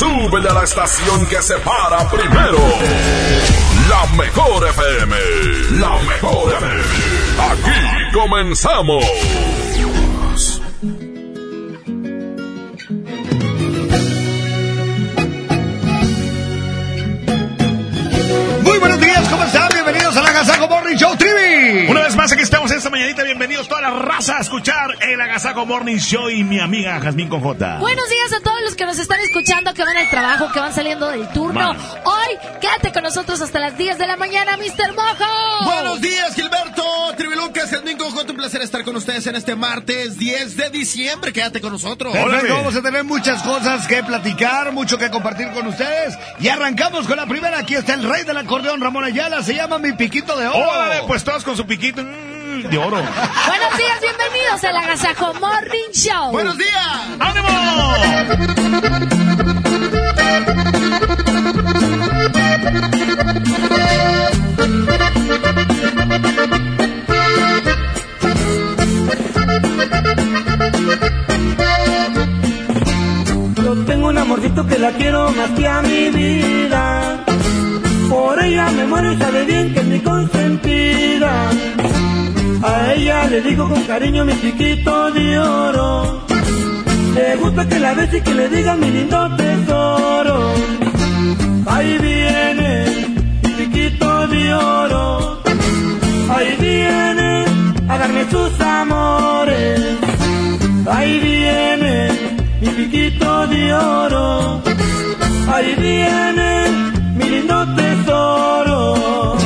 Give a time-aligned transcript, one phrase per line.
[0.00, 2.56] Súbele a la estación que se para primero.
[3.90, 5.14] La mejor FM.
[5.78, 6.82] La mejor FM.
[7.50, 9.04] Aquí comenzamos.
[18.62, 19.69] Muy buenos días, ¿cómo están?
[20.40, 21.86] Agasajo Morning Show Trivi.
[21.90, 23.22] Una vez más, aquí estamos esta mañanita.
[23.22, 27.42] Bienvenidos toda la raza a escuchar el Agasaco Morning Show y mi amiga Jazmín con
[27.42, 27.76] J.
[27.76, 30.72] Buenos días a todos los que nos están escuchando, que van al trabajo, que van
[30.72, 31.74] saliendo del turno.
[31.74, 31.76] Man.
[32.04, 34.94] Hoy, quédate con nosotros hasta las 10 de la mañana, Mr.
[34.94, 35.64] Mojo.
[35.66, 36.84] Buenos días, Gilberto.
[37.18, 38.30] Trivi Lucas, el Mingo J.
[38.30, 41.34] Un placer estar con ustedes en este martes 10 de diciembre.
[41.34, 42.16] Quédate con nosotros.
[42.16, 42.40] Hola.
[42.48, 46.16] Vamos a tener muchas cosas que platicar, mucho que compartir con ustedes.
[46.38, 47.58] Y arrancamos con la primera.
[47.58, 49.42] Aquí está el rey del acordeón, Ramón Ayala.
[49.42, 50.68] Se llama Mi Piquito de Oro.
[50.70, 52.96] Órale, pues todos con su piquito mm, de oro.
[52.96, 56.30] Buenos días, bienvenidos al Agasajo Morning Show.
[56.30, 56.74] Buenos días.
[57.18, 57.48] ¡Ánimo!
[73.56, 77.24] Yo tengo un amorcito que la quiero más que a mi vida.
[78.10, 81.32] Por ella me muero y sabe bien que es mi consentida.
[82.60, 86.26] A ella le digo con cariño mi chiquito de oro.
[87.14, 90.52] Le gusta que la bese y que le diga mi lindo tesoro.
[91.66, 92.70] Ahí viene
[93.44, 95.42] mi chiquito de oro.
[96.34, 97.44] Ahí viene
[97.88, 99.80] a darme sus amores.
[100.90, 101.94] Ahí viene
[102.60, 104.62] mi piquito de oro.
[105.52, 109.36] Ahí viene lindo tesoro.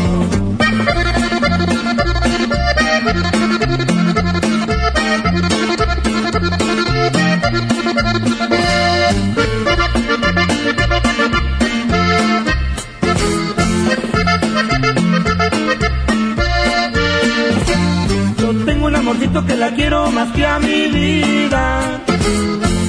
[18.38, 22.00] Yo tengo un amorcito que la quiero más que a mi vida.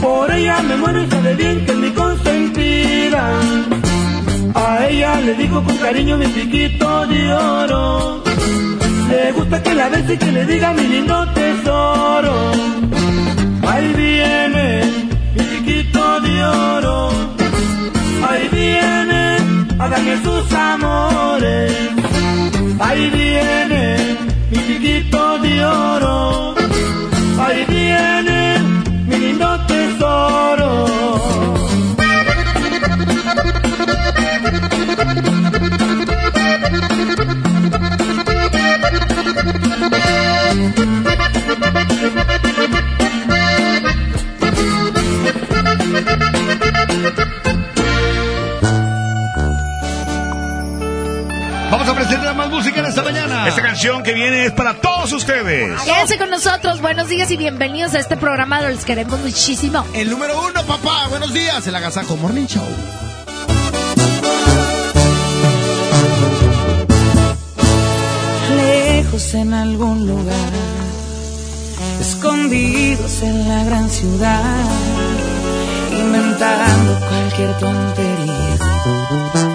[0.01, 3.29] Por ella me muero y sabe bien que es mi consentida.
[4.55, 8.23] A ella le digo con cariño mi piquito de oro.
[9.09, 12.51] Le gusta que la bese y que le diga mi lindo tesoro.
[13.67, 14.65] Ahí viene
[15.35, 17.09] mi piquito de oro.
[18.29, 19.23] Ahí viene
[19.77, 21.73] a darme sus amores.
[22.79, 23.97] Ahí viene
[24.51, 26.55] mi piquito de oro.
[27.45, 28.59] Ahí viene
[29.07, 31.44] mi lindo tesoro.
[52.45, 53.47] Más música en esta mañana.
[53.47, 55.79] Esta canción que viene es para todos ustedes.
[55.81, 59.85] Quédense con nosotros, buenos días y bienvenidos a este programa, los queremos muchísimo.
[59.93, 61.07] El número uno, papá.
[61.09, 62.65] Buenos días, el Agasajo Morning Show.
[68.57, 70.51] lejos en algún lugar,
[71.99, 74.41] escondidos en la gran ciudad,
[75.91, 79.54] inventando cualquier tontería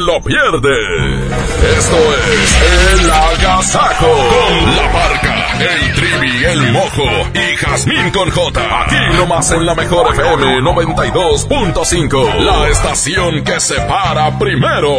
[0.00, 1.32] lo pierdes.
[1.78, 4.06] Esto es El Agasajo.
[4.06, 7.04] Con la parca, el trivi, el mojo
[7.34, 8.82] y Jazmín con J.
[8.82, 12.34] Aquí nomás en la mejor FM 92.5.
[12.40, 14.90] La estación que se para primero.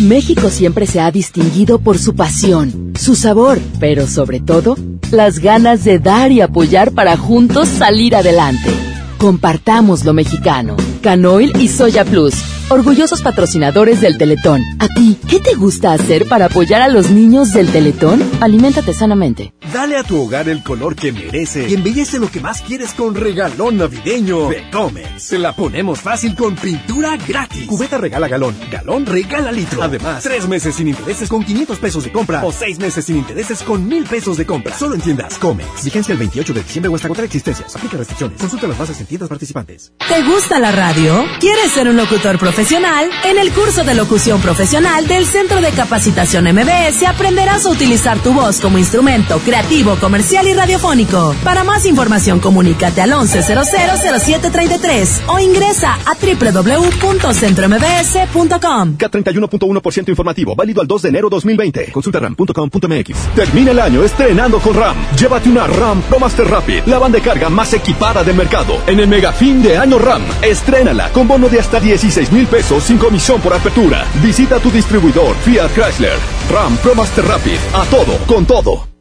[0.00, 4.76] México siempre se ha distinguido por su pasión, su sabor, pero sobre todo,
[5.10, 8.70] las ganas de dar y apoyar para juntos salir adelante.
[9.18, 10.76] Compartamos lo mexicano.
[11.02, 12.34] Canoil y Soya Plus,
[12.70, 14.62] orgullosos patrocinadores del Teletón.
[14.78, 18.22] ¿A ti qué te gusta hacer para apoyar a los niños del Teletón?
[18.40, 19.52] Aliméntate sanamente.
[19.80, 23.14] Dale a tu hogar el color que merece y embellece lo que más quieres con
[23.14, 25.22] regalón navideño de Comex.
[25.22, 27.66] Se la ponemos fácil con pintura gratis.
[27.66, 29.82] Cubeta regala galón, galón regala litro.
[29.82, 33.62] Además, tres meses sin intereses con 500 pesos de compra o seis meses sin intereses
[33.62, 34.76] con mil pesos de compra.
[34.76, 35.82] Solo en tiendas Comex.
[35.82, 37.74] Vigencia el 28 de diciembre o hasta agotar existencias.
[37.74, 38.38] Aplica restricciones.
[38.38, 39.92] Consulta las bases en tiendas participantes.
[40.06, 41.24] ¿Te gusta la radio?
[41.40, 43.08] ¿Quieres ser un locutor profesional?
[43.24, 48.34] En el curso de locución profesional del Centro de Capacitación MBS aprenderás a utilizar tu
[48.34, 49.69] voz como instrumento creativo,
[50.00, 51.32] comercial y radiofónico.
[51.44, 58.98] Para más información, comunícate al 11000733 o ingresa a www.centrombs.com.
[58.98, 61.92] K31.1% informativo, válido al 2 de enero 2020.
[61.92, 63.16] Consulta ram.com.mx.
[63.36, 64.96] Termina el año estrenando con RAM.
[65.16, 68.76] Llévate una RAM Pro Master Rapid, la banda de carga más equipada del mercado.
[68.88, 72.82] En el mega fin de año RAM, estrénala con bono de hasta 16 mil pesos
[72.82, 74.04] sin comisión por apertura.
[74.20, 76.18] Visita tu distribuidor Fiat Chrysler.
[76.50, 78.89] RAM Pro Master Rapid, a todo, con todo.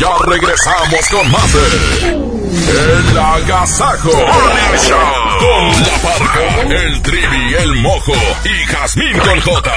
[0.00, 4.98] Ya regresamos con más El Agasajo Morning Show.
[5.38, 9.72] Con la parca, el trivi, el mojo y Jazmín con J.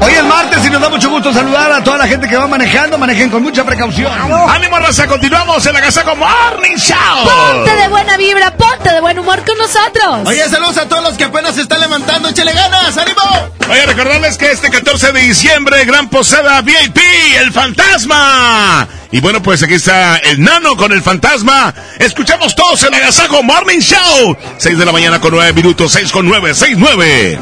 [0.00, 2.46] Hoy es martes y nos da mucho gusto saludar a toda la gente que va
[2.46, 2.98] manejando.
[2.98, 4.12] Manejen con mucha precaución.
[4.48, 5.08] ¡Ánimo, raza!
[5.08, 6.96] Continuamos en la Gazaco Morning Show.
[7.24, 10.20] Ponte de buena vibra, ponte de buen humor con nosotros.
[10.24, 12.28] Oye, saludos a todos los que apenas se están levantando.
[12.28, 12.96] ¡Échale ganas!
[12.96, 13.22] ¡Ánimo!
[13.68, 16.98] Oye, recordarles que este 14 de diciembre, gran posada VIP,
[17.40, 18.86] el fantasma.
[19.10, 21.74] Y bueno, pues aquí está el nano con el fantasma.
[21.98, 24.36] Escuchamos todos el Agasajo Morning Show.
[24.58, 27.38] 6 de la mañana con 9 minutos, 6 con 9, 6, 9.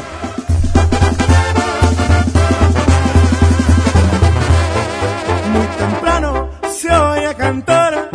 [5.77, 8.09] temprano se oye cantar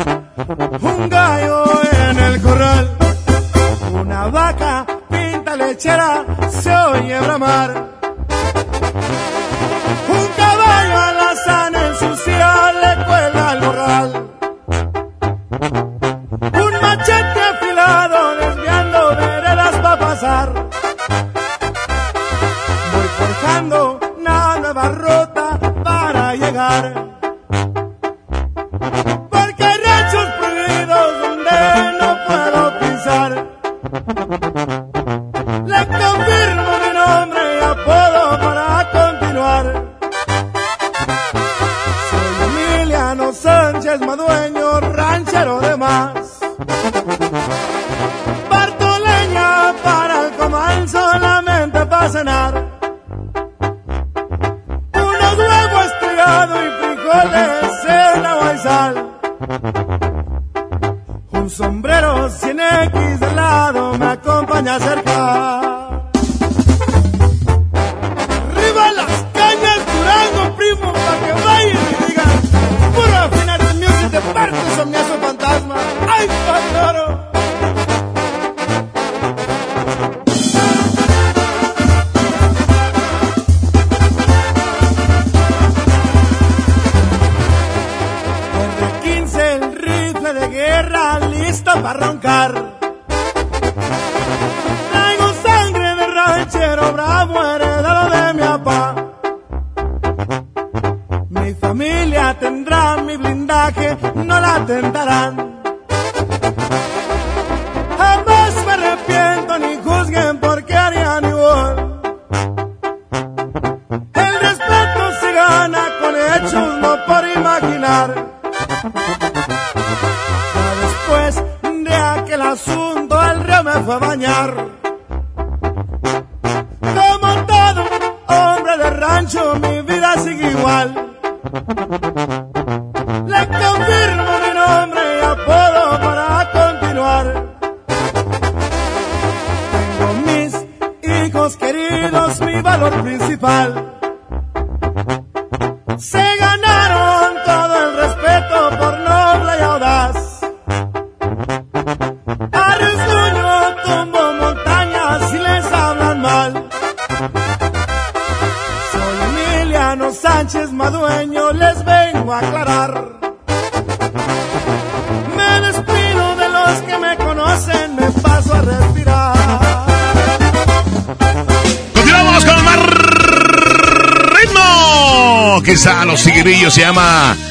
[0.81, 1.65] un gallo
[2.09, 2.97] en el corral.
[3.91, 8.02] Una vaca pinta lechera se oye bramar.
[12.03, 14.29] Ensucia le cuelga al morral.
[16.65, 16.82] Un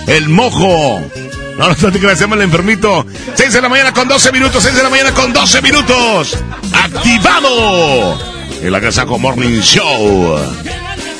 [0.06, 1.02] el mojo.
[1.58, 3.06] No, no te creas, el enfermito.
[3.34, 6.38] 6 de la mañana con 12 minutos, 6 de la mañana con 12 minutos.
[6.72, 8.18] Activado.
[8.62, 10.38] El Agasajo Morning Show.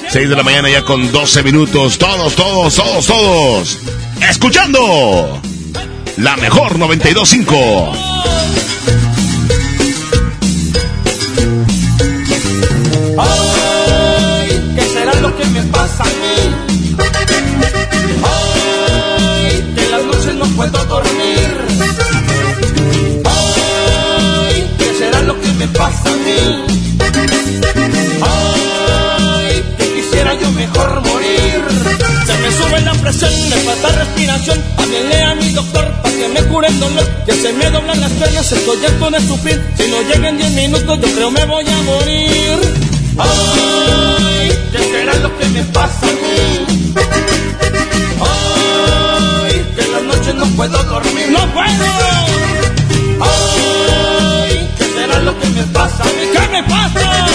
[0.08, 1.98] 6 de la mañana ya con 12 minutos.
[1.98, 3.78] Todos, todos, todos, todos.
[4.28, 5.40] Escuchando.
[6.18, 8.01] La mejor 92.5.
[20.72, 21.50] puedo dormir.
[23.24, 26.64] Ay, ¿qué será lo que me pasa a mí?
[28.22, 31.60] Ay, que quisiera yo mejor morir.
[32.26, 34.62] Se me sube la presión, me falta respiración.
[34.78, 37.08] Háblele a mi doctor para que me cure el dolor.
[37.26, 39.62] Que se me doblan las piernas, estoy harto de sufrir.
[39.76, 42.58] Si no llegan 10 minutos, yo creo me voy a morir.
[43.18, 46.71] Ay, ¿qué será lo que me pasa a mí?
[50.42, 51.30] No puedo dormir.
[51.30, 51.84] ¡No puedo!
[53.20, 56.04] Ay, ¿qué será lo que me pasa?
[56.04, 57.26] ¿Qué me pasa?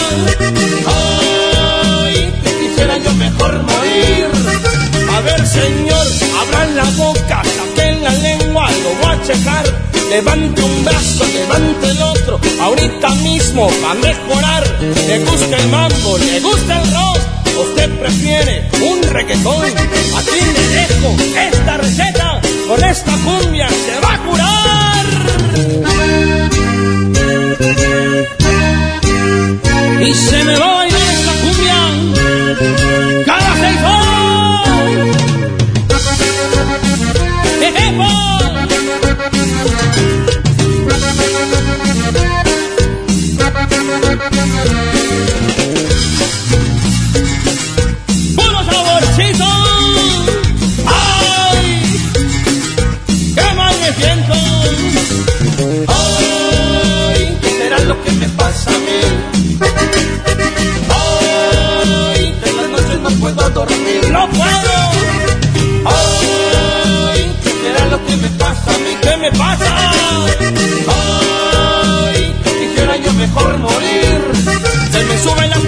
[0.87, 4.27] Ay, que quisiera yo mejor morir.
[5.15, 6.05] A ver, señor,
[6.41, 9.65] abran la boca, saquen la lengua, lo voy a checar.
[10.09, 14.63] Levante un brazo, levante el otro, ahorita mismo va a mejorar.
[15.07, 17.19] Le gusta el mambo, le gusta el rock,
[17.69, 19.65] usted prefiere un reggaetón.
[19.65, 22.36] Aquí le dejo esta receta,
[22.67, 25.05] con esta cumbia se va a curar.
[30.01, 30.76] Y se me va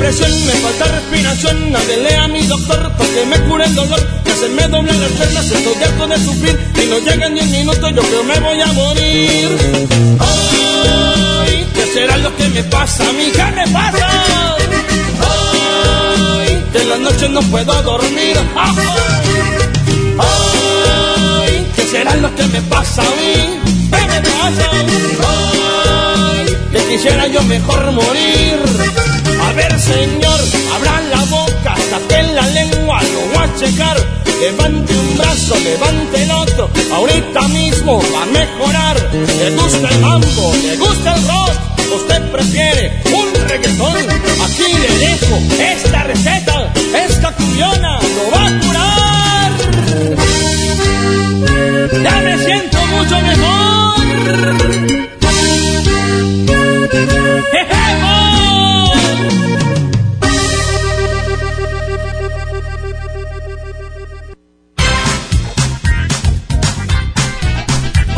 [0.09, 1.75] presión, me falta respiración.
[1.75, 3.99] Háblele a mi doctor para que me cure el dolor.
[4.23, 6.59] Que se me doblan las piernas, estoy harto de sufrir.
[6.75, 9.49] Si no llegan 10 minutos, yo creo me voy a morir.
[10.19, 13.31] Ay, ¿qué será lo que me pasa a mí?
[13.31, 14.07] ¿Qué me pasa?
[16.41, 18.35] Ay, que en las noches no puedo dormir.
[18.55, 18.75] Ay,
[21.75, 23.33] ¿qué será lo que me pasa a mí?
[23.91, 24.65] ¿Qué me pasa?
[25.27, 28.48] Ay, que quisiera yo mejor morir.
[29.79, 30.39] Señor,
[30.75, 33.97] abran la boca, saquen la lengua, lo voy a checar.
[34.41, 38.97] levante un brazo, levante el otro, ahorita mismo va a mejorar.
[39.13, 41.51] Le gusta el mambo, le gusta el rock,
[41.95, 43.97] usted prefiere un reggaetón.
[44.45, 46.73] Aquí le dejo esta receta,
[47.07, 49.51] esta culiona lo va a curar.
[52.03, 53.69] Ya me siento mucho mejor.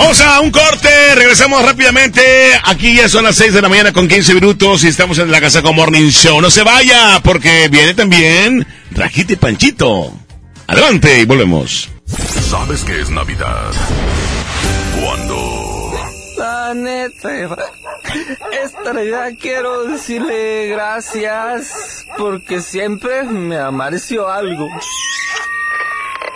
[0.02, 2.24] Vamos a un corte, regresamos rápidamente.
[2.64, 5.40] Aquí ya son las 6 de la mañana con 15 minutos y estamos en la
[5.40, 6.42] casa con Morning Show.
[6.42, 10.12] No se vaya, porque viene también Rajita y Panchito.
[10.66, 11.88] Adelante y volvemos.
[12.50, 13.72] ¿Sabes qué es Navidad?
[15.00, 15.94] Cuando
[16.36, 17.60] La neta,
[18.64, 24.68] esta Navidad quiero decirle gracias porque siempre me amareció algo.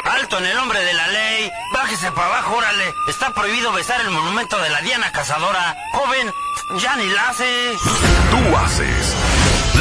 [0.06, 1.52] Alto en el nombre de la ley.
[1.74, 2.94] Bájese para abajo, órale.
[3.10, 5.76] Está prohibido besar el monumento de la Diana Cazadora.
[5.94, 6.32] Joven,
[6.80, 7.74] ya ni la hace.
[8.32, 9.16] tú haces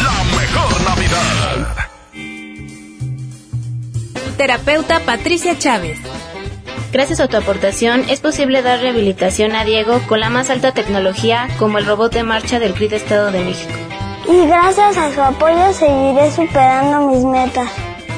[0.03, 1.77] la mejor Navidad.
[4.37, 5.99] Terapeuta Patricia Chávez.
[6.93, 11.49] Gracias a tu aportación es posible dar rehabilitación a Diego con la más alta tecnología
[11.59, 13.73] como el robot de marcha del CRID Estado de México.
[14.29, 17.69] Y gracias a su apoyo seguiré superando mis metas.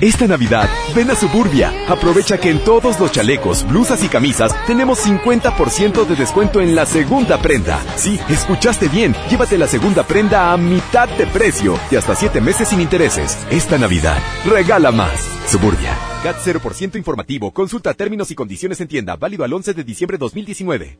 [0.00, 1.74] Esta Navidad, ven a Suburbia.
[1.86, 6.86] Aprovecha que en todos los chalecos, blusas y camisas tenemos 50% de descuento en la
[6.86, 7.78] segunda prenda.
[7.96, 9.14] Sí, escuchaste bien.
[9.28, 13.36] Llévate la segunda prenda a mitad de precio y hasta 7 meses sin intereses.
[13.50, 15.20] Esta Navidad, regala más.
[15.46, 16.09] Suburbia.
[16.22, 17.50] CAT 0% informativo.
[17.50, 19.16] Consulta términos y condiciones en tienda.
[19.16, 20.98] Válido al 11 de diciembre 2019.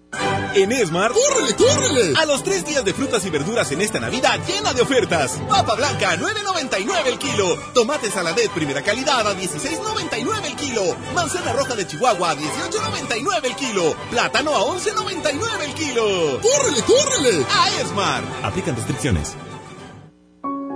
[0.55, 2.15] En Esmar, ¡córrele, córrele!
[2.21, 5.39] A los tres días de frutas y verduras en esta Navidad llena de ofertas.
[5.49, 7.57] Papa blanca, 9.99 el kilo.
[7.75, 10.83] Tomate saladet primera calidad a 16.99 el kilo.
[11.15, 13.95] Manzana roja de Chihuahua a 18.99 el kilo.
[14.11, 16.41] Plátano a 11.99 el kilo.
[16.41, 17.47] ¡Córrele, córrele!
[17.49, 18.23] A Esmar.
[18.43, 19.37] Aplican restricciones.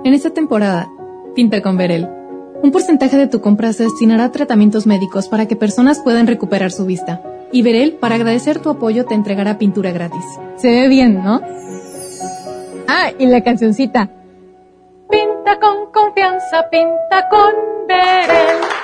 [0.04, 0.88] En esta temporada,
[1.34, 2.23] pinta con Verel.
[2.64, 6.72] Un porcentaje de tu compra se destinará a tratamientos médicos para que personas puedan recuperar
[6.72, 7.20] su vista.
[7.52, 10.24] Y Verel, para agradecer tu apoyo, te entregará pintura gratis.
[10.56, 11.42] Se ve bien, ¿no?
[12.88, 14.08] Ah, y la cancioncita.
[15.10, 17.52] Pinta con confianza, pinta con
[17.86, 18.83] Verel.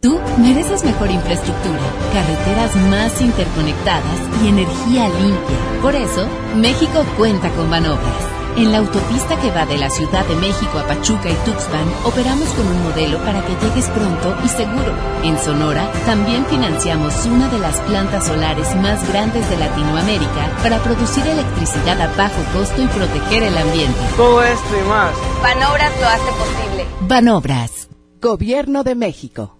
[0.00, 1.78] Tú mereces mejor infraestructura,
[2.14, 5.58] carreteras más interconectadas y energía limpia.
[5.82, 8.30] Por eso, México cuenta con Banobras.
[8.56, 12.48] En la autopista que va de la Ciudad de México a Pachuca y Tuxpan, operamos
[12.48, 14.92] con un modelo para que llegues pronto y seguro.
[15.22, 21.26] En Sonora, también financiamos una de las plantas solares más grandes de Latinoamérica para producir
[21.26, 24.00] electricidad a bajo costo y proteger el ambiente.
[24.16, 25.12] Todo esto y más.
[25.42, 26.86] Banobras lo hace posible.
[27.02, 27.88] Banobras,
[28.20, 29.59] Gobierno de México.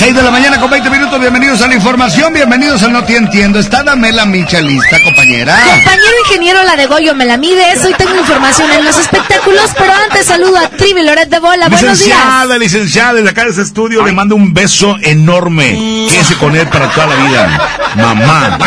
[0.00, 3.16] 6 de la mañana con 20 minutos, bienvenidos a la información, bienvenidos a No Te
[3.16, 3.58] Entiendo.
[3.58, 5.54] Está Damela Micha lista, compañera.
[5.62, 7.84] Compañero ingeniero La de Goyo me la mides.
[7.84, 11.68] Hoy tengo información en los espectáculos, pero antes saludo a Trivi Loret de Bola.
[11.68, 11.98] Buenos días.
[11.98, 16.08] Licenciada, licenciada, desde acá de este estudio le mando un beso enorme.
[16.08, 17.68] Quédese con él para toda la vida.
[17.96, 18.58] Mamá.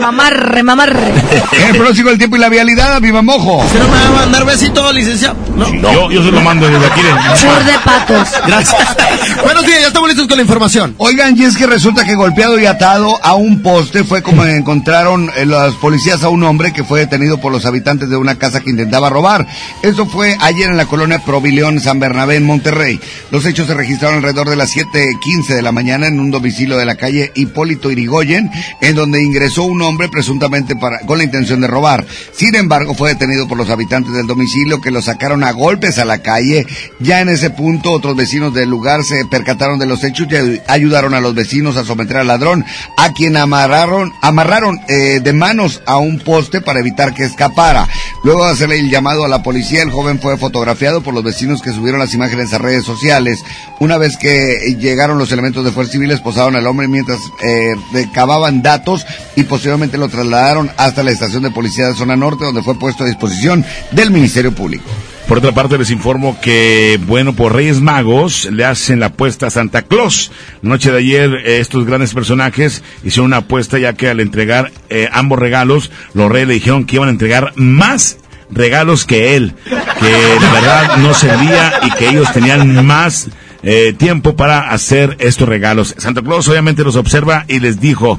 [0.00, 1.12] Mamarre, mamarre.
[1.68, 3.62] El próximo el tiempo y la vialidad, viva mojo.
[3.70, 5.36] ¿Se no me va a mandar besito, licenciado?
[5.54, 5.70] No.
[5.92, 7.00] Yo, yo se lo mando desde aquí.
[7.36, 8.28] Sur de patos.
[8.46, 8.96] Gracias.
[9.44, 10.61] Buenos días, ya estamos listos con la información.
[10.98, 15.28] Oigan, y es que resulta que golpeado y atado a un poste fue como encontraron
[15.36, 18.60] eh, las policías a un hombre que fue detenido por los habitantes de una casa
[18.60, 19.44] que intentaba robar.
[19.82, 23.00] Eso fue ayer en la colonia Provileón, San Bernabé, en Monterrey.
[23.32, 26.84] Los hechos se registraron alrededor de las 7.15 de la mañana en un domicilio de
[26.84, 28.48] la calle Hipólito Irigoyen,
[28.80, 32.06] en donde ingresó un hombre presuntamente para, con la intención de robar.
[32.36, 36.04] Sin embargo, fue detenido por los habitantes del domicilio que lo sacaron a golpes a
[36.04, 36.66] la calle.
[37.00, 41.14] Ya en ese punto, otros vecinos del lugar se percataron de los hechos y ayudaron
[41.14, 42.64] a los vecinos a someter al ladrón,
[42.96, 47.88] a quien amarraron, amarraron eh, de manos a un poste para evitar que escapara.
[48.24, 51.62] Luego de hacerle el llamado a la policía, el joven fue fotografiado por los vecinos
[51.62, 53.42] que subieron las imágenes a redes sociales.
[53.80, 58.62] Una vez que llegaron los elementos de fuerza civil, esposaron al hombre mientras eh, recababan
[58.62, 62.78] datos y posteriormente lo trasladaron hasta la estación de policía de zona norte, donde fue
[62.78, 64.84] puesto a disposición del Ministerio Público.
[65.32, 69.50] Por otra parte, les informo que, bueno, por Reyes Magos le hacen la apuesta a
[69.50, 70.30] Santa Claus.
[70.60, 74.72] La noche de ayer, eh, estos grandes personajes hicieron una apuesta ya que al entregar
[74.90, 78.18] eh, ambos regalos, los reyes le dijeron que iban a entregar más
[78.50, 83.30] regalos que él, que la verdad no servía y que ellos tenían más
[83.62, 85.94] eh, tiempo para hacer estos regalos.
[85.98, 88.18] Santa Claus obviamente los observa y les dijo,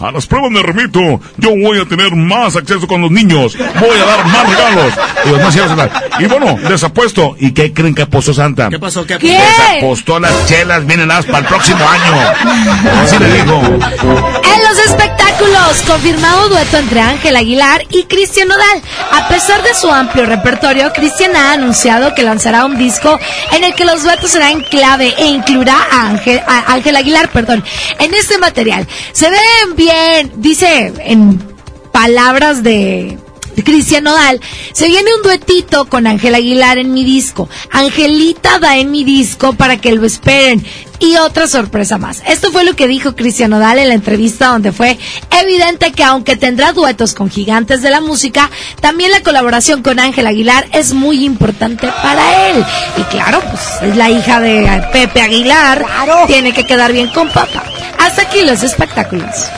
[0.00, 3.98] a las pruebas me remito, yo voy a tener más acceso con los niños, voy
[3.98, 4.94] a dar más regalos.
[5.24, 5.56] Y, los más
[6.20, 7.36] y bueno, les apuesto.
[7.38, 8.68] ¿Y qué creen que apostó Santa?
[8.68, 9.06] ¿Qué pasó?
[9.06, 9.18] ¿Qué?
[9.18, 9.28] ¿Qué?
[9.28, 13.00] Les apostó las chelas, vienen las para el próximo año.
[13.02, 13.60] Así le dijo.
[13.62, 18.82] En los espectáculos, confirmado dueto entre Ángel Aguilar y Cristian Nodal.
[19.12, 23.18] A pesar de su amplio repertorio, Cristian ha anunciado que lanzará un disco
[23.52, 27.64] en el que los duetos serán clave e incluirá a Ángel, a Ángel Aguilar, perdón,
[27.98, 28.86] en este material.
[29.12, 31.38] Se ven bien, dice en
[31.92, 33.18] palabras de
[33.62, 34.40] Cristian Nodal,
[34.72, 37.48] se viene un duetito con Ángel Aguilar en mi disco.
[37.70, 40.64] Angelita da en mi disco para que lo esperen.
[41.00, 42.22] Y otra sorpresa más.
[42.26, 44.96] Esto fue lo que dijo Cristian Nodal en la entrevista donde fue
[45.42, 50.26] evidente que aunque tendrá duetos con gigantes de la música, también la colaboración con Ángel
[50.26, 52.64] Aguilar es muy importante para él.
[52.96, 55.84] Y claro, pues es la hija de Pepe Aguilar.
[56.26, 57.64] Tiene que quedar bien con papá.
[57.98, 59.50] Hasta aquí los espectáculos.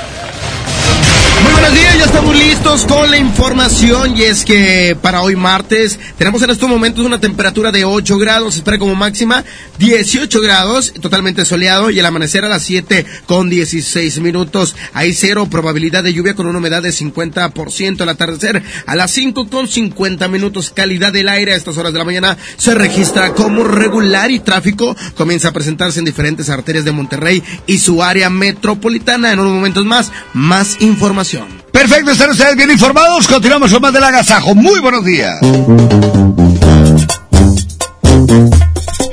[1.57, 6.43] Buenos días, ya estamos listos con la información y es que para hoy martes tenemos
[6.43, 9.43] en estos momentos una temperatura de 8 grados, se espera como máxima
[9.79, 14.77] 18 grados, totalmente soleado y el amanecer a las 7 con 16 minutos.
[14.93, 19.49] Hay cero probabilidad de lluvia con una humedad de 50%, al atardecer a las 5
[19.49, 23.65] con 50 minutos, calidad del aire a estas horas de la mañana se registra como
[23.65, 29.33] regular y tráfico comienza a presentarse en diferentes arterias de Monterrey y su área metropolitana.
[29.33, 31.46] En unos momentos más, más información.
[31.73, 33.27] Perfecto, están ustedes bien informados.
[33.29, 34.55] Continuamos con más del agasajo.
[34.55, 35.39] Muy buenos días.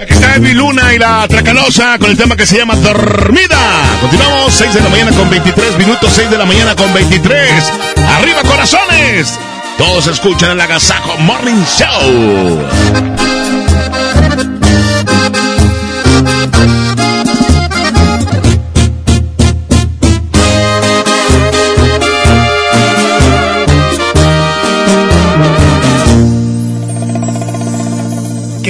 [0.01, 3.97] Aquí está Evi Luna y la Tracalosa con el tema que se llama Dormida.
[4.01, 7.63] Continuamos, 6 de la mañana con 23 minutos, 6 de la mañana con 23.
[8.17, 9.39] ¡Arriba, corazones!
[9.77, 13.52] Todos escuchan el Agasajo Morning Show.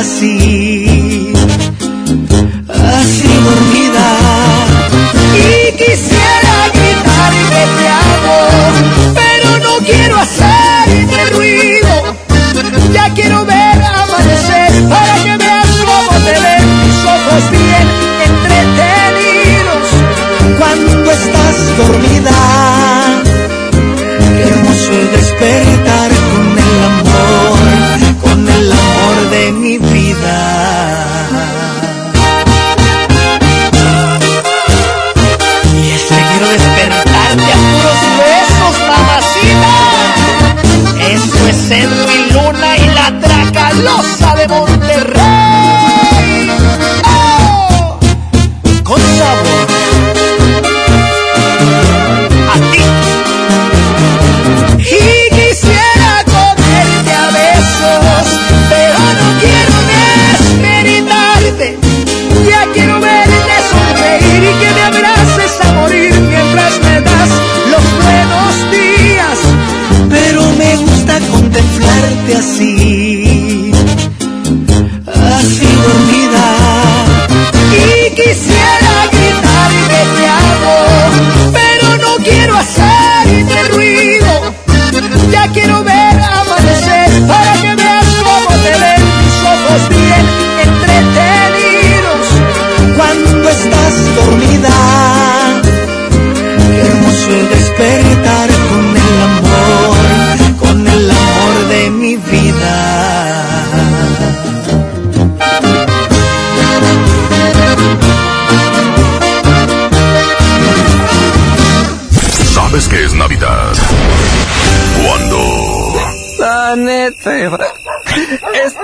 [0.00, 0.59] Así,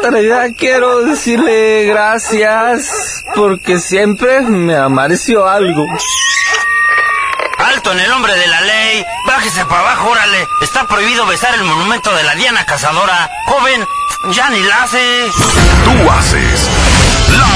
[0.07, 5.85] esta Navidad quiero decirle gracias porque siempre me amareció algo.
[7.59, 9.05] Alto en el nombre de la ley.
[9.27, 10.47] Bájese para abajo, órale.
[10.61, 13.29] Está prohibido besar el monumento de la Diana Cazadora.
[13.47, 13.85] Joven,
[14.31, 15.27] ya ni la hace.
[15.85, 16.69] Tú haces
[17.37, 17.56] la.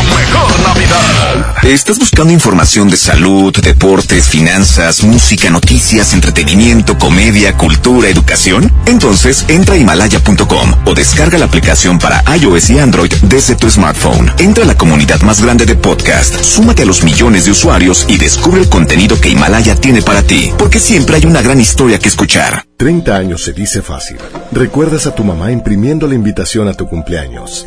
[1.62, 8.72] ¿Estás buscando información de salud, deportes, finanzas, música, noticias, entretenimiento, comedia, cultura, educación?
[8.86, 14.32] Entonces entra a himalaya.com o descarga la aplicación para iOS y Android desde tu smartphone.
[14.38, 18.16] Entra a la comunidad más grande de podcast, súmate a los millones de usuarios y
[18.16, 22.08] descubre el contenido que Himalaya tiene para ti, porque siempre hay una gran historia que
[22.08, 22.64] escuchar.
[22.78, 24.16] 30 años se dice fácil.
[24.50, 27.66] Recuerdas a tu mamá imprimiendo la invitación a tu cumpleaños.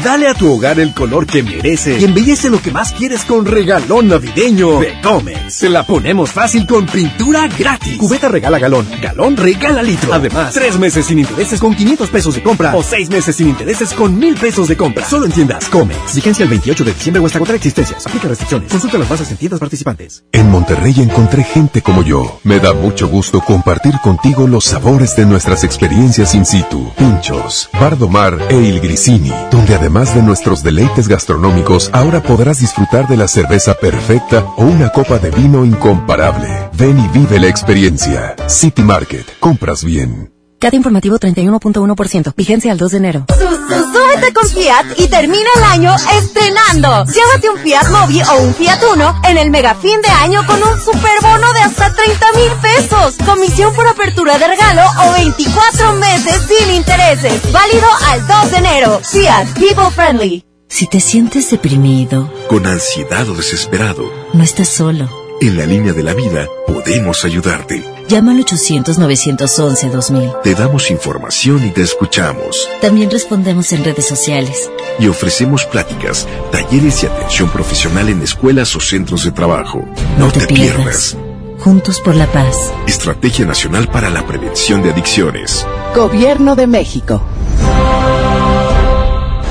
[0.00, 3.44] Dale a tu hogar el color que merece y embellece lo que más quieres con
[3.44, 5.52] regalón navideño de Comex.
[5.52, 7.98] Se la ponemos fácil con pintura gratis.
[7.98, 10.14] Cubeta regala galón, galón regala litro.
[10.14, 13.92] Además, tres meses sin intereses con 500 pesos de compra o seis meses sin intereses
[13.92, 15.04] con mil pesos de compra.
[15.04, 16.14] Solo en tiendas Comex.
[16.14, 18.06] Vigencia el 28 de diciembre o hasta agotar existencias.
[18.06, 18.72] Aplica restricciones.
[18.72, 20.24] Consulta las bases en tiendas participantes.
[20.32, 22.40] En Monterrey encontré gente como yo.
[22.44, 26.90] Me da mucho gusto compartir contigo los sabores de nuestras experiencias in situ.
[26.96, 33.16] Pinchos, Bardomar e Il Grisini, donde además de nuestros deleites gastronómicos, ahora podrás disfrutar de
[33.16, 36.48] la cerveza perfecta o una copa de vino incomparable.
[36.74, 38.36] Ven y vive la experiencia.
[38.46, 39.26] City Market.
[39.40, 40.31] Compras bien.
[40.62, 42.34] CAT informativo 31.1%.
[42.36, 43.26] Vigencia al 2 de enero.
[43.28, 47.04] Súbete con Fiat y termina el año estrenando.
[47.12, 50.62] Llévate un Fiat Mobi o un Fiat Uno en el mega fin de año con
[50.62, 53.14] un superbono de hasta 30 mil pesos.
[53.26, 57.50] Comisión por apertura de regalo o 24 meses sin intereses.
[57.50, 59.00] Válido al 2 de enero.
[59.02, 60.44] Fiat People Friendly.
[60.68, 65.10] Si te sientes deprimido, Con ansiedad o desesperado, no estás solo.
[65.40, 67.84] en la línea de la vida podemos ayudarte.
[68.12, 70.42] Llama al 800-911-2000.
[70.42, 72.68] Te damos información y te escuchamos.
[72.82, 74.70] También respondemos en redes sociales.
[74.98, 79.88] Y ofrecemos pláticas, talleres y atención profesional en escuelas o centros de trabajo.
[80.18, 81.16] No, te, pierdas.
[81.60, 82.70] Juntos por la paz.
[82.86, 85.66] Estrategia Nacional para la Prevención de Adicciones.
[85.96, 87.22] Gobierno de México.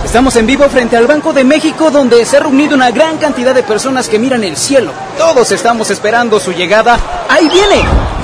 [0.05, 3.55] Estamos en vivo frente al Banco de México donde se ha reunido una gran cantidad
[3.55, 4.91] de personas que miran el cielo.
[5.17, 6.99] Todos estamos esperando su llegada.
[7.27, 8.20] ¡Ahí viene!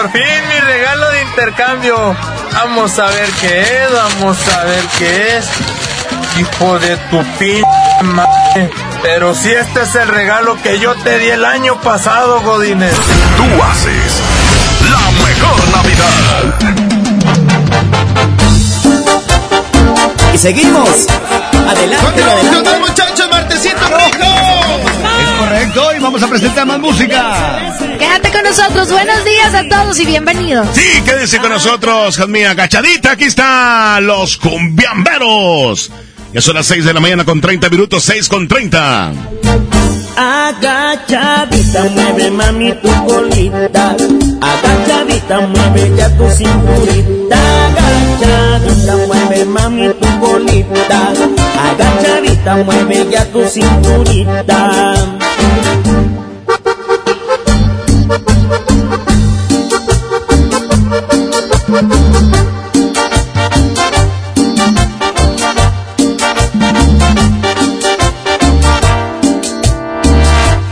[0.00, 2.16] Por fin mi regalo de intercambio.
[2.54, 5.46] Vamos a ver qué es, vamos a ver qué es.
[6.38, 7.62] Hijo de tu p
[8.04, 8.70] madre.
[9.02, 12.94] Pero si este es el regalo que yo te di el año pasado, Godínez.
[13.36, 14.22] Tú haces
[14.90, 16.44] la mejor Navidad.
[20.32, 20.88] Y seguimos.
[21.68, 22.78] Adelante, adelante.
[22.78, 24.49] muchachos, martesito rico.
[25.40, 27.74] Correcto, y vamos a presentar más música.
[27.98, 28.90] Quédate con nosotros.
[28.90, 30.68] Buenos días a todos y bienvenidos.
[30.74, 33.12] Sí, quédense con nosotros, Jazmín agachadita.
[33.12, 35.90] Aquí están los cumbiamberos.
[36.34, 39.12] Ya son las 6 de la mañana con 30 minutos, 6 con 30.
[40.16, 43.96] Agachadita, mueve mami tu colita.
[44.42, 47.38] Agachadita, mueve ya tu cinturita.
[47.66, 51.12] Agachadita, mueve mami tu colita.
[51.70, 55.29] Agachadita, mueve ya tu cinturita.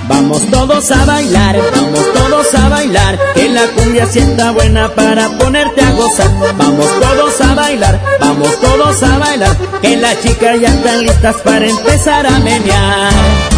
[0.08, 5.80] Vamos todos a bailar, vamos todos a bailar, que la cumbia sienta buena para ponerte
[5.80, 6.30] a gozar.
[6.56, 11.66] Vamos todos a bailar, vamos todos a bailar, que las chicas ya están listas para
[11.66, 13.57] empezar a menear.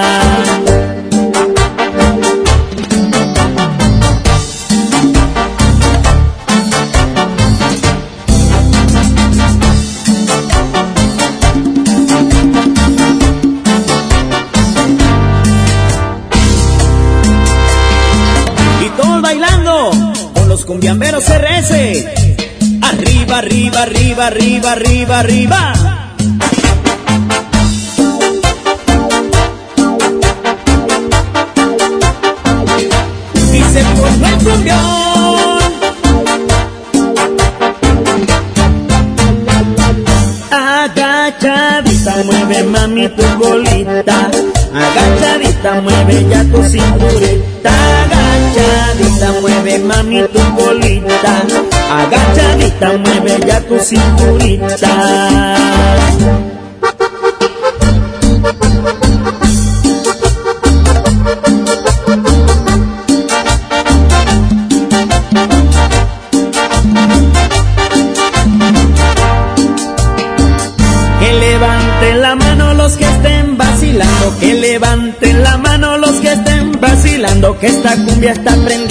[20.71, 22.05] Con los cumbiamberos RS.
[22.81, 25.73] Arriba, arriba, arriba, arriba, arriba, arriba.
[33.53, 33.85] Y se el
[34.43, 35.61] cumbión.
[40.51, 44.31] Agachadita, mueve mami tu bolita.
[44.73, 47.71] Agachadita, mueve ya tu cinturita.
[48.03, 51.43] Agachadita, mueve mami tu bolita.
[51.99, 54.91] Agachadita, mueve ya tu cinturita.
[71.19, 76.79] Que levanten la mano los que estén vacilando, que levanten la mano los que estén
[76.79, 78.90] vacilando, que esta cumbia está prendida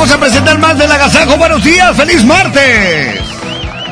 [0.00, 1.36] Vamos a presentar más del agasajo.
[1.36, 3.20] Buenos días, feliz martes.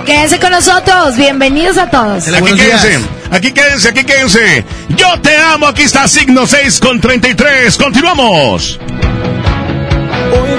[0.07, 2.27] Quédense con nosotros, bienvenidos a todos.
[2.29, 2.99] Aquí quédense,
[3.31, 4.65] aquí quédense, aquí quédense.
[4.97, 7.77] Yo te amo, aquí está signo 6 con 33.
[7.77, 8.81] Continuamos.
[10.33, 10.51] Hoy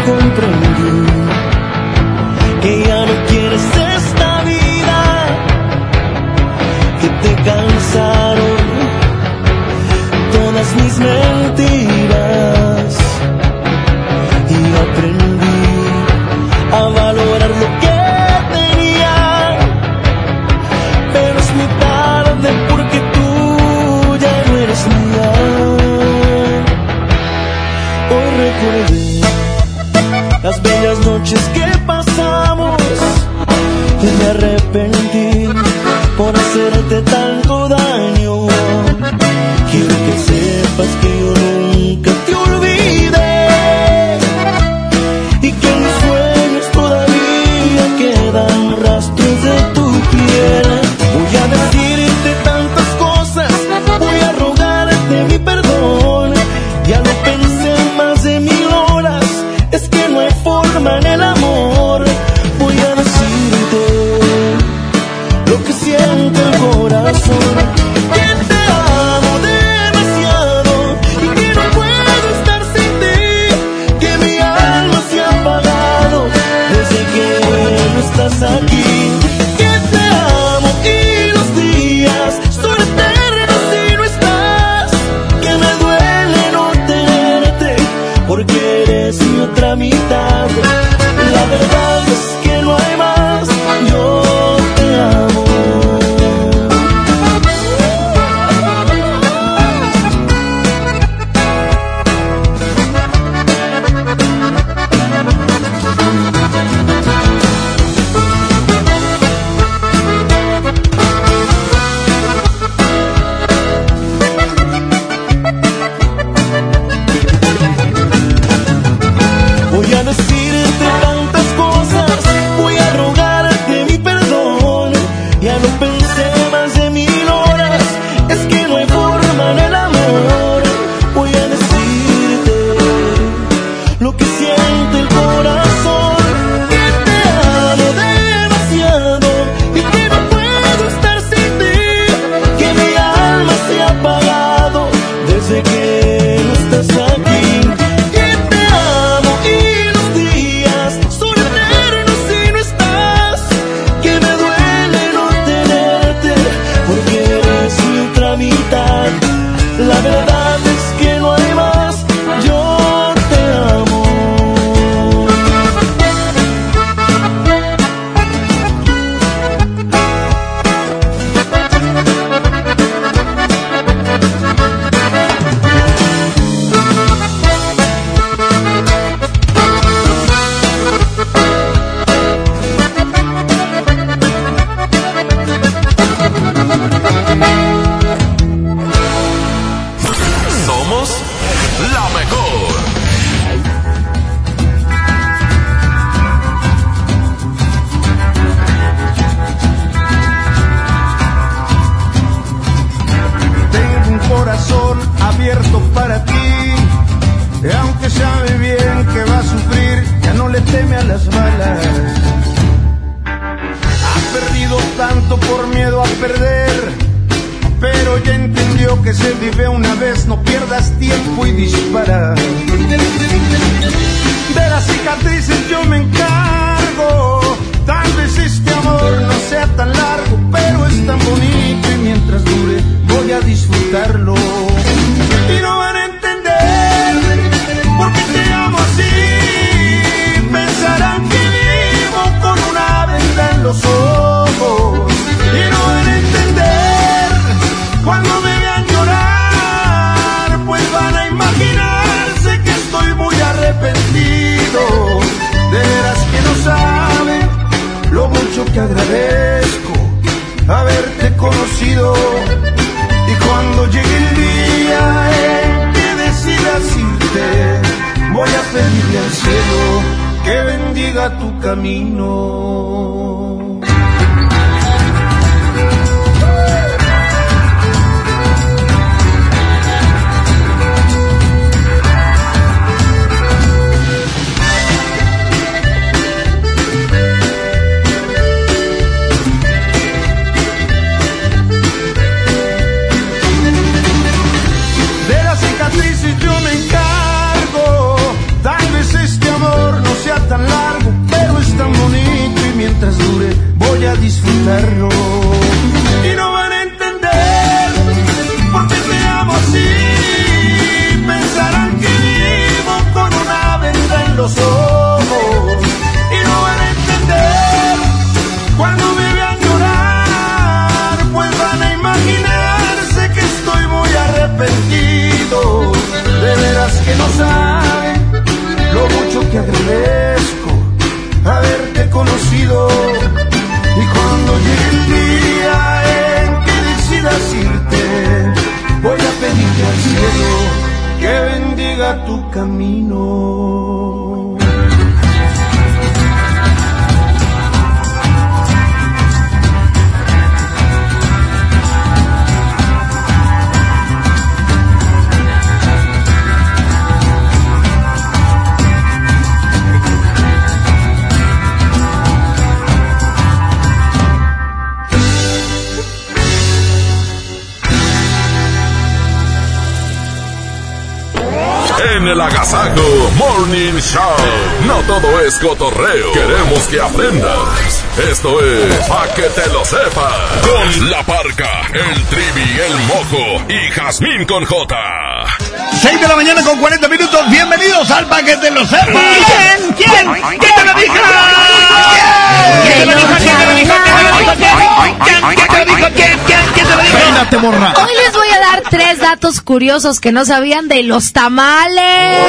[399.70, 402.40] curiosos que no sabían de los tamales.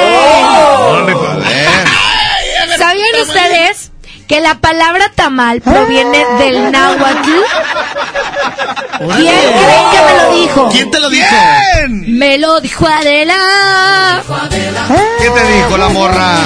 [2.79, 3.91] ¿Sabían ustedes
[4.27, 7.29] que la palabra tamal proviene del náhuatl?
[8.97, 10.69] ¿Quién creen que me lo dijo?
[10.71, 11.35] ¿Quién te lo dijo?
[11.89, 14.23] Me lo dijo Adela.
[15.19, 16.39] ¿Qué te dijo la morra?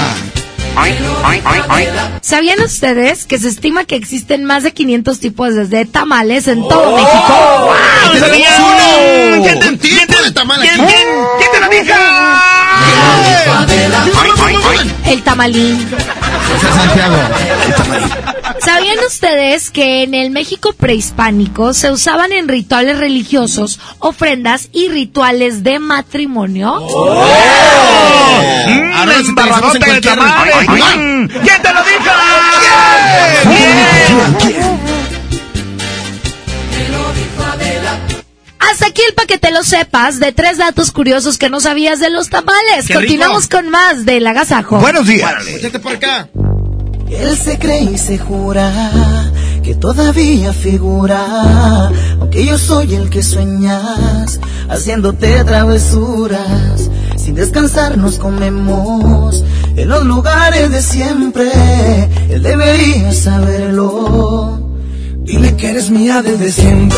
[2.20, 6.98] ¿Sabían ustedes que se estima que existen más de 500 tipos de tamales en todo
[6.98, 7.74] México?
[8.12, 8.75] ¡Tenemos
[10.56, 10.96] tamal aquí?
[11.38, 11.94] ¿Quién te lo dijo?
[15.06, 15.88] El tamalín.
[16.62, 17.16] Santiago.
[18.60, 25.64] ¿Sabían ustedes que en el México prehispánico se usaban en rituales religiosos ofrendas y rituales
[25.64, 26.80] de matrimonio?
[28.68, 28.92] En
[29.80, 30.56] de tamales.
[30.68, 30.98] Ay.
[30.98, 32.12] Mm, ¿Quién te lo dijo?
[34.40, 34.55] ¿Quién?
[38.72, 42.00] Hasta aquí el pa' que te lo sepas de tres datos curiosos que no sabías
[42.00, 42.88] de los tamales.
[42.88, 43.58] ¡Qué Continuamos rico!
[43.58, 44.78] con más del agasajo.
[44.80, 45.48] Buenos días.
[45.48, 46.28] Échate por acá.
[47.10, 48.72] Él se cree y se jura
[49.64, 51.90] que todavía figura,
[52.20, 54.40] aunque yo soy el que sueñas,
[54.70, 56.90] haciéndote travesuras.
[57.18, 59.44] Sin descansar nos comemos
[59.76, 61.50] en los lugares de siempre.
[62.30, 64.60] Él debería saberlo.
[65.24, 66.98] Dile que eres mía desde siempre.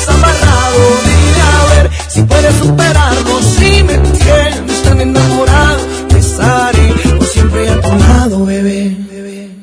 [0.00, 0.78] tienes amarrado.
[1.04, 3.40] Dime a ver si puedes superarlo.
[3.42, 6.88] Si me tienes tan enamorado, te estaré
[7.18, 8.96] por siempre a tu bebé.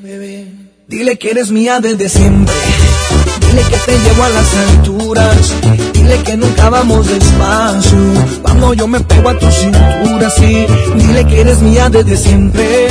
[0.03, 0.47] bebé.
[0.88, 2.53] Dile que eres mía desde siempre.
[3.41, 5.53] Dile que te llevo a las alturas.
[5.93, 7.97] Dile que nunca vamos despacio.
[8.43, 10.65] Vamos, yo me pego a tu cintura, sí.
[10.95, 12.88] Dile que eres mía desde siempre.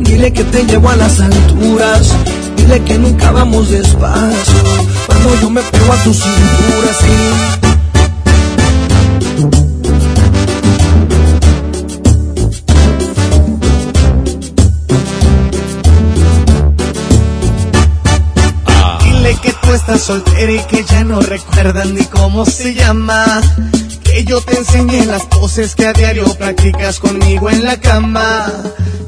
[0.00, 2.14] Dile que te llevo a las alturas.
[2.56, 4.62] Dile que nunca vamos despacio.
[5.06, 7.16] Cuando yo me pego a tu cintura, sí.
[19.04, 23.40] Dile que tú estás soltera y que ya no recuerdas ni cómo se llama.
[24.12, 28.46] Que yo te enseñé las poses que a diario practicas conmigo en la cama.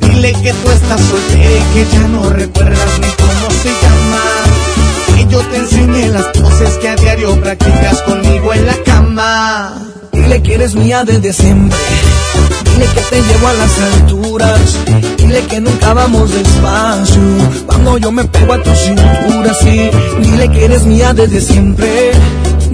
[0.01, 5.17] Dile que tú estás soltera y que ya no recuerdas ni cómo se llama.
[5.17, 9.83] Que yo te enseñé las poses que a diario practicas conmigo en la cama.
[10.13, 11.79] Dile que eres mía desde siempre.
[12.65, 14.61] Dile que te llevo a las alturas.
[15.19, 17.23] Dile que nunca vamos despacio.
[17.67, 19.91] Cuando yo me pego a tu cintura, sí.
[20.21, 22.13] Dile que eres mía desde siempre.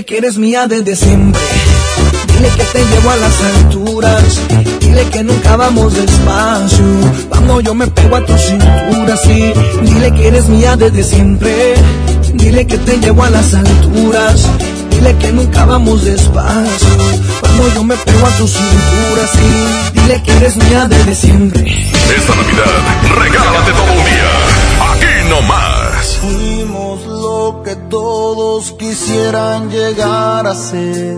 [0.00, 1.42] Dile que eres mía desde siempre.
[2.32, 4.40] Dile que te llevo a las alturas.
[4.80, 6.84] Dile que nunca vamos despacio.
[7.28, 9.52] Cuando yo me pego a tu cintura, sí.
[9.82, 11.74] Dile que eres mía desde siempre.
[12.32, 14.48] Dile que te llevo a las alturas.
[14.90, 16.88] Dile que nunca vamos despacio.
[17.42, 20.00] Cuando yo me pego a tu cintura, sí.
[20.00, 21.60] Dile que eres mía desde siempre.
[22.16, 24.30] Esta Navidad, regálate todo un día.
[24.94, 25.69] Aquí nomás.
[28.60, 31.16] Quisieran llegar a ser.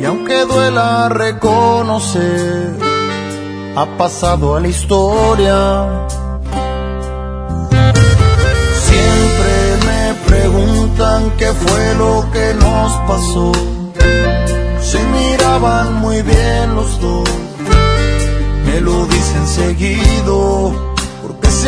[0.00, 2.78] Y aunque duela reconocer,
[3.76, 6.06] ha pasado a la historia.
[8.88, 9.54] Siempre
[9.86, 13.52] me preguntan qué fue lo que nos pasó.
[14.80, 17.28] Se miraban muy bien los dos,
[18.64, 20.91] me lo dicen seguido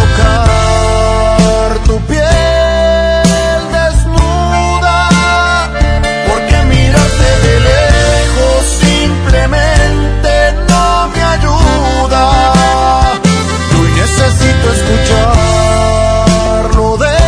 [0.00, 4.98] tocar tu piel desnuda,
[6.28, 10.32] porque mirarte de lejos simplemente
[10.68, 12.24] no me ayuda.
[13.78, 17.20] Hoy necesito escuchar lo de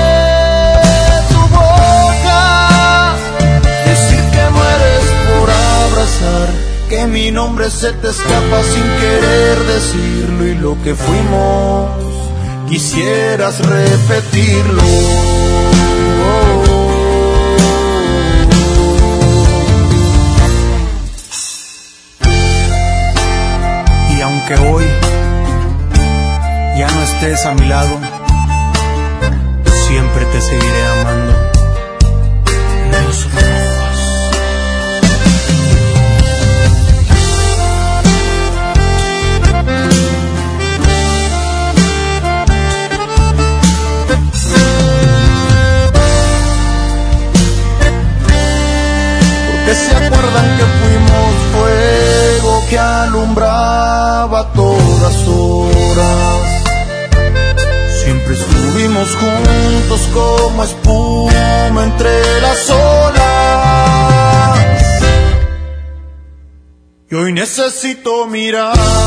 [1.30, 2.44] tu boca,
[3.86, 6.48] decir que mueres por abrazar,
[6.88, 12.15] que mi nombre se te escapa sin querer decirlo y lo que fuimos
[12.68, 14.82] quisieras repetirlo.
[24.16, 24.84] Y aunque hoy
[26.78, 27.98] ya no estés a mi lado,
[29.88, 30.85] siempre te seguiré
[67.66, 69.05] necesito mirarte,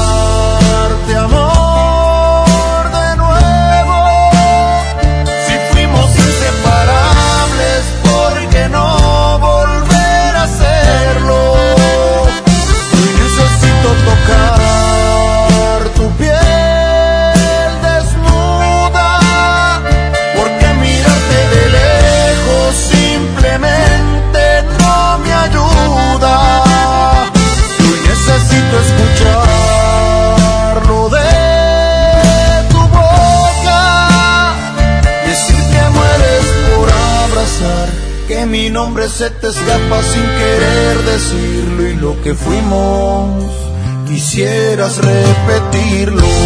[44.97, 46.38] repetirlo.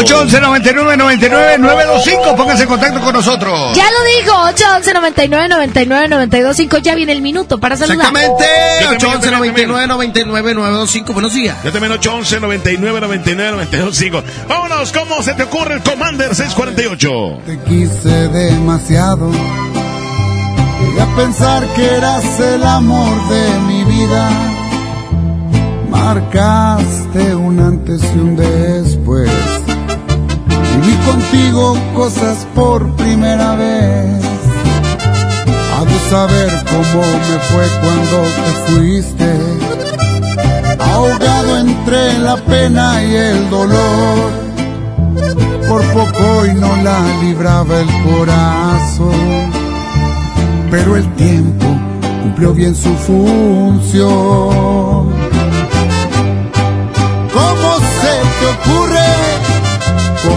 [0.00, 2.36] 811-99-99-925.
[2.36, 3.76] Pónganse en contacto con nosotros.
[3.76, 4.32] Ya lo digo,
[5.62, 6.82] 811-99-99-925.
[6.82, 8.12] Ya viene el minuto para saludar.
[8.12, 8.44] Exactamente.
[8.98, 11.12] 811-99-99-925.
[11.12, 11.56] Buenos días.
[11.64, 14.22] Yo también 811-99-99-925.
[14.48, 17.42] Vámonos, ¿cómo se te ocurre el Commander 648?
[17.46, 19.30] Te quise demasiado.
[20.80, 24.30] Llegué a pensar que eras el amor de mi vida.
[25.90, 28.99] Marcaste un antes y un después
[30.80, 34.20] Viví contigo cosas por primera vez.
[35.80, 39.28] De saber cómo me fue cuando te fuiste.
[40.78, 44.30] Ahogado entre la pena y el dolor
[45.68, 49.50] por poco y no la libraba el corazón.
[50.70, 51.66] Pero el tiempo
[52.22, 54.10] cumplió bien su función.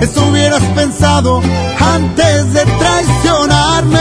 [0.00, 1.42] Eso hubieras pensado
[1.78, 4.00] antes de traicionarme.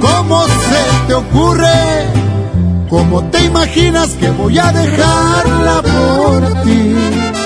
[0.00, 1.66] ¿Cómo se te ocurre?
[2.90, 7.45] ¿Cómo te imaginas que voy a dejarla por ti?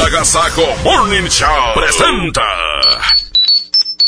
[0.00, 2.42] El Agasajo Morning Show presenta.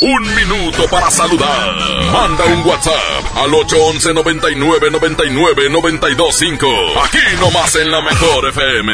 [0.00, 1.76] Un minuto para saludar.
[2.10, 6.66] Manda un WhatsApp al 811 99 99 925.
[7.04, 8.92] Aquí nomás en la mejor FM.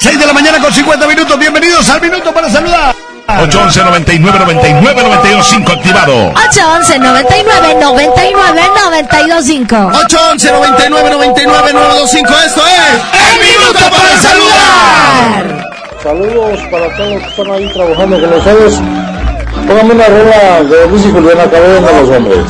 [0.00, 1.38] 6 de la mañana con 50 minutos.
[1.38, 2.96] Bienvenidos al minuto para saludar.
[3.38, 6.32] 811 99 99 925 activado.
[6.34, 12.74] 811 99 99 925 811 99 99 925 Esto es
[13.28, 15.70] El Minuto para Saludar.
[16.02, 18.74] Saludos para todos los que están ahí trabajando con nosotros.
[19.66, 22.46] Póngame una rola de Luis y Juliana Cabello de los hombres.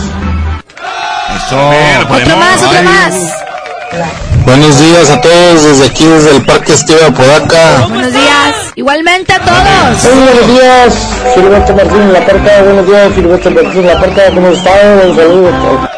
[1.37, 1.71] Eso.
[2.09, 4.30] Otro más, otro más.
[4.45, 7.87] Buenos días a todos desde aquí, desde el Parque Estiva Podaca.
[7.89, 8.55] Buenos días.
[8.75, 10.15] Igualmente a todos.
[10.15, 12.63] Muy buenos días, Martín en la puerta.
[12.63, 14.23] Buenos días, Martín en la puerta.
[14.35, 15.09] ¿Cómo están?
[15.09, 15.89] Un saludo.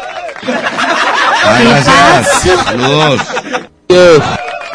[1.43, 2.65] gracias.
[2.65, 3.21] Saludos.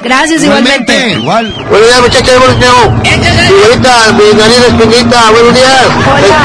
[0.02, 1.10] Gracias igualmente.
[1.10, 1.52] Igual.
[1.68, 2.38] Buenos días, muchachos.
[2.38, 2.74] Buenos días.
[3.48, 5.30] Señorita, mi nariz espinita.
[5.30, 5.86] Buenos días.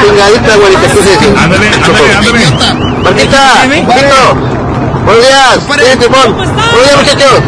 [0.02, 0.80] Espingadita, güerita.
[0.80, 1.34] ¿Qué se dice?
[1.38, 3.02] Ándale, ándale, ándale.
[3.02, 4.53] Marquita, Marquito.
[5.02, 5.98] Buenos días.
[5.98, 6.34] Timón.
[6.34, 7.42] Buenos días, muchachos.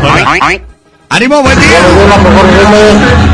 [1.08, 1.78] Ánimo, buen día.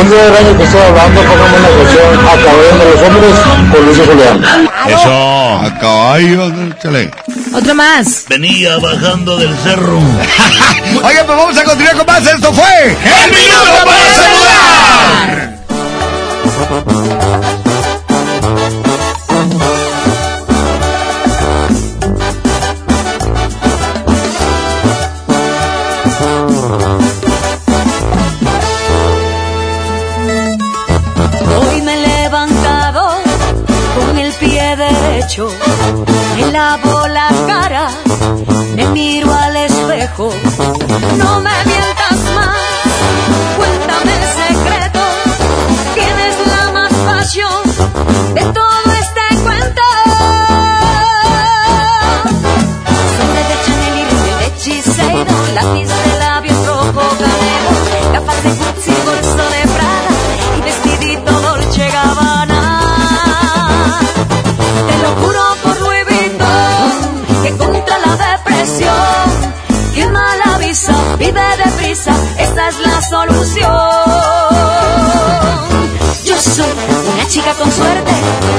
[0.00, 3.34] Un día del año que estoy hablando, pongamos una canción a caballo de los hombres
[3.72, 4.36] con Luis Julián.
[4.86, 5.10] Eso.
[5.62, 7.10] A caballo, échale.
[7.52, 8.24] Otro más.
[8.28, 9.98] Venía bajando del cerro.
[11.02, 12.26] Oye, pues vamos a continuar con más.
[12.26, 14.14] Esto fue El minuto para
[16.64, 17.65] saludar.
[35.28, 37.88] Me lavo la cara,
[38.76, 40.30] me miro al espejo,
[41.18, 41.50] no me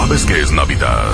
[0.00, 1.12] ¿Sabes qué es Navidad?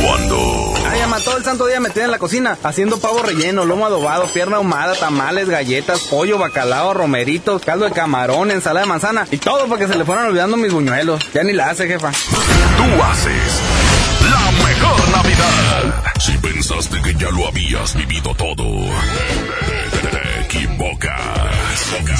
[0.00, 3.84] Cuando Ay, ama, todo el santo día metida en la cocina, haciendo pavo relleno, lomo
[3.84, 9.38] adobado, pierna ahumada, tamales, galletas, pollo, bacalao, romeritos, caldo de camarón, ensalada de manzana y
[9.38, 11.20] todo para que se le fueran olvidando mis buñuelos.
[11.34, 12.12] Ya ni la hace, jefa.
[12.12, 13.37] tú haces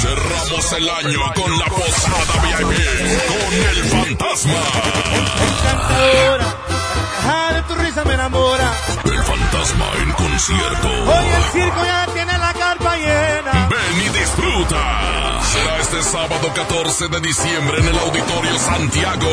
[0.08, 2.72] Cerramos el año con la posada VIP
[3.28, 4.62] con el fantasma.
[5.48, 6.46] Encantadora,
[7.18, 8.72] ajá, de tu risa me enamora.
[9.04, 10.88] El fantasma en concierto.
[10.88, 13.68] Hoy el circo ya tiene la carpa llena.
[13.68, 15.40] Ven y disfruta.
[15.52, 19.28] Será este sábado 14 de diciembre en el Auditorio Santiago.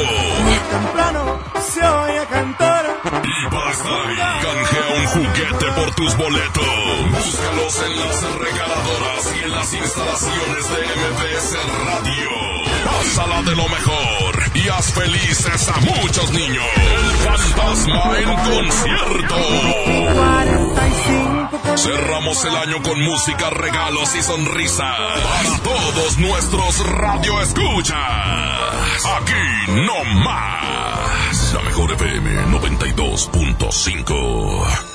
[0.72, 1.40] Temprano
[1.74, 2.75] se oye cantar.
[3.24, 6.66] Y estar ahí, canjea un juguete por tus boletos.
[7.12, 11.54] Búscalos en las regaladoras y en las instalaciones de MBS
[11.86, 12.30] Radio.
[12.86, 16.66] Pásala de lo mejor y haz felices a muchos niños.
[16.76, 19.36] El fantasma en concierto.
[21.78, 27.98] Cerramos el año con música, regalos y sonrisas para todos nuestros radio escuchas.
[29.18, 29.34] Aquí
[29.86, 31.54] no más.
[31.54, 34.95] La mejor FM 92.5.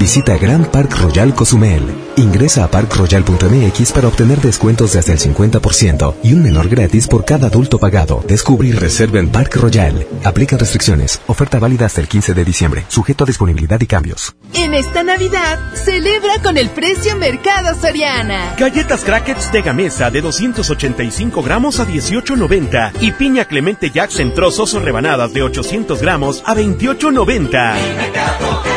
[0.00, 1.82] Visita Gran Park Royal Cozumel.
[2.16, 7.26] Ingresa a parkroyal.mx para obtener descuentos de hasta el 50% y un menor gratis por
[7.26, 8.24] cada adulto pagado.
[8.26, 10.06] Descubre y reserva en Park Royal.
[10.24, 11.20] Aplica restricciones.
[11.26, 12.86] Oferta válida hasta el 15 de diciembre.
[12.88, 14.34] Sujeto a disponibilidad y cambios.
[14.54, 18.54] En esta Navidad, celebra con el precio Mercado Soriana.
[18.58, 24.72] Galletas Crackers de Gamesa de 285 gramos a 18.90 y piña Clemente Jacks en trozos
[24.72, 28.69] o rebanadas de 800 gramos a 28.90.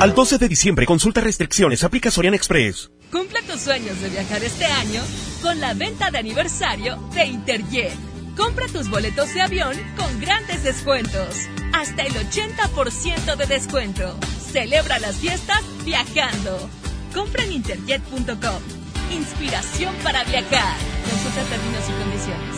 [0.00, 2.88] Al 12 de diciembre, consulta restricciones, aplica Sorian Express.
[3.10, 5.02] Cumple tus sueños de viajar este año
[5.42, 7.94] con la venta de aniversario de Interjet.
[8.36, 11.48] Compra tus boletos de avión con grandes descuentos.
[11.72, 14.16] Hasta el 80% de descuento.
[14.52, 16.70] Celebra las fiestas viajando.
[17.12, 18.62] Compra en interjet.com.
[19.10, 20.76] Inspiración para viajar.
[21.10, 22.57] Consulta términos y condiciones.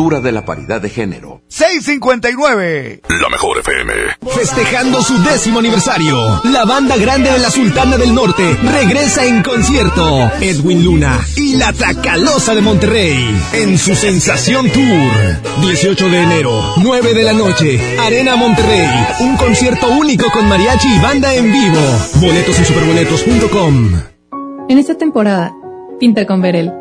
[0.09, 1.43] de la Paridad de Género.
[1.47, 3.01] 659.
[3.21, 3.93] La mejor FM.
[4.35, 10.31] Festejando su décimo aniversario, la banda grande de la Sultana del Norte regresa en concierto.
[10.41, 15.11] Edwin Luna y la Tracalosa de Monterrey en su Sensación Tour.
[15.61, 18.89] 18 de enero, 9 de la noche, Arena Monterrey.
[19.19, 21.79] Un concierto único con mariachi y banda en vivo.
[22.15, 24.01] Boletos en superboletos.com.
[24.67, 25.53] En esta temporada,
[25.99, 26.71] pinta con Verel.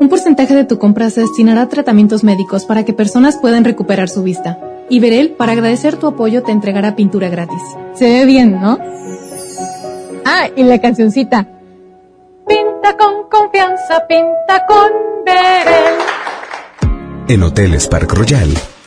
[0.00, 4.08] Un porcentaje de tu compra se destinará a tratamientos médicos para que personas puedan recuperar
[4.08, 4.58] su vista.
[4.88, 7.62] Y Verel, para agradecer tu apoyo, te entregará pintura gratis.
[7.94, 8.78] Se ve bien, ¿no?
[10.24, 11.46] Ah, y la cancioncita.
[12.46, 14.90] Pinta con confianza, pinta con
[15.24, 15.94] Verel.
[17.28, 18.50] En Hoteles Park Royal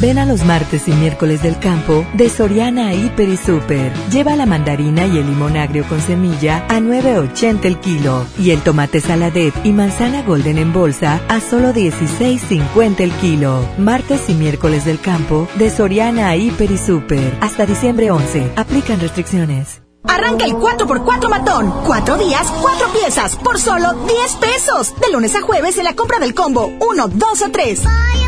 [0.00, 3.92] Ven a los martes y miércoles del campo de Soriana Hiper y Super.
[4.10, 8.62] Lleva la mandarina y el limón agrio con semilla a 9.80 el kilo y el
[8.62, 13.68] tomate saladet y manzana golden en bolsa a solo 16.50 el kilo.
[13.76, 17.36] Martes y miércoles del campo de Soriana Hiper y Super.
[17.40, 18.52] Hasta diciembre 11.
[18.54, 19.82] Aplican restricciones.
[20.04, 21.74] Arranca el 4x4 matón.
[21.84, 24.94] Cuatro días, cuatro piezas, por solo 10 pesos.
[25.00, 27.82] De lunes a jueves en la compra del combo 1, 2 o 3.
[27.84, 28.27] Aplican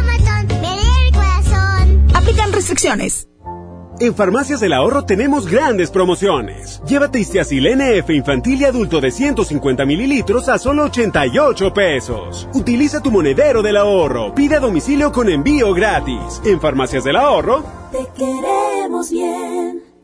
[2.60, 3.26] restricciones.
[4.00, 6.80] En Farmacias del Ahorro tenemos grandes promociones.
[6.86, 12.48] Llévate Istiazil NF infantil y adulto de 150 mililitros a solo 88 pesos.
[12.54, 14.34] Utiliza tu monedero del ahorro.
[14.34, 16.40] Pide a domicilio con envío gratis.
[16.46, 17.62] En Farmacias del Ahorro.
[17.92, 19.89] Te queremos bien.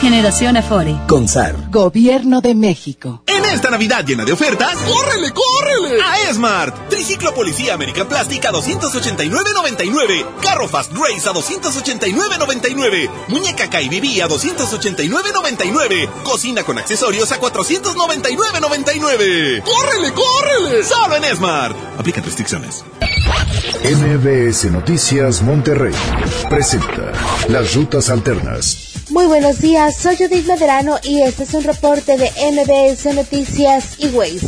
[0.00, 0.96] Generación Afore.
[1.06, 1.54] Con SAR.
[1.70, 3.22] Gobierno de México.
[3.26, 6.02] En esta Navidad llena de ofertas, ¡córrele, córrele!
[6.02, 6.88] A Esmart.
[6.88, 10.24] Triciclo Policía American Plastic a 289.99.
[10.42, 13.10] Carro Fast Race a 289.99.
[13.28, 16.08] Muñeca KBB a 289.99.
[16.24, 19.62] Cocina con accesorios a 499.99.
[19.62, 20.84] ¡Córrele, córrele!
[20.84, 21.76] Solo en Esmart.
[21.98, 22.84] Aplican restricciones.
[23.84, 25.94] MBS Noticias Monterrey
[26.48, 27.12] presenta
[27.48, 28.88] Las Rutas Alternas.
[29.12, 34.06] Muy buenos días, soy Judith Medrano y este es un reporte de MBS Noticias y
[34.06, 34.40] Ways.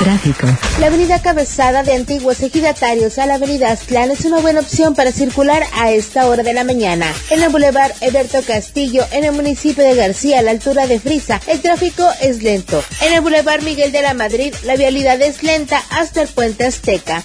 [0.00, 0.48] Tráfico.
[0.80, 5.12] La avenida Cabezada de antiguos ejidatarios a la avenida Aztlán es una buena opción para
[5.12, 7.06] circular a esta hora de la mañana.
[7.30, 11.40] En el Boulevard Eberto Castillo, en el municipio de García, a la altura de Frisa,
[11.46, 12.82] el tráfico es lento.
[13.00, 17.22] En el Boulevard Miguel de la Madrid, la vialidad es lenta hasta el puente Azteca.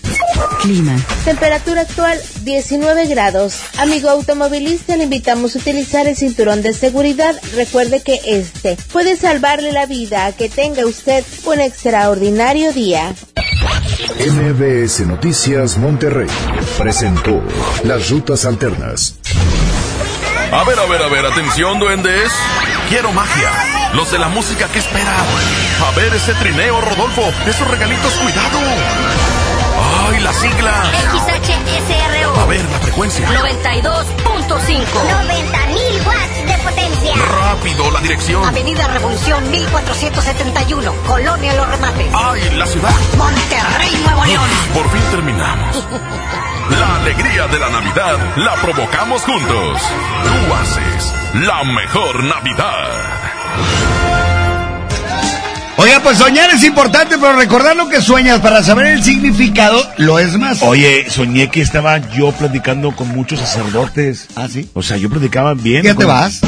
[0.62, 0.96] Clima.
[1.26, 3.62] Temperatura actual 19 grados.
[3.78, 7.36] Amigo automovilista, le invitamos a utilizar el cinturón de seguridad.
[7.56, 10.32] Recuerde que este puede salvarle la vida.
[10.34, 13.14] Que tenga usted un extraordinario día.
[14.20, 16.28] MBS Noticias Monterrey
[16.78, 17.42] presentó
[17.84, 19.16] Las Rutas Alternas.
[20.52, 22.32] A ver, a ver, a ver, atención, duendes.
[22.90, 23.52] Quiero magia.
[23.94, 25.26] Los de la música que esperan.
[25.86, 27.22] A ver ese trineo, Rodolfo.
[27.48, 28.60] Esos regalitos, cuidado.
[30.10, 30.92] ¡Ay, la sigla!
[31.12, 32.42] XHSRO.
[32.42, 33.28] A ver, la frecuencia.
[33.30, 34.86] 92.5.
[34.86, 36.19] 90.000 watts
[37.16, 38.46] Rápido, la dirección.
[38.46, 42.08] Avenida Revolución 1471, Colonia Los Remates.
[42.14, 42.94] ¡Ay, la ciudad!
[43.18, 44.50] Monterrey, Nuevo León.
[44.74, 45.84] Por fin terminamos.
[46.70, 49.82] La alegría de la Navidad la provocamos juntos.
[50.24, 53.20] Tú haces la mejor Navidad.
[55.78, 60.20] Oiga, pues soñar es importante, pero recordar lo que sueñas para saber el significado lo
[60.20, 60.62] es más.
[60.62, 64.28] Oye, soñé que estaba yo platicando con muchos sacerdotes.
[64.36, 64.70] ¿Ah, sí?
[64.74, 65.84] O sea, yo platicaba bien.
[65.84, 66.42] ¿Ya te vas?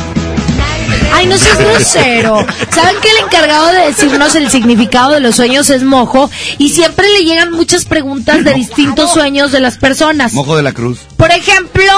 [1.14, 2.46] Ay, no seas grosero.
[2.74, 6.30] ¿Saben que el encargado de decirnos el significado de los sueños es Mojo?
[6.58, 10.34] Y siempre le llegan muchas preguntas de distintos sueños de las personas.
[10.34, 11.00] Mojo de la Cruz.
[11.18, 11.92] Por ejemplo,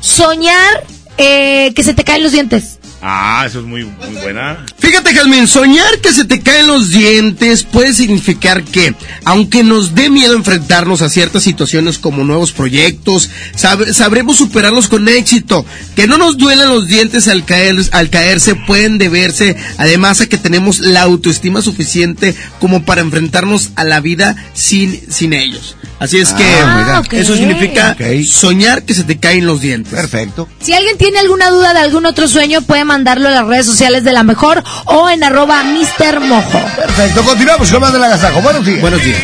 [0.00, 0.84] soñar
[1.18, 2.78] eh, que se te caen los dientes.
[3.06, 4.64] Ah, eso es muy, muy buena.
[4.78, 8.94] Fíjate, Jasmine, soñar que se te caen los dientes puede significar que,
[9.24, 15.08] aunque nos dé miedo enfrentarnos a ciertas situaciones como nuevos proyectos, sab- sabremos superarlos con
[15.08, 15.66] éxito.
[15.96, 20.38] Que no nos duelan los dientes al, caer, al caerse pueden deberse, además, a que
[20.38, 25.76] tenemos la autoestima suficiente como para enfrentarnos a la vida sin, sin ellos.
[26.00, 27.00] Así es que Ah, mira.
[27.00, 27.12] ok.
[27.14, 27.96] eso significa
[28.28, 29.92] soñar que se te caen los dientes.
[29.94, 30.48] Perfecto.
[30.60, 34.04] Si alguien tiene alguna duda de algún otro sueño, puede mandarlo a las redes sociales
[34.04, 36.20] de la mejor o en arroba Mr.
[36.20, 36.60] Mojo.
[36.76, 38.40] Perfecto, continuamos con más del agasajo.
[38.40, 38.80] Buenos días.
[38.80, 39.20] Buenos días.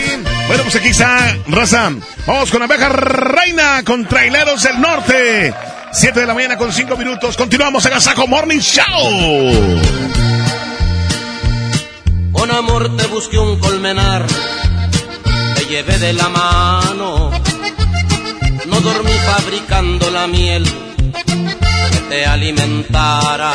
[0.49, 1.93] Bueno, pues aquí está, raza.
[2.27, 5.55] Vamos con abeja reina con traileros del norte.
[5.93, 7.37] 7 de la mañana con 5 minutos.
[7.37, 9.81] Continuamos en Agasajo Morning Show.
[12.33, 14.27] Con amor te busqué un colmenar,
[15.55, 17.31] te llevé de la mano.
[18.67, 20.65] No dormí fabricando la miel
[22.11, 23.53] te alimentara.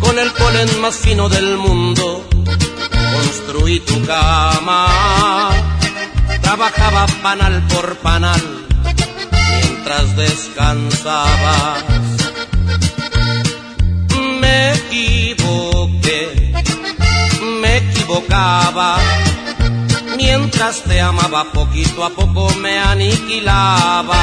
[0.00, 2.26] Con el polen más fino del mundo
[3.14, 5.50] construí tu cama.
[6.40, 8.42] Trabajaba panal por panal
[9.50, 11.84] mientras descansabas.
[14.40, 16.54] Me equivoqué,
[17.60, 18.96] me equivocaba.
[20.16, 24.22] Mientras te amaba poquito a poco me aniquilaba.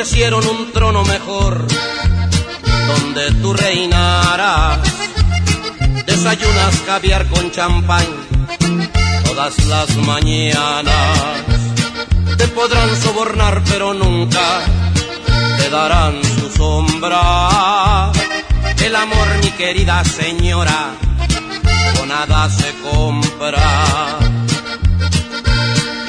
[0.00, 1.66] Ofrecieron un trono mejor
[2.86, 4.78] donde tú reinarás.
[6.06, 8.06] Desayunas caviar con champán
[9.24, 11.42] todas las mañanas.
[12.36, 14.60] Te podrán sobornar pero nunca
[15.58, 18.12] te darán su sombra.
[18.80, 20.92] El amor, mi querida señora,
[21.98, 24.18] con nada se compra.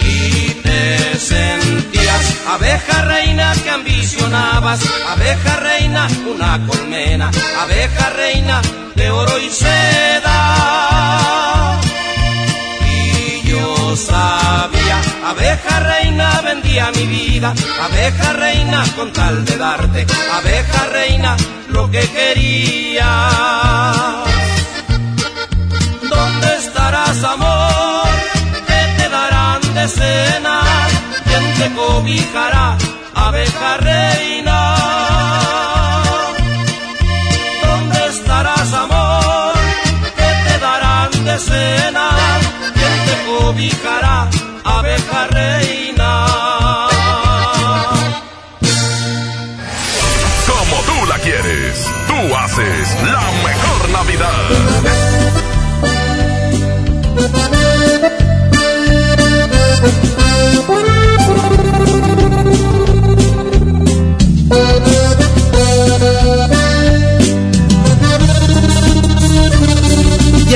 [0.04, 1.99] Y te sentías
[2.48, 4.80] abeja reina que ambicionabas,
[5.10, 7.32] abeja reina, una colmena,
[7.62, 8.62] abeja reina
[8.96, 10.38] de oro y seda.
[12.86, 20.86] Y yo sabía, abeja reina vendía mi vida, abeja reina con tal de darte, abeja
[20.86, 21.38] reina
[21.70, 23.06] lo que querías.
[26.10, 28.08] ¿Dónde estarás, amor?
[28.68, 30.99] ¿Qué te darán de cenar?
[31.30, 32.78] ¿Quién te cobijará,
[33.16, 34.58] abeja reina?
[37.66, 39.54] ¿Dónde estarás, amor?
[40.18, 42.40] ¿Qué te darán de cenar?
[43.30, 44.30] cobijará,
[44.64, 46.26] abeja reina.
[50.48, 55.00] Como tú la quieres, tú haces la mejor Navidad.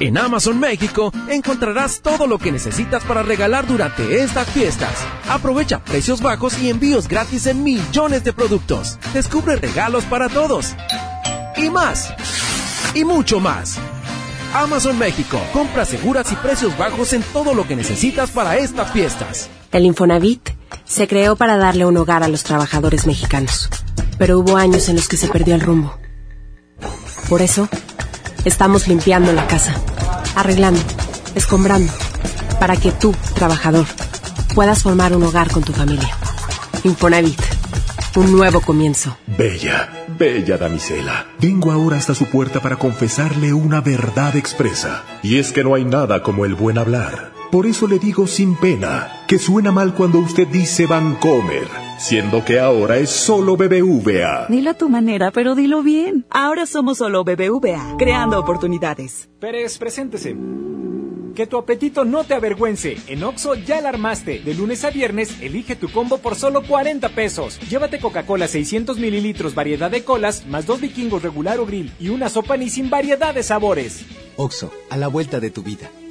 [0.00, 4.92] En Amazon México encontrarás todo lo que necesitas para regalar durante estas fiestas.
[5.28, 8.98] Aprovecha precios bajos y envíos gratis en millones de productos.
[9.12, 10.74] Descubre regalos para todos.
[11.56, 12.12] Y más.
[12.94, 13.78] Y mucho más.
[14.52, 15.40] Amazon México.
[15.52, 19.48] Compras seguras y precios bajos en todo lo que necesitas para estas fiestas.
[19.72, 20.50] El Infonavit
[20.84, 23.68] se creó para darle un hogar a los trabajadores mexicanos.
[24.18, 25.98] Pero hubo años en los que se perdió el rumbo.
[27.28, 27.68] Por eso,
[28.44, 29.74] estamos limpiando la casa,
[30.34, 30.80] arreglando,
[31.34, 31.92] escombrando,
[32.60, 33.86] para que tú, trabajador,
[34.54, 36.10] puedas formar un hogar con tu familia.
[36.84, 37.40] Infonavit,
[38.16, 39.16] un nuevo comienzo.
[39.26, 41.26] Bella, bella damisela.
[41.40, 45.02] Vengo ahora hasta su puerta para confesarle una verdad expresa.
[45.22, 47.33] Y es que no hay nada como el buen hablar.
[47.54, 51.68] Por eso le digo sin pena, que suena mal cuando usted dice Vancomer,
[51.98, 54.48] siendo que ahora es solo BBVA.
[54.48, 56.26] Dilo a tu manera, pero dilo bien.
[56.30, 59.28] Ahora somos solo BBVA, creando oportunidades.
[59.38, 60.34] Pérez, preséntese.
[61.36, 62.96] Que tu apetito no te avergüence.
[63.06, 64.40] En Oxo ya la armaste.
[64.40, 67.60] De lunes a viernes, elige tu combo por solo 40 pesos.
[67.70, 72.28] Llévate Coca-Cola 600 mililitros, variedad de colas, más dos vikingos regular o grill y una
[72.30, 74.04] sopa ni sin variedad de sabores.
[74.34, 75.88] Oxo, a la vuelta de tu vida.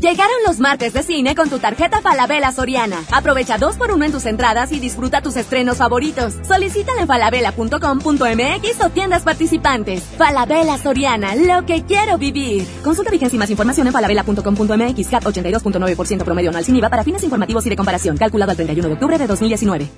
[0.00, 3.02] Llegaron los martes de cine con tu tarjeta Falabella Soriana.
[3.10, 6.34] Aprovecha dos por uno en tus entradas y disfruta tus estrenos favoritos.
[6.46, 10.02] Solicítala en falabella.com.mx o tiendas participantes.
[10.18, 12.66] Falabella Soriana, lo que quiero vivir.
[12.82, 15.08] Consulta vigencia y más información en falabella.com.mx.
[15.08, 18.16] CAT 82.9% promedio anual sin IVA para fines informativos y de comparación.
[18.16, 19.88] Calculado al 31 de octubre de 2019.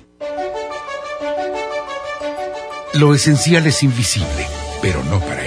[2.93, 4.47] Lo esencial es invisible,
[4.81, 5.46] pero no para.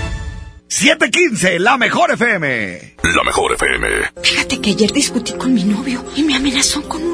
[0.71, 2.95] 715, la mejor FM.
[3.03, 3.89] La mejor FM.
[4.23, 7.10] Fíjate que ayer discutí con mi novio y me amenazó con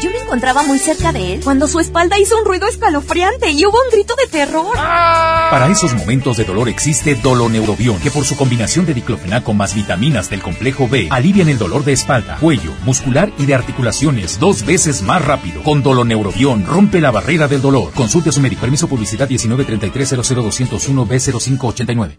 [0.00, 3.66] Yo me encontraba muy cerca de él cuando su espalda hizo un ruido escalofriante y
[3.66, 4.76] hubo un grito de terror.
[4.76, 10.30] Para esos momentos de dolor existe Doloneurobion, que por su combinación de diclofenaco más vitaminas
[10.30, 15.02] del complejo B alivian el dolor de espalda, cuello, muscular y de articulaciones dos veces
[15.02, 15.64] más rápido.
[15.64, 17.92] Con Doloneurobion rompe la barrera del dolor.
[17.92, 18.60] Consulte a su médico.
[18.60, 22.18] Permiso publicidad 193300201 B0589.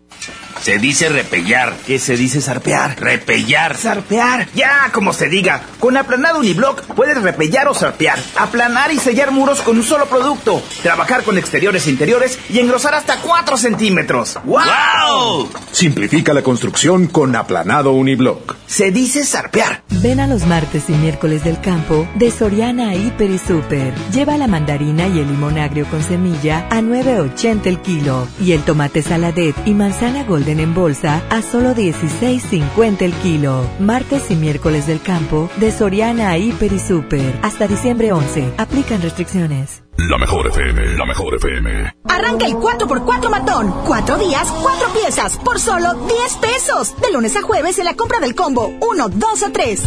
[0.61, 1.73] Se dice repellar.
[1.87, 2.99] ¿Qué se dice zarpear?
[2.99, 3.77] Repellar.
[3.77, 4.49] Zarpear.
[4.53, 5.61] Ya, como se diga.
[5.79, 8.19] Con aplanado uniblock puedes repellar o zarpear.
[8.37, 10.61] Aplanar y sellar muros con un solo producto.
[10.81, 14.37] Trabajar con exteriores e interiores y engrosar hasta 4 centímetros.
[14.43, 15.49] ¡Wow!
[15.71, 18.55] Simplifica la construcción con aplanado uniblock.
[18.65, 19.83] Se dice zarpear.
[20.01, 23.93] Ven a los martes y miércoles del campo de Soriana Hiper y Super.
[24.13, 28.63] Lleva la mandarina y el limón agrio con semilla a 9.80 el kilo y el
[28.63, 33.69] tomate saladet y manzana golden en bolsa a solo 16.50 el kilo.
[33.79, 37.39] Martes y miércoles del campo de Soriana Hiper y Super.
[37.49, 38.53] Hasta diciembre 11.
[38.59, 39.81] Aplican restricciones.
[39.97, 41.95] La mejor FM, la mejor FM.
[42.07, 43.73] Arranca el 4x4 matón.
[43.87, 46.95] Cuatro días, cuatro piezas, por solo 10 pesos.
[47.01, 49.83] De lunes a jueves en la compra del combo 1, 2 o 3.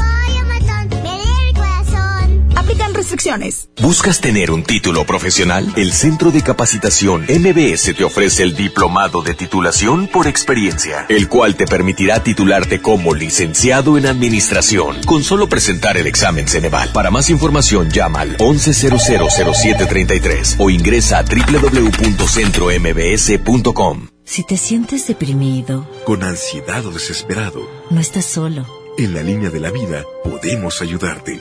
[2.62, 3.68] Aplican restricciones.
[3.80, 5.72] ¿Buscas tener un título profesional?
[5.74, 11.56] El Centro de Capacitación MBS te ofrece el Diplomado de Titulación por Experiencia, el cual
[11.56, 16.92] te permitirá titularte como licenciado en Administración con solo presentar el examen Ceneval.
[16.92, 24.06] Para más información llama al 11000733 o ingresa a www.centrombs.com.
[24.24, 28.64] Si te sientes deprimido, con ansiedad o desesperado, no estás solo.
[28.98, 31.40] En la línea de la vida podemos ayudarte.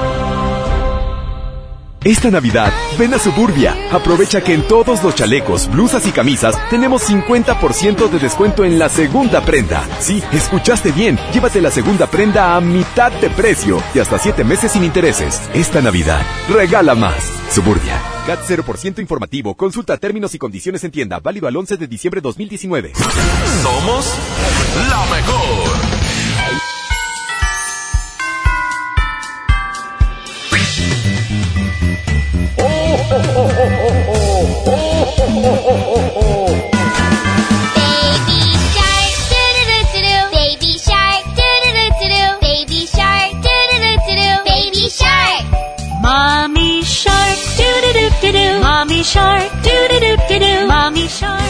[2.03, 3.77] Esta Navidad, ven a Suburbia.
[3.91, 8.89] Aprovecha que en todos los chalecos, blusas y camisas tenemos 50% de descuento en la
[8.89, 9.87] segunda prenda.
[9.99, 11.19] Sí, escuchaste bien.
[11.31, 15.47] Llévate la segunda prenda a mitad de precio y hasta 7 meses sin intereses.
[15.53, 17.23] Esta Navidad, regala más.
[17.51, 18.01] Suburbia.
[18.25, 19.53] CAT 0% informativo.
[19.53, 21.19] Consulta términos y condiciones en tienda.
[21.19, 22.93] Válido al 11 de diciembre 2019.
[23.61, 24.15] Somos
[24.89, 25.90] la mejor.
[49.01, 50.67] Mommy shark, doo-doo-doo-doo-doo.
[50.67, 51.41] Mommy shark.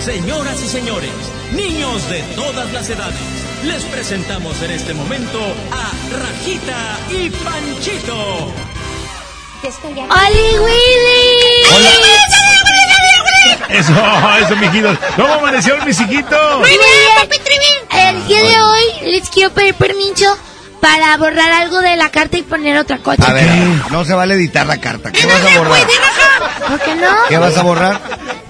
[0.00, 1.10] Señoras y señores,
[1.52, 3.20] niños de todas las edades,
[3.64, 5.38] les presentamos en este momento
[5.70, 8.54] a Rajita y Panchito.
[9.62, 11.58] ¡Oli Willy!
[13.68, 13.92] Eso,
[14.40, 14.96] eso, mijitos.
[15.16, 16.60] ¿Cómo amaneció el misiquito?
[16.60, 16.80] Muy bien,
[17.14, 17.36] papi
[17.90, 20.34] El día de hoy les quiero pedir permiso
[20.80, 23.30] para borrar algo de la carta y poner otra cosa.
[23.30, 23.48] A ver,
[23.90, 25.10] no se vale editar la carta.
[25.12, 25.86] ¿Qué vas a borrar?
[26.68, 27.08] ¿Por qué no?
[27.28, 28.00] ¿Qué vas a borrar?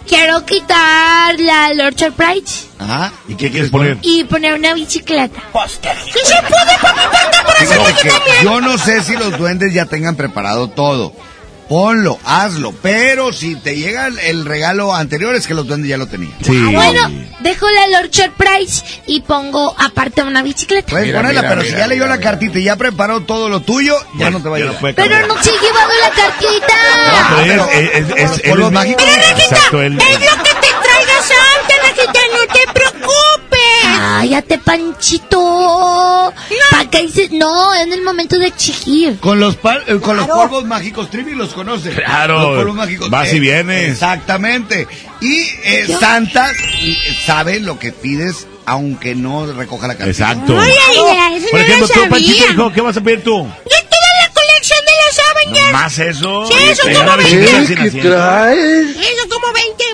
[0.06, 3.12] Quiero quitar la Lord Surprise Ajá.
[3.28, 3.98] ¿Y qué quieres poner?
[4.02, 5.42] y poner una bicicleta.
[5.82, 6.78] ¿Qué se puede,
[7.44, 11.12] por eso que yo no sé si los duendes ya tengan preparado todo.
[11.68, 12.72] Ponlo, hazlo.
[12.82, 16.32] Pero si te llega el, el regalo anterior es que los duendes ya lo tenían.
[16.48, 20.88] Ah, bueno, dejo la Lord Surprise y pongo aparte una bicicleta.
[20.90, 24.30] Puedes ponerla, pero si ya leyó la cartita y ya preparó todo lo tuyo, ya
[24.30, 24.76] no te va a ayudar.
[24.94, 26.74] Pero no se ha llevado la cartita.
[27.42, 29.04] pero es, es, es, es- él- mágicos.
[29.04, 33.37] Pero Rajita, Exacto, él- es lo que te traiga Santa, Rajita, no te preocupes.
[33.98, 36.32] Cállate, Panchito.
[36.70, 37.30] ¿Para qué dices?
[37.32, 39.18] No, es el momento de exigir.
[39.18, 41.90] Con los, pal- eh, con los polvos mágicos, Trivi los conoce.
[41.90, 43.10] Claro, Los polvos mágicos.
[43.10, 43.90] vas y vienes.
[43.90, 44.86] Exactamente.
[45.20, 45.96] Y eh.
[45.98, 46.96] Santa eh,
[47.26, 50.10] sabe lo que pides, aunque no recoja la carta.
[50.10, 50.46] Exacto.
[50.54, 53.36] Por no ejemplo, lo tú, Panchito, hijo, ¿qué vas a pedir tú?
[53.38, 53.44] Yo
[53.88, 55.72] toda la colección los Avengers.
[55.72, 56.46] ¿Más eso?
[56.46, 57.36] Sí, eso como da la veinte.
[57.36, 58.08] bicicleta sin asiento.
[59.00, 59.84] Eso como 20.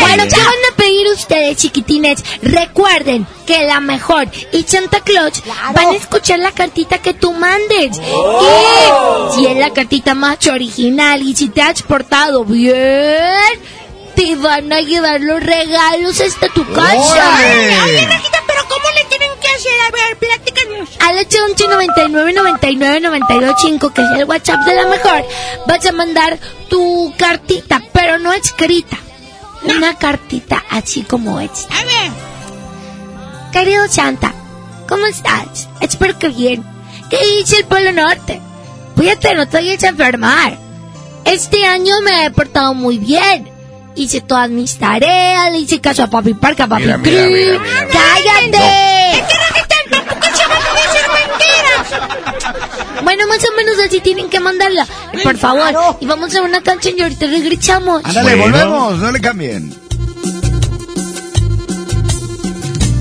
[0.00, 2.24] Bueno, ¿qué van a pedir ustedes, chiquitines?
[2.42, 5.42] Recuerden que la mejor y Santa Claus
[5.74, 7.98] van a escuchar la cartita que tú mandes.
[7.98, 13.36] Y si es la cartita más original y si te has portado bien,
[14.14, 17.38] te van a llevar los regalos hasta tu casa.
[17.84, 18.42] Oye, Rajita,
[18.76, 19.80] ¿cómo le tienen que hacer?
[19.80, 20.88] A ver, platícanos.
[21.00, 25.24] Al 811 99 99 925, que es el WhatsApp de la mejor,
[25.66, 26.38] vas a mandar
[26.68, 28.98] tu cartita, pero no escrita.
[29.62, 31.74] Una cartita así como esta.
[31.74, 32.12] A ver.
[33.52, 34.34] Querido Santa,
[34.88, 35.68] ¿cómo estás?
[35.80, 36.64] Espero que bien.
[37.10, 38.40] ¿Qué dice el Polo Norte?
[38.94, 40.58] Cuídate, no te vayas a enfermar.
[41.24, 43.55] Este año me he portado muy bien.
[43.96, 47.58] Hice todas mis tareas, le hice caso a Papi Parca, a Papi Mira, mira, mira,
[47.58, 47.88] mira, mira.
[47.90, 49.24] ¡Cállate!
[49.68, 53.02] tampoco se van a decir mentiras.
[53.02, 54.86] Bueno, más o menos así tienen que mandarla.
[55.22, 55.96] Por favor.
[56.00, 58.02] Y vamos a una canción y ahorita regresamos.
[58.04, 58.52] Ándale, Bueno.
[58.52, 59.74] volvemos, no le cambien.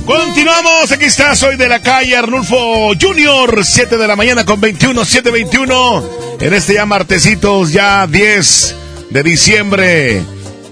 [0.06, 5.04] Continuamos, aquí está, soy de la calle Arnulfo Junior, 7 de la mañana con 21,
[5.04, 6.04] 721.
[6.40, 8.76] En este ya martesitos, ya 10
[9.10, 10.24] de diciembre.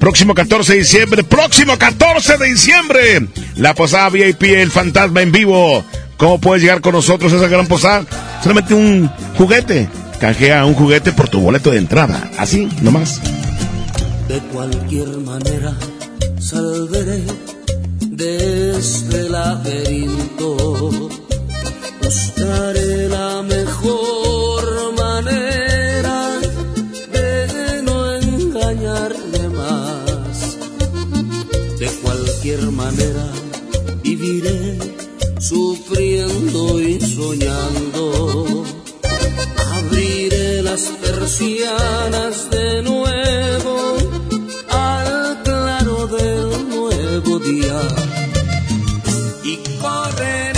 [0.04, 3.26] Próximo 14 de diciembre, próximo 14 de diciembre.
[3.56, 5.82] La posada VIP, el fantasma en vivo.
[6.18, 8.04] ¿Cómo puedes llegar con nosotros a esa gran posada?
[8.44, 9.88] Solamente un juguete.
[10.20, 12.30] Canjea un juguete por tu boleto de entrada.
[12.38, 13.22] Así, nomás.
[14.28, 15.74] De cualquier manera
[16.38, 17.24] saldré
[18.02, 21.10] de este laberinto.
[22.02, 24.03] Buscaré la mejor
[35.40, 38.64] sufriendo y soñando.
[39.74, 43.98] Abriré las persianas de nuevo
[44.70, 47.82] al claro del nuevo día
[49.44, 50.53] y correré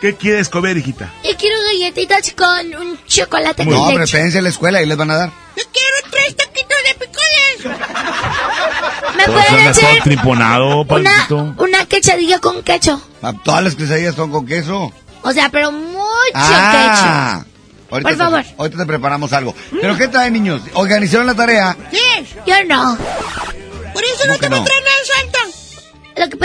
[0.00, 1.12] ¿Qué quieres comer, hijita?
[1.24, 4.20] Yo quiero galletitas con un chocolate No, con hombre, leche.
[4.38, 5.30] en la escuela y les van a dar.
[5.56, 7.78] Yo quiero tres taquitos de picoles.
[9.16, 11.26] ¿Me pueden hacer triponado, una,
[11.56, 13.02] una quesadilla con queso?
[13.22, 14.92] Ah, Todas las quesadillas son con queso.
[15.22, 15.98] O sea, pero mucho
[16.34, 17.42] Ah,
[17.90, 18.44] ahorita Por te- favor.
[18.58, 19.54] ahorita te preparamos algo.
[19.80, 20.60] ¿Pero qué traen, niños?
[20.74, 21.76] ¿Organizaron la tarea?
[21.90, 22.36] queso.
[22.46, 22.96] Yo no.
[23.92, 24.56] Por eso ¿Cómo que no?
[24.58, 24.70] Santa.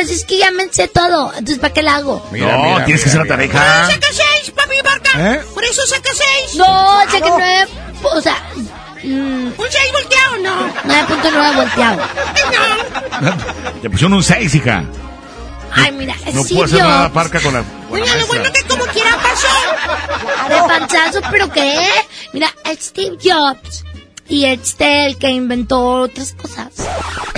[0.04, 1.30] Que pasa es que ya me sé todo.
[1.30, 2.28] Entonces, ¿para qué la hago?
[2.30, 3.54] Mira, no, mira, tienes que mira, hacer la mira.
[3.54, 3.88] tarea.
[3.88, 5.34] Saca seis, papi Barca.
[5.34, 5.42] ¿Eh?
[5.54, 6.56] Por eso saca seis.
[6.56, 7.68] No, saca nueve.
[8.04, 8.36] O sea,
[9.02, 10.74] mm, un seis volteado, no.
[10.84, 12.02] 9.9 volteado.
[13.82, 14.84] Te pusieron un 6, hija.
[15.72, 17.64] Ay, mira, es No sí, puedo hacer nada parca con la.
[17.90, 20.50] Oiga, lo bueno que como quiera pasó.
[20.50, 21.88] De panzazo, ¿pero qué?
[22.34, 23.86] Mira, Steve Jobs
[24.28, 26.53] y este, el que inventó otras cosas.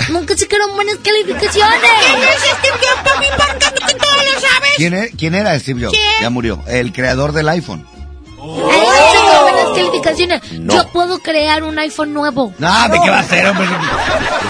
[0.08, 1.80] Nunca se quedaron buenas calificaciones.
[1.80, 3.26] ¿Quién es Steve Jobs, papi?
[3.36, 4.70] ¿Por qué todo lo sabes?
[4.76, 5.92] ¿Quién, quién era Steve Jobs?
[5.98, 6.22] ¿Quién?
[6.22, 6.62] Ya murió.
[6.66, 7.86] El creador del iPhone.
[8.38, 10.42] Ahí no sacó buenas calificaciones.
[10.52, 12.52] Yo puedo crear un iPhone nuevo.
[12.58, 13.66] No, ¿de qué va a hacer, hombre?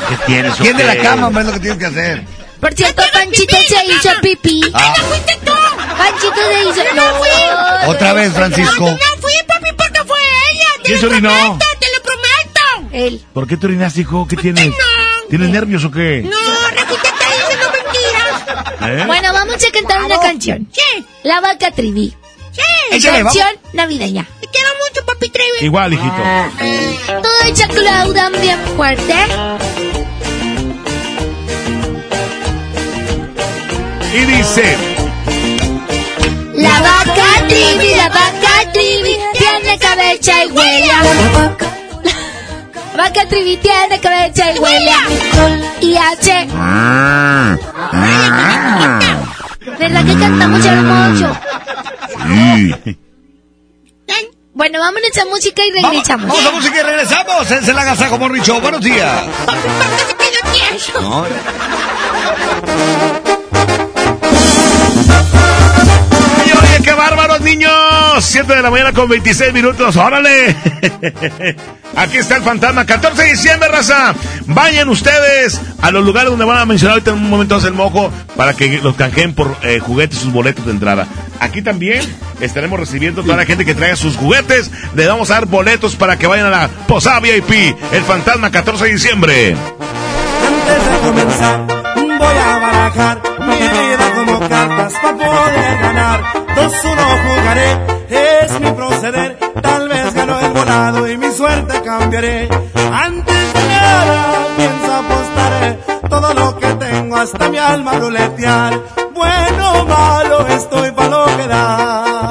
[0.08, 0.54] ¿Qué tienes?
[0.56, 2.24] ¿Quién de la cama, hombre, es lo que tienes que hacer?
[2.60, 4.60] Por cierto, Panchito se hizo pipí.
[4.74, 4.94] Ah.
[5.08, 5.52] fuiste tú!
[5.96, 6.94] Panchito se hizo...
[6.94, 8.80] No, Otra vez, Francisco.
[8.90, 10.18] No fui, papi, porque fue
[10.52, 10.66] ella.
[10.76, 11.28] Te ¿Quién lo se orinó?
[11.30, 12.92] prometo, te lo prometo.
[12.92, 13.24] Él.
[13.32, 14.26] ¿Por qué te orinaste, hijo?
[14.28, 14.72] ¿Qué tienes?
[15.28, 16.22] ¿Tienes nervios o qué?
[16.22, 16.36] No,
[16.70, 19.02] Rafita está diciendo mentiras.
[19.02, 19.04] ¿Eh?
[19.06, 20.68] Bueno, vamos a cantar una canción.
[20.72, 21.04] Sí.
[21.24, 22.14] La vaca Trivi.
[22.52, 22.62] Sí.
[22.92, 23.36] Échale, vamos.
[23.36, 24.26] canción navideña.
[24.40, 25.48] Te quiero mucho, papi Trivi.
[25.62, 27.22] Igual, hijito.
[27.22, 29.14] Todo hecha claudan bien fuerte.
[34.14, 34.76] Y dice.
[36.54, 41.02] La vaca Trivi, la vaca Trivi, tiene cabeza y huella.
[41.02, 41.75] La vaca
[43.05, 45.97] que Trivi tiene cabeza y huele a alcohol y.
[45.97, 47.56] Ah,
[47.93, 48.98] ah.
[49.78, 51.36] ¿Verdad que cantamos hermoso?
[52.27, 52.97] Sí.
[54.55, 56.28] Bueno, vámonos a música y regresamos.
[56.28, 57.51] Vamos a música y regresamos.
[57.51, 58.59] Es el Agasajo Morning Show.
[58.60, 59.23] Buenos días.
[60.98, 61.20] No,
[66.43, 67.73] Oye, oye, qué bárbaros, niños.
[68.18, 69.97] 7 de la mañana con 26 minutos.
[69.97, 70.55] ¡Órale!
[71.97, 72.85] Aquí está el fantasma.
[72.85, 74.14] 14 de diciembre, raza.
[74.47, 78.12] Vayan ustedes a los lugares donde van a mencionar ahorita en un momento el mojo
[78.36, 81.06] para que los canjeen por eh, juguetes sus boletos de entrada.
[81.39, 82.02] Aquí también
[82.40, 84.70] estaremos recibiendo toda la gente que traiga sus juguetes.
[84.94, 87.77] Le vamos a dar boletos para que vayan a la Posada VIP.
[87.93, 89.56] El fantasma, 14 de diciembre.
[90.47, 91.66] Antes de comenzar,
[92.18, 93.95] voy a barajar mi vida
[94.68, 96.20] cartas para poder ganar.
[96.55, 97.70] Dos uno jugaré,
[98.10, 99.38] es mi proceder.
[99.62, 102.48] Tal vez gano el volado y mi suerte cambiaré.
[102.93, 105.78] Antes de nada, pienso apostaré
[106.09, 108.80] todo lo que tengo hasta mi alma ruletear.
[109.14, 112.30] Bueno o malo, estoy para lo que da.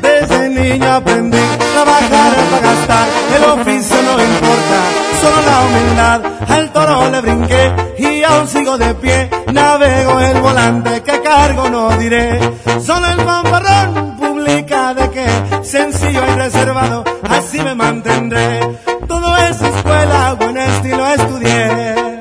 [0.00, 4.78] Desde niño aprendí a trabajar para gastar, el oficio no importa,
[5.20, 6.20] solo la humildad.
[6.48, 11.96] Al toro le brinqué y aún sigo de pie, navego el volante que cargo no
[11.96, 12.38] diré.
[12.84, 15.26] Solo el fanfarrón publica de que
[15.62, 18.60] sencillo y reservado, así me mantendré.
[19.08, 22.20] Todo es escuela, buen estilo estudié.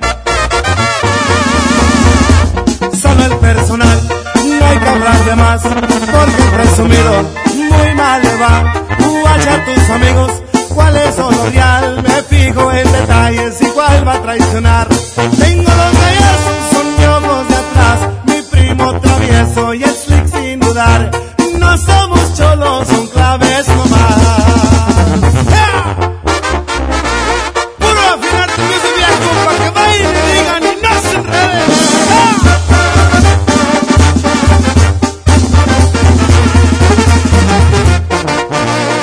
[3.01, 3.99] Solo el personal,
[4.59, 7.13] no hay que hablar de más, porque presumido
[7.55, 8.73] muy mal le va.
[9.21, 10.31] Guacha a tus amigos,
[10.69, 14.87] cuáles son los real, me fijo en detalles y cuál va a traicionar.
[15.39, 15.93] Tengo los
[19.53, 21.11] travieso y el slick sin dudar.
[21.59, 24.17] No somos cholos, son claves nomás.
[25.51, 25.95] ¡Ja!
[27.79, 31.71] Puro afinar tu piso viejo para que vayan y digan y no se enreden.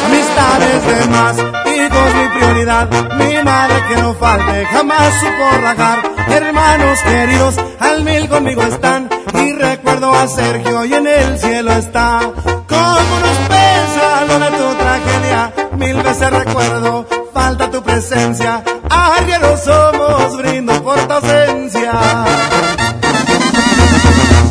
[0.06, 3.36] Amistades de más, hijos mi prioridad, mi
[3.90, 5.98] que no falte, jamás supo rajar.
[6.28, 12.20] Hermanos queridos, al mil conmigo están, y recuerdo a Sergio y en el cielo está.
[12.68, 18.62] Cómo nos pesa lo de tu tragedia, mil veces recuerdo, falta tu presencia.
[18.88, 21.92] Arrieros somos, brindo por tu ausencia.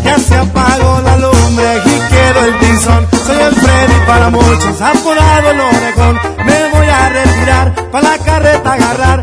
[0.04, 3.08] Ya se apagó la lumbre y quedó el tizón.
[3.26, 6.20] Soy el Freddy para muchos, apodado el orejón.
[6.46, 9.19] Me voy a retirar, para la carreta agarrar.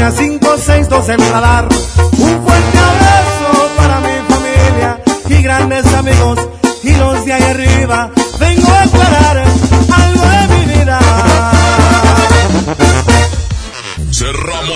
[0.00, 1.68] Angelina, 562 en radar.
[2.18, 6.38] Un fuerte abrazo para mi familia y grandes amigos.
[6.82, 9.44] Y los de ahí arriba, vengo a aclarar
[9.92, 10.49] algo de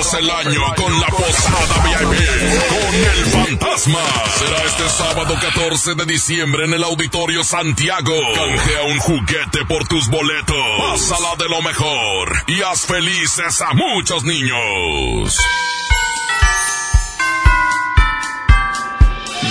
[0.05, 4.01] Cerramos el año con la posada VIP con el fantasma.
[4.39, 8.13] Será este sábado 14 de diciembre en el Auditorio Santiago.
[8.35, 10.57] Canjea un juguete por tus boletos.
[10.79, 15.39] Pásala de lo mejor y haz felices a muchos niños.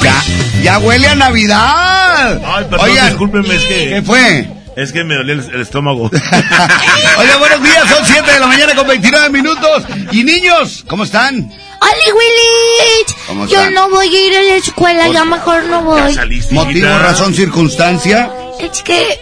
[0.02, 0.24] Ya,
[0.62, 2.42] ya huele a Navidad.
[2.46, 3.90] Ay, perdón, Oigan, discúlpenme, es que...
[3.90, 4.63] ¿Qué fue?
[4.76, 6.04] Es que me dolía el, el estómago.
[7.20, 9.84] Oigan, buenos días, son 7 de la mañana con 29 minutos.
[10.12, 11.52] Y niños, ¿cómo están?
[11.82, 13.14] ¡Hola, Willy!
[13.28, 13.74] ¿Cómo Yo están?
[13.74, 16.16] no voy a ir a la escuela, ya mejor no voy.
[16.52, 18.32] ¿Motivo, razón, circunstancia?
[18.60, 19.20] Es que,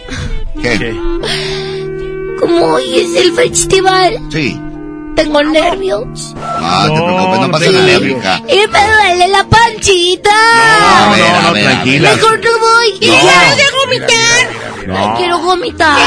[0.62, 0.94] ¿Qué?
[2.40, 4.58] como hoy es el festival, Sí.
[5.16, 6.34] tengo nervios.
[6.34, 8.42] No, te preocupes, no pasa nada, hija.
[8.48, 10.30] Y me duele la panchita.
[10.30, 12.14] A ver, a ver, a tranquila.
[12.14, 12.98] Mejor no voy.
[13.00, 13.16] Y No.
[13.22, 14.61] ya de vomitar.
[14.86, 14.96] No.
[14.96, 15.98] Ay, quiero vomitar.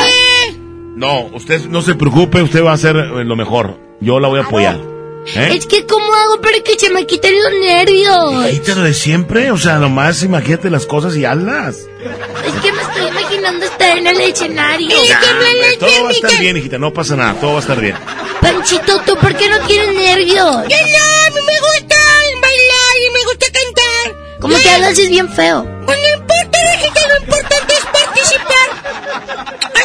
[0.95, 3.77] No, usted no se preocupe, usted va a hacer eh, lo mejor.
[3.99, 4.79] Yo la voy a apoyar.
[5.27, 5.55] ¿Eh?
[5.57, 8.51] Es que, ¿cómo hago para que se me quiten los nervios?
[8.51, 11.77] Quítalo de siempre, o sea, nomás imagínate las cosas y hazlas.
[11.77, 14.89] Es que me estoy imaginando estar en el escenario.
[15.07, 17.79] Ya, hombre, todo va a estar bien, hijita, no pasa nada, todo va a estar
[17.79, 17.95] bien.
[18.39, 20.57] Panchito, ¿tú por qué no tienes nervios?
[20.67, 21.95] Que no, me gusta
[22.41, 24.39] bailar y me gusta cantar.
[24.39, 24.99] ¿Cómo te hablas?
[24.99, 25.67] Es bien feo.
[25.85, 27.24] Pues no importa, es participar.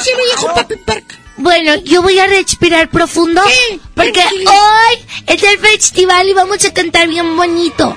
[0.01, 1.05] Así me dijo Papi Park.
[1.37, 3.43] Bueno, yo voy a respirar profundo
[3.95, 7.97] porque hoy es el festival y vamos a cantar bien bonito.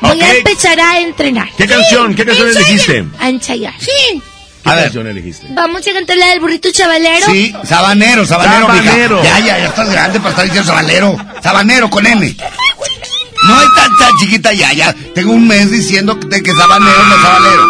[0.00, 0.34] Voy a Ok.
[0.38, 1.48] empezar a entrenar.
[1.56, 2.66] ¿Qué canción, qué canción ensaya.
[2.68, 3.04] elegiste?
[3.18, 3.74] A ensayar.
[3.80, 4.22] Sí.
[4.62, 4.84] ¿Qué A ver.
[4.84, 5.46] canción elegiste?
[5.50, 7.26] Vamos a cantar la del burrito chavalero.
[7.26, 8.66] Sí, sabanero, sabanero.
[8.66, 9.22] Sabanero.
[9.24, 11.16] Ya, ya, ya estás grande para estar diciendo sabanero.
[11.42, 12.36] Sabanero con N.
[13.44, 14.94] No es tan, tan chiquita ya, ya.
[15.14, 17.68] Tengo un mes diciendo que, que sabanero no es sabanero.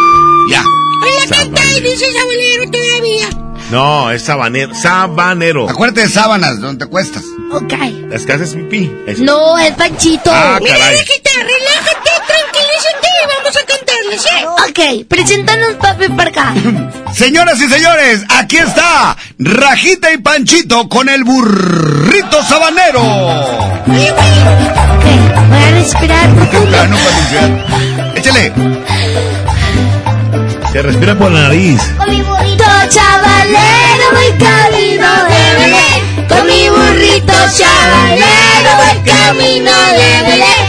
[0.50, 0.64] Ya.
[1.02, 3.28] Hola, canta y dice sabalero todavía.
[3.70, 4.74] No, es sabanero.
[4.74, 5.68] Sabanero.
[5.68, 7.22] Acuérdate de sábanas, donde te cuestas.
[7.52, 7.72] Ok.
[8.12, 8.90] Es que haces pipí.
[9.18, 10.30] No, es Panchito.
[10.32, 10.96] Ah, Mira, caray.
[10.98, 14.46] Rajita, relájate, tranquilízate y vamos a cantarles, ¿eh?
[15.02, 16.54] Ok, preséntanos, papi, para acá.
[17.14, 23.00] Señoras y señores, aquí está Rajita y Panchito con el burrito sabanero.
[23.02, 23.86] Ok,
[25.48, 26.76] voy a respirar profundo.
[26.80, 28.14] Ah, no.
[28.18, 28.52] Échale.
[30.72, 31.80] Se respira por la nariz.
[31.96, 32.20] Con mi
[34.14, 36.26] voy camino de Belén.
[36.28, 40.64] Con mi burrito chavalero voy camino de Belén.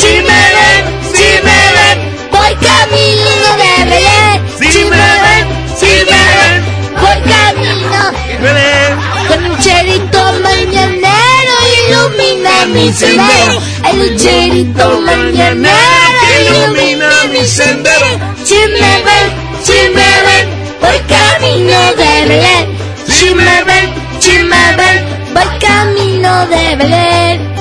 [0.00, 0.82] Si me ven,
[1.14, 1.98] si me ven,
[2.30, 4.38] voy camino de Belén.
[4.58, 5.44] Si me ven,
[5.78, 6.58] si me ven,
[7.00, 8.92] voy camino de Belén.
[9.28, 13.60] Con un cherito mañanero ilumina mi sendero.
[13.88, 18.10] El lucherito mañanero ilumina mi sendero.
[18.44, 19.26] Si me ven,
[19.64, 20.46] si me ven,
[20.80, 22.89] voy camino de Belén.
[23.20, 27.54] Si me ven, si me ven, voy camino de Belén.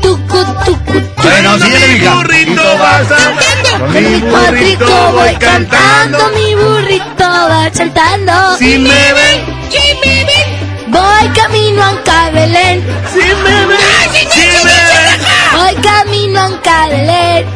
[0.00, 1.20] Tucu, tucu, tucu.
[1.20, 2.14] Bueno, síguele, mija.
[2.14, 3.78] burrito vas a...
[3.78, 8.56] Con mi burrito voy cantando, mi burrito va saltando.
[8.56, 12.86] Si me ven, si me ven, voy camino a Belén.
[13.12, 15.20] si me ven, si me ven.
[15.56, 16.40] Voy camino
[16.70, 17.46] a Belén.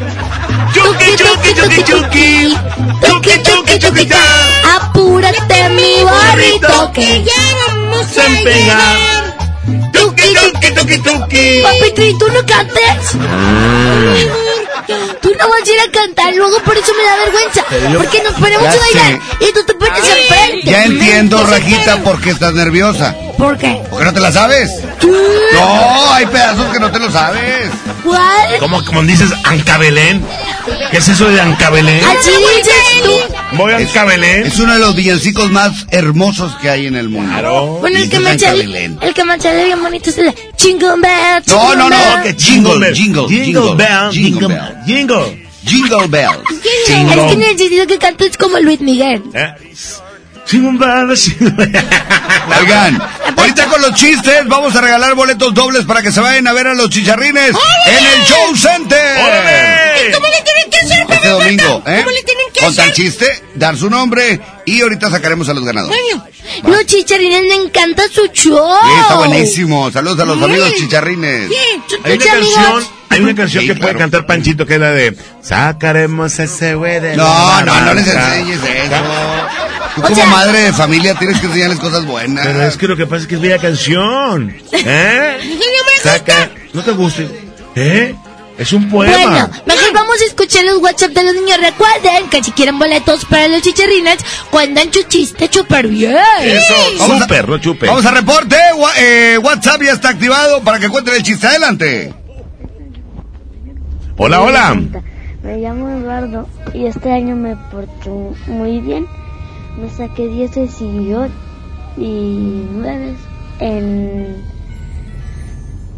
[0.82, 2.28] Chuki, chuki, chuki, chuki.
[3.02, 4.22] Tuki, tuki, ta.
[4.76, 8.26] Apúrate, mi burrito, que ya vamos a.
[9.92, 11.62] Tuki, tuki, tuki, tuki.
[11.62, 13.16] Papito, ¿y tú no cantes?
[15.20, 17.64] Tú no vas a ir a cantar, luego por eso me da vergüenza.
[17.92, 19.44] Yo- Porque nos ponemos a bailar sé.
[19.48, 20.60] y tú te pones enfrente.
[20.70, 22.02] Ya entiendo, ¿Qué Rajita, quieren?
[22.04, 23.14] por qué estás nerviosa.
[23.36, 23.80] ¿Por qué?
[23.88, 24.70] ¿Por qué no te la sabes?
[25.52, 27.70] No, hay pedazos que no te lo sabes.
[28.04, 28.58] ¿Cuál?
[28.58, 30.24] ¿Cómo, como dices Ancabelén?
[30.90, 32.02] ¿Qué es eso de Ancabelén?
[32.04, 33.47] Así dices tú.
[33.52, 34.46] Voy a Ancabelén.
[34.46, 37.30] Es uno de los villancicos más hermosos que hay en el mundo.
[37.32, 37.66] Claro.
[37.80, 38.98] Bueno, el Y que me Cabelén.
[39.00, 41.42] el que me bien bonito es el de Jingle Bell.
[41.46, 42.22] No, Jingle no, no, Bell.
[42.22, 44.84] que jingle, jingle, Jingle jingle, bell, jingle jingle, bell.
[44.86, 45.48] jingle.
[45.64, 46.38] Jingle bells.
[46.50, 49.22] Es que necesito que cantes como Luis Miguel.
[49.34, 49.52] ¿Eh?
[50.46, 51.84] Jingle bell, jingle bell.
[52.60, 53.02] Oigan,
[53.36, 56.68] ahorita con los chistes vamos a regalar boletos dobles para que se vayan a ver
[56.68, 57.50] a los chicharrines
[57.86, 59.18] en el Show Center.
[59.18, 60.12] ¡Órale!
[60.14, 61.98] ¿Cómo le tienen que hacer, Este domingo, ¿eh?
[61.98, 62.94] ¿Cómo le tienen que Con tal hacer?
[62.94, 65.96] chiste, dar su nombre y ahorita sacaremos a los ganadores.
[66.62, 68.74] Bueno, Los chicharines me encanta su show.
[68.84, 69.90] Sí, está buenísimo.
[69.90, 71.50] Saludos a los amigos chicharrines.
[72.04, 75.16] Hay una canción, hay una canción Sí, que puede cantar Panchito que es la de
[75.42, 78.36] Sacaremos ese güey de No, la no, no les barranca".
[78.38, 78.94] enseñes eso.
[79.96, 82.46] Tú O como sea- madre de familia tienes que enseñarles cosas buenas.
[82.46, 84.54] Pero es que lo que pasa es que es bella canción.
[84.72, 85.38] ¿Eh?
[85.42, 87.22] no me Saca, ¿no te gusta?
[87.74, 88.14] ¿Eh?
[88.58, 89.16] Es un poema.
[89.16, 91.58] Bueno, mejor vamos a escuchar los WhatsApp de los niños.
[91.60, 94.18] Recuerden que si quieren boletos para los chicharrines,
[94.50, 96.16] cuentan su chiste súper bien.
[96.42, 97.86] Eso, Vamos a- súper, no chupe.
[97.86, 98.56] Vamos a reporte.
[98.98, 101.46] Eh, WhatsApp ya está activado para que cuenten el chiste.
[101.46, 102.12] Adelante.
[104.16, 104.74] Hola, hola.
[105.44, 108.10] Me llamo Eduardo y este año me porté
[108.48, 109.06] muy bien.
[109.80, 111.32] Me saqué 10 y 8
[111.96, 113.14] y 9
[113.60, 114.42] en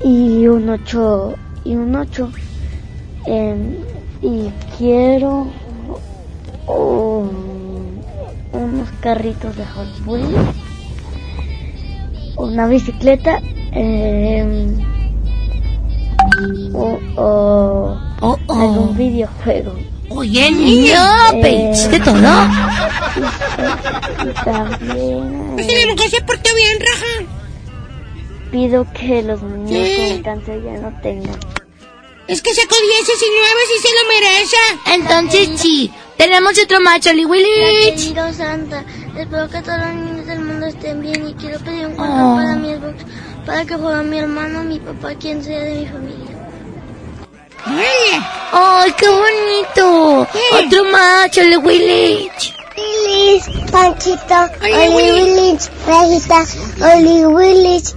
[0.05, 2.31] y un 8 y un 8
[3.27, 3.79] en-
[4.23, 5.47] y quiero
[6.67, 8.01] un-
[8.53, 10.57] unos carritos de Hot Wheels,
[12.37, 13.41] una bicicleta
[13.73, 14.77] em,
[16.75, 18.39] o, Oh, oh.
[18.49, 19.73] algún videojuego.
[20.11, 20.95] Oye, niño,
[21.35, 22.17] Eh, pediste todo.
[24.25, 27.31] Y también pues eh, que se portó bien, Raja.
[28.51, 30.09] pido que los niños Sí.
[30.15, 31.39] con cáncer ya no tengan.
[32.29, 34.57] Es que sacó 10 y 9 y se lo merece.
[34.95, 37.93] Entonces sí, tenemos otro Charlie Willy.
[37.97, 38.85] Querido Santa,
[39.17, 41.97] espero que todos los niños del mundo estén bien y quiero pedir un Oh.
[41.97, 43.05] cuento para mi Xbox,
[43.47, 46.37] para que juegue mi hermano, mi papá, quien sea de mi familia.
[48.53, 50.27] ¡Ay, qué bonito!
[50.53, 50.85] Otro
[51.31, 52.31] Charlie Willy.
[52.77, 56.47] Willis, Panchito, Oli Willis, Rajita,
[56.95, 57.95] Oli Willis,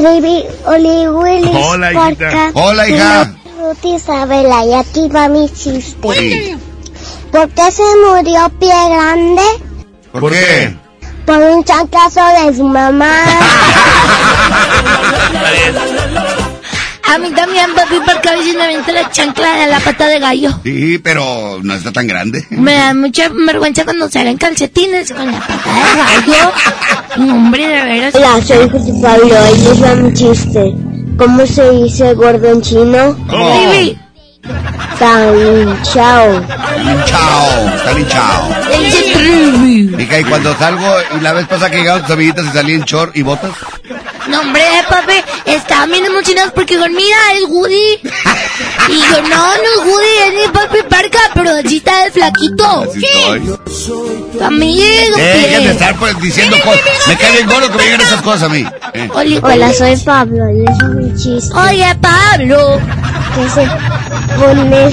[0.00, 2.50] Trivi, Oli Willis, Hola, hijita.
[2.54, 3.34] Hola, hija.
[3.58, 6.08] Ruth Isabela, y aquí va mi chiste.
[6.14, 6.56] Sí.
[7.30, 9.42] ¿Por qué se murió Pie Grande?
[10.10, 10.74] ¿Por qué?
[11.26, 13.12] Por un chancazo de su mamá.
[17.10, 20.20] A mí también, papi, porque a veces me avienta la chancla de la pata de
[20.20, 20.60] gallo.
[20.62, 22.46] Sí, pero no está tan grande.
[22.50, 26.52] Me da mucha vergüenza cuando salen calcetines con la pata de gallo.
[27.16, 28.14] No, Hombre, de veras.
[28.14, 30.72] Hola, soy José Pablo, ahí les va mi chiste.
[31.18, 33.16] ¿Cómo se dice gordo en chino?
[33.28, 33.64] ¿Cómo?
[35.00, 36.40] Hinchado.
[36.78, 38.48] Linchao, está linchao.
[39.96, 42.82] Mija, y cuando salgo, y la vez pasada que llegaron tus amiguitas y salí en
[42.82, 43.52] short y botas.
[44.30, 45.14] No, hombre, papi,
[45.46, 47.98] estaban bien emocionados porque digo, mira, es Woody.
[48.88, 52.86] Y yo, no, no es Woody, es mi papi Parca, pero así está de flaquito.
[54.38, 55.70] Tu amigo, Dejen de ¿qué?
[55.70, 56.80] estar pues, diciendo cosas.
[57.08, 58.64] Me cae bien gordo que me digan esas cosas a mí.
[58.94, 59.08] Eh.
[59.42, 61.54] Hola, soy Pablo y es un chiste.
[61.56, 62.80] Oye, Pablo.
[63.34, 63.68] Que se
[64.38, 64.90] pone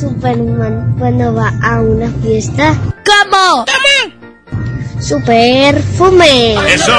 [0.00, 2.74] Superman cuando va a una fiesta.
[3.04, 3.64] ¿Cómo?
[5.00, 6.54] Su perfume.
[6.74, 6.92] ¡Eso!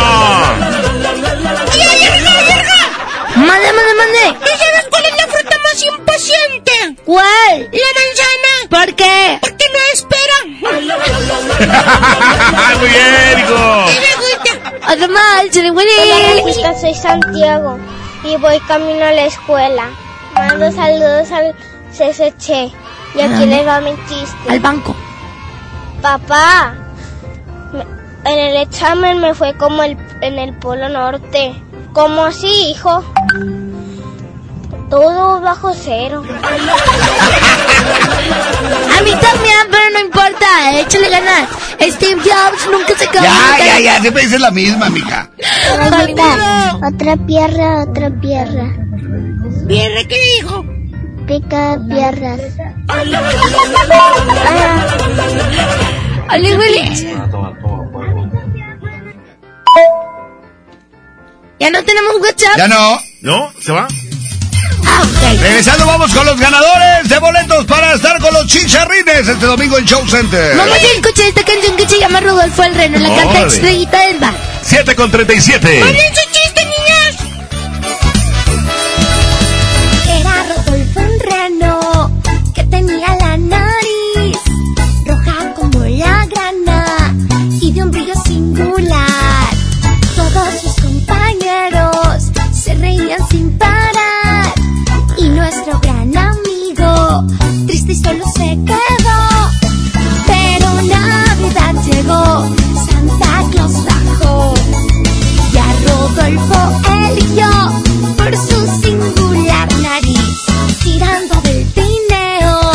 [3.36, 4.38] Mande, mande, mande.
[4.44, 6.72] ¿Y sabes cuál es la fruta más impaciente?
[7.06, 7.70] ¿Cuál?
[7.72, 8.54] La manzana.
[8.70, 9.38] ¿Por qué?
[9.42, 10.38] Porque no espera.
[12.80, 13.86] Muy bien, hijo.
[14.88, 16.44] Además, se le huele.
[16.44, 17.80] Hola, soy Santiago
[18.24, 19.90] y voy camino a la escuela.
[20.34, 21.54] Mando saludos al
[21.92, 22.72] CCC
[23.16, 24.50] y aquí les va mi chiste.
[24.50, 24.96] Al banco.
[26.02, 26.74] Papá,
[28.26, 31.54] en el examen me fue como el, en el Polo Norte.
[31.94, 33.04] ¿Cómo así, hijo?
[34.90, 36.24] Todo bajo cero.
[38.98, 40.80] A mí también, pero no importa.
[40.80, 41.50] Échale ganas.
[41.82, 43.24] Steve Jobs nunca se quedó.
[43.24, 45.30] Ya, ya, ya, siempre dices la misma, mija.
[45.92, 48.76] Rafita, otra pierna, otra pierna.
[49.68, 50.66] ¿Pierna qué dijo?
[51.28, 52.42] Pica piernas.
[56.28, 56.92] Ale, huele.
[61.60, 62.58] Ya no tenemos WhatsApp.
[62.58, 63.02] Ya no.
[63.22, 63.54] ¿No?
[63.62, 63.88] ¿Se va?
[64.86, 65.42] Ah, ok.
[65.42, 69.86] Regresando, vamos con los ganadores de boletos para estar con los chicharrines este domingo en
[69.86, 70.56] Show Center.
[70.56, 73.48] Vamos a escuchar esta canción que se llama Rodolfo el Reno, la canta Órale.
[73.48, 74.34] Estrellita del Bar.
[74.64, 75.80] 7 con 37.
[75.82, 76.14] ¡Manden
[93.30, 94.54] sin parar
[95.18, 97.26] y nuestro gran amigo
[97.66, 99.20] triste y solo se quedó.
[100.28, 102.46] Pero Navidad llegó,
[102.86, 104.54] Santa Claus bajó
[105.54, 107.50] y a Rodolfo eligió
[108.18, 110.46] por su singular nariz.
[110.84, 112.72] Tirando del tineo,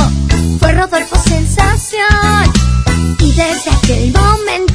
[0.59, 2.52] fue Rodolfo sensación.
[3.20, 4.73] Y desde aquel momento,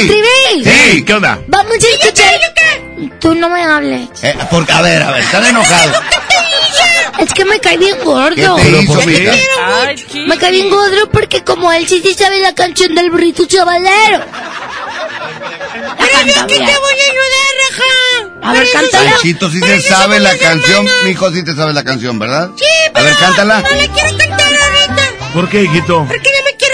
[0.00, 0.08] Sí.
[0.08, 0.64] Trivi.
[0.64, 1.04] Sí.
[1.04, 1.38] ¿Qué onda?
[1.48, 2.34] Vamos a escuchar.
[3.20, 4.08] Tú no me hables.
[4.22, 5.96] Eh, porque, a ver, a ver, están enojados.
[7.16, 8.56] Es que me cae bien gordo.
[8.56, 9.32] ¿Qué te hizo, mija?
[10.26, 14.20] Me cae bien gordo porque como él sí, sí sabe la canción del burrito chavalero.
[15.98, 18.50] Pero yo que te voy a ayudar, Raja.
[18.50, 19.10] A ver, cántala.
[19.12, 20.86] Panchito, sí eso sabe la canción.
[20.86, 21.04] hermanas.
[21.04, 22.50] Mijo, sí te sabe la canción, ¿verdad?
[22.56, 23.60] Sí, A pero ver, cántala.
[23.62, 25.32] no le quiero cantar ahorita.
[25.32, 26.04] ¿Por qué, hijito?
[26.08, 26.73] Porque no me quiero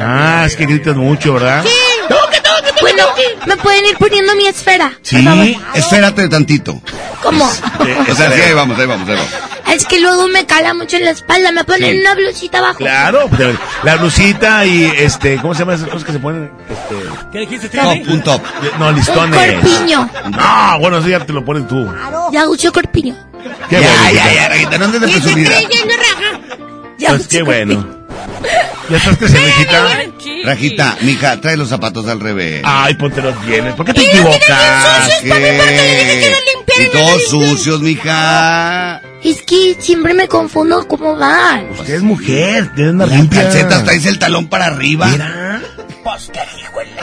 [0.00, 1.62] Ah, es que gritas mucho, ¿verdad?
[1.64, 1.70] Sí.
[2.08, 3.22] Toque, toque, toque, Bueno, toque.
[3.46, 4.92] me pueden ir poniendo mi esfera.
[5.02, 6.80] Sí, espérate tantito.
[7.22, 7.44] ¿Cómo?
[7.44, 9.30] O sea, sí, ahí vamos, ahí vamos, ahí vamos.
[9.72, 11.50] Es que luego me cala mucho en la espalda.
[11.52, 12.00] Me ponen Sí.
[12.00, 12.78] una blusita abajo.
[12.78, 16.50] Claro, pues, la blusita y este, ¿cómo se llaman esas cosas que se ponen?
[16.68, 16.94] Este,
[17.32, 18.42] ¿Qué dijiste, Top, un top.
[18.78, 19.52] no, Un listones.
[19.62, 20.10] corpiño.
[20.30, 21.88] No, bueno, eso ya te lo pones tú.
[22.32, 23.14] Ya uso corpiño.
[23.70, 26.40] Qué ya, bueno, ya, ya, Rajita, no andes de Y creyendo, Raja.
[26.98, 27.44] Ya Pues uso qué corpiño.
[27.76, 28.01] bueno.
[28.90, 29.88] ¿Ya estás creciendo, hijita?
[30.44, 32.62] Rajita, mija, trae los zapatos al revés.
[32.64, 33.74] Ay, póntelos bien.
[33.76, 35.10] ¿Por qué te los equivocas?
[35.28, 39.00] porque los Y todos los sucios, mija.
[39.22, 41.70] Es que siempre me confundo cómo van.
[41.78, 43.42] Usted es mujer, tiene una limpia.
[43.44, 45.06] calcetas traes el talón para arriba.
[45.06, 45.62] Mira.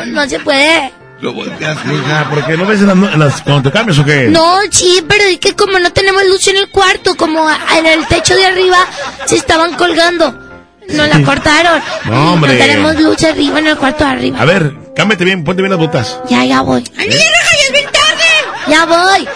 [0.07, 0.91] No se puede.
[1.21, 1.93] Lo volteaste.
[1.93, 4.27] Hija, ¿por qué no ves en las, en las- cuando te cambias o qué?
[4.29, 7.45] No, sí, pero es que como no tenemos luz en el cuarto, como
[7.77, 8.77] en el techo de arriba
[9.25, 10.48] se estaban colgando.
[10.89, 11.81] Nos la cortaron.
[12.05, 12.53] No, hombre.
[12.53, 14.39] No tenemos luz arriba en el cuarto de arriba.
[14.39, 16.19] A ver, cámbiate bien, ponte bien las botas.
[16.29, 16.83] Ya, ya voy.
[16.97, 17.17] ¡Ay, Raja,
[17.57, 18.25] ya es bien tarde!
[18.67, 19.27] Ya voy.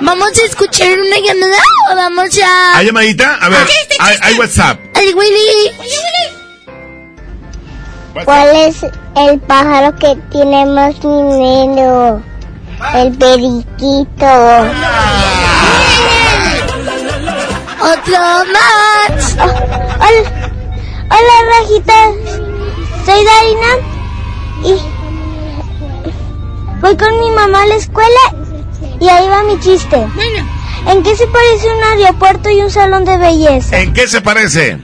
[0.00, 1.62] ¿Vamos a escuchar una llamada
[1.92, 2.78] o vamos a...?
[2.78, 3.36] ¿Hay llamadita?
[3.40, 3.66] A ver,
[4.00, 4.78] hay, hay WhatsApp.
[4.94, 5.72] ¡Ay, Willy!
[8.24, 8.82] ¿Cuál es
[9.16, 12.22] el pájaro que tiene más dinero?
[12.94, 14.26] El periquito.
[17.78, 18.18] ¡Otro
[18.52, 19.36] más!
[19.38, 20.35] hola,
[21.10, 22.12] hola, Rajita.
[23.04, 23.72] Soy Darina
[24.64, 24.74] y
[26.80, 28.20] voy con mi mamá a la escuela
[29.00, 30.06] y ahí va mi chiste.
[30.88, 33.78] ¿En qué se parece un aeropuerto y un salón de belleza?
[33.78, 34.78] ¿En qué se parece?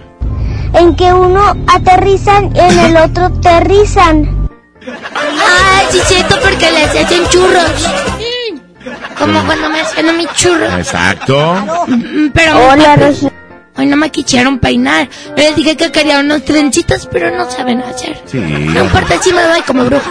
[0.74, 4.48] En que uno aterrizan y en el otro aterrizan.
[4.84, 7.88] ¡Ay, sí, cierto, porque les hacen churros!
[9.18, 10.66] Como cuando me hacen a mi churro.
[10.78, 11.54] Exacto.
[11.86, 13.28] Mm, Pero Hola, Rosy.
[13.76, 15.08] Hoy no me quisieron peinar.
[15.36, 18.20] Les dije que quería unos trencitos, pero no saben hacer.
[18.26, 18.38] Sí.
[18.38, 20.10] No importa si me doy como bruja.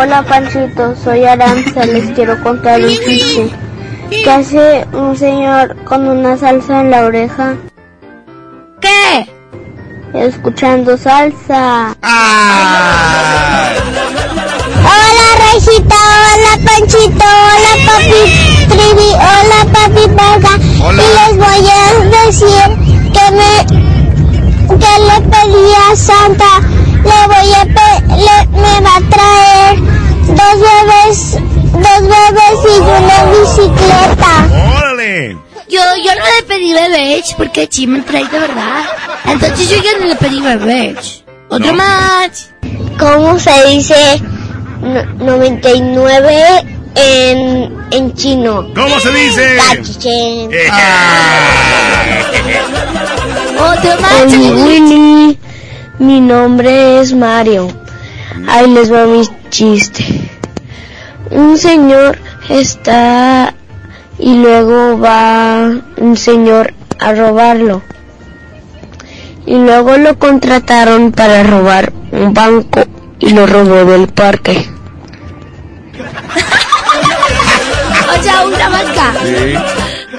[0.00, 3.50] Hola Panchito, soy Aranza, les quiero contar un chiste.
[4.10, 7.54] ¿Qué hace un señor con una salsa en la oreja?
[8.80, 9.28] ¿Qué?
[10.12, 11.96] Escuchando salsa.
[14.86, 18.22] Hola Rejita, hola Panchito, hola Papi
[18.68, 20.58] Trivi, hola Papi Verga.
[20.86, 21.02] Hola.
[21.02, 22.64] Y les voy a decir
[23.12, 23.52] que me
[24.66, 26.60] que le pedí a Santa,
[27.04, 29.78] le voy a pe- le- me va a traer
[30.26, 31.38] dos bebés,
[31.72, 34.76] dos bebés y una bicicleta.
[34.78, 35.38] ¡Órale!
[35.68, 38.82] Yo, yo no le pedí bebés porque sí me trae de verdad.
[39.26, 41.24] Entonces yo ya no le pedí bebés.
[41.48, 41.74] Otro No.
[41.74, 42.50] más.
[42.98, 44.22] ¿Cómo se dice
[44.80, 48.66] no- 99 en, en chino?
[48.74, 49.56] ¿Cómo se dice?
[49.56, 50.50] Cachichen.
[53.58, 54.22] Otro más.
[54.22, 55.38] Oli Willy,
[55.98, 57.68] mi nombre es Mario.
[58.48, 60.04] Ahí les va mi chiste.
[61.30, 62.18] Un señor
[62.48, 63.54] está
[64.18, 67.82] y luego va un señor a robarlo.
[69.46, 72.80] Y luego lo contrataron para robar un banco
[73.18, 74.68] y lo robó del parque.
[79.24, 79.54] Sí.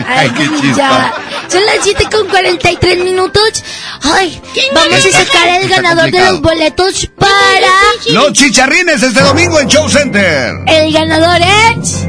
[0.08, 0.46] Ay, qué.
[0.76, 3.64] Son las 7 con 43 minutos.
[4.04, 4.42] Ay,
[4.74, 7.72] vamos a sacar el ganador de los boletos para...
[8.10, 10.54] Los chicharrines este domingo en Show Center.
[10.68, 12.08] El ganador es...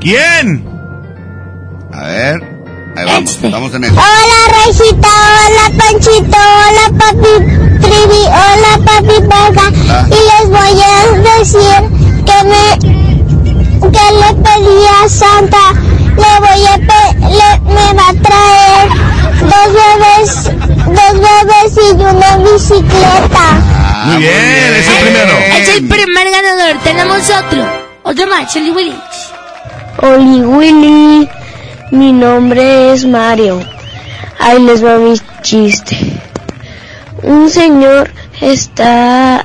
[0.00, 0.64] ¿Quién?
[1.92, 2.58] A ver.
[2.96, 3.46] Ahí vamos, Este.
[3.46, 3.94] estamos en eso.
[3.94, 7.34] Hola Rejita, hola Panchito, hola Papi
[7.80, 9.72] Trivi, hola Papi Verga.
[9.90, 10.06] Ah.
[10.08, 11.80] Y les voy a decir
[12.24, 13.07] que me
[13.80, 15.72] que le pedí a Santa,
[16.16, 18.88] le voy a pe- le, me va a traer
[19.40, 20.44] dos bebés,
[20.86, 23.38] dos bebés y una bicicleta.
[23.40, 25.38] Ah, Muy bien, es el primero.
[25.58, 26.82] Es el primer ganador.
[26.82, 27.66] Tenemos otro.
[28.04, 28.96] Otro más, Charlie Willy.
[30.02, 31.28] Oli Willy,
[31.92, 33.60] mi nombre es Mario.
[34.38, 35.96] Ahí les va mi chiste.
[37.22, 38.10] Un señor
[38.40, 39.44] está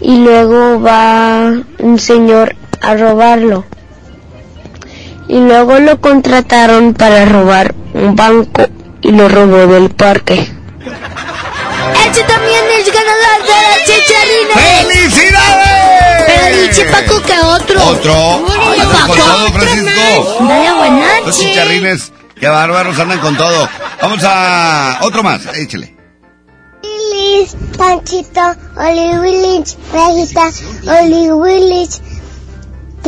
[0.00, 3.64] y luego va un señor a robarlo.
[5.28, 8.66] Y luego lo contrataron para robar un banco
[9.02, 10.50] y lo robó del parque.
[12.06, 14.54] Este también es ganador de los chicharrines.
[14.54, 16.24] ¡Felicidades!
[16.26, 17.84] Pero dice Paco que otro.
[17.84, 18.46] Otro.
[18.60, 19.30] Ay, Andan con Paco.
[19.30, 20.44] todo, Francisco.
[20.48, 23.68] Dale buenas Los chicharrines, qué bárbaros, andan con todo.
[24.00, 25.94] Vamos a otro más, échale.
[26.82, 28.40] Willis, Panchito,
[28.76, 30.50] Oli Willis, Rajita,
[31.00, 32.00] Oli Willis,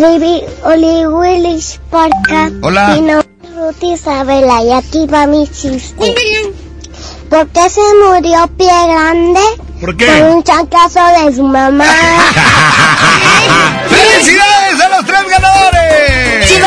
[0.01, 2.49] Trivi, Oli Willis, Porca.
[2.63, 2.89] Hola.
[2.95, 6.15] Mi nombre es Ruth Isabela y aquí va mi chiste.
[7.29, 9.41] ¿Por qué se murió Pie Grande?
[9.79, 10.23] ¿Por Por qué?
[10.23, 11.85] un chancazo de su mamá.
[13.91, 16.49] ¡Felicidades a los tres ganadores!
[16.49, 16.59] Se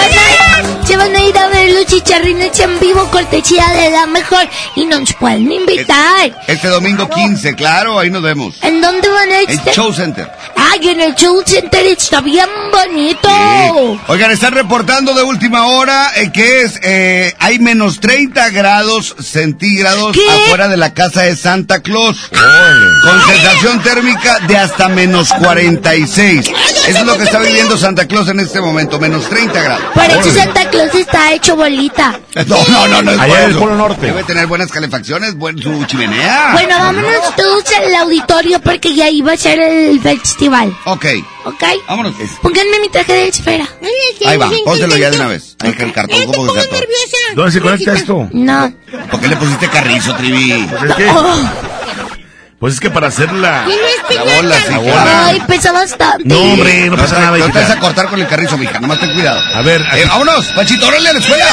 [1.04, 4.48] van, a, ir a ver los chicharrines en vivo, cortesía de la mejor.
[4.76, 6.44] Y nos pueden invitar.
[6.48, 8.56] Este domingo 15, claro, ahí nos vemos.
[8.62, 9.74] ¿En dónde van a En estar?
[9.74, 10.30] Show Center.
[10.56, 13.30] Ay, en el show center está bien bonito.
[13.30, 14.00] Sí.
[14.08, 20.14] Oigan, están reportando de última hora eh, que es eh, hay menos 30 grados centígrados
[20.14, 20.28] ¿Qué?
[20.46, 22.30] afuera de la casa de Santa Claus.
[22.30, 26.48] Con sensación térmica de hasta menos 46.
[26.50, 29.86] Eso es lo que está viviendo Santa Claus en este momento, menos 30 grados.
[29.94, 32.20] Por eso Santa Claus está hecho bolita.
[32.48, 33.12] No, no, no, no.
[33.12, 33.58] es Allá en el.
[33.58, 34.06] Polo Norte.
[34.08, 36.50] Debe tener buenas calefacciones, buen su chimenea.
[36.54, 40.76] Bueno, vámonos todos al auditorio porque ya iba a ser el festival.
[40.86, 41.06] Ok.
[41.46, 41.64] ¿Ok?
[41.88, 42.14] Vámonos.
[42.42, 43.68] Pónganme mi traje de esfera.
[44.26, 45.56] Ahí va, pónselo ya de una vez.
[45.60, 46.86] Ahí que el cartón como que se atora.
[47.36, 48.30] ¿Dónde se conecta esto?
[48.32, 48.74] No.
[49.10, 50.68] ¿Por qué le pusiste carrizo, Trivi?
[50.70, 51.12] Pues es que,
[52.64, 55.26] pues es que para hacer la, La bola, sí, la bola.
[55.26, 56.24] Ay, pesa bastante.
[56.24, 58.80] No, hombre, no pasa te- nada, No te vas a cortar con el carrizo, mija.
[58.80, 59.42] Nomás ten cuidado.
[59.54, 61.46] A ver, Eh, vámonos, Panchito, órale a la escuela.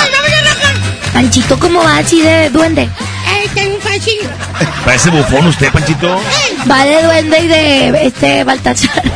[1.13, 2.89] Panchito, ¿cómo va así de duende?
[3.45, 4.21] Está bien fácil.
[4.85, 6.23] parece bufón usted, Panchito.
[6.71, 9.03] Va de duende y de este Baltasar.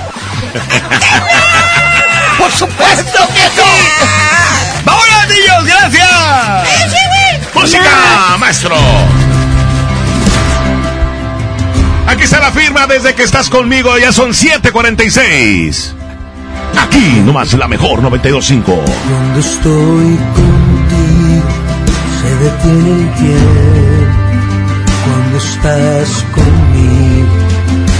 [2.38, 3.64] ¡Por supuesto que no!
[4.84, 5.64] ¡Vámonos, niños!
[5.64, 6.68] ¡Gracias!
[7.54, 8.76] ¡Música, maestro!
[12.06, 15.92] Aquí está la firma desde que estás conmigo, ya son 7.46.
[16.80, 18.64] Aquí nomás la mejor 92.5.
[18.64, 21.48] Cuando estoy contigo
[22.20, 24.14] se detiene el tiempo.
[25.04, 27.44] Cuando estás conmigo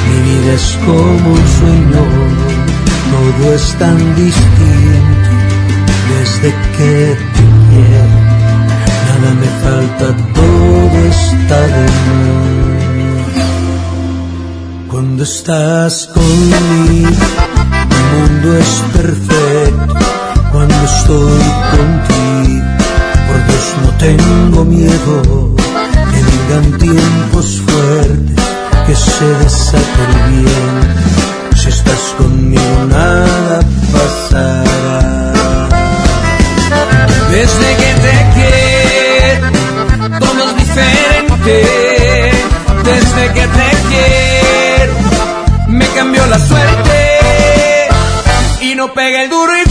[0.09, 2.05] mi vida es como un sueño.
[3.11, 5.31] Todo es tan distinto
[6.11, 8.35] desde que te quiero.
[9.07, 12.64] Nada me falta, todo está de más.
[14.95, 17.09] Cuando estás conmigo
[17.91, 19.95] el mundo es perfecto
[20.53, 21.43] cuando estoy
[21.75, 22.67] contigo.
[23.27, 25.57] Por Dios no tengo miedo
[26.13, 28.45] que vengan tiempos fuertes,
[28.87, 30.75] que se desate bien.
[31.57, 33.59] Si estás conmigo nada
[33.93, 35.69] pasará.
[37.33, 39.47] Desde que te quiero,
[40.21, 41.57] todo es diferente.
[42.85, 44.24] Desde que te quiero,
[46.05, 47.89] cambió la suerte.
[48.61, 49.64] Y no pega el duro y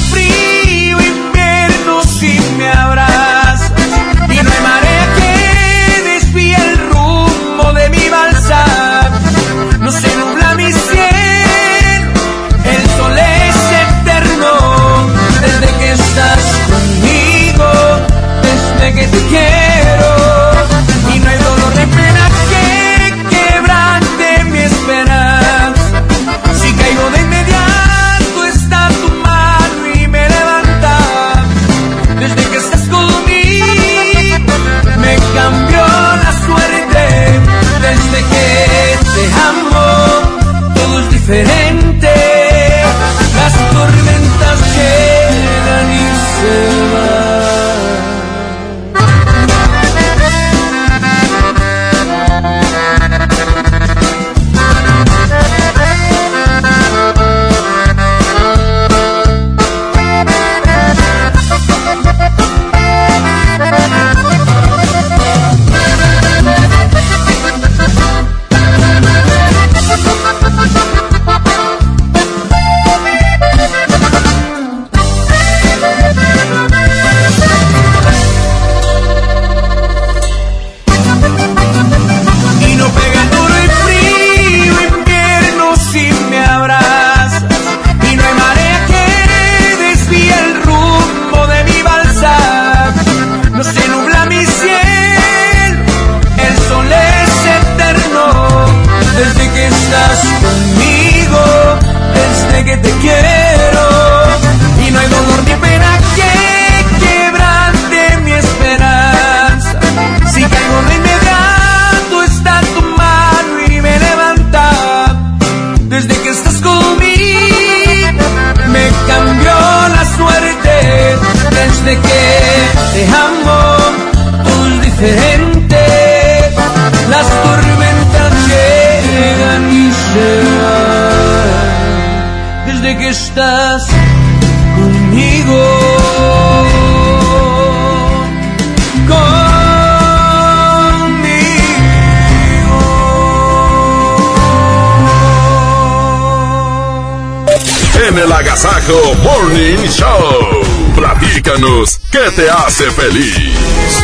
[148.87, 150.61] Agasajo Morning Show.
[150.95, 154.03] Platícanos qué te hace feliz.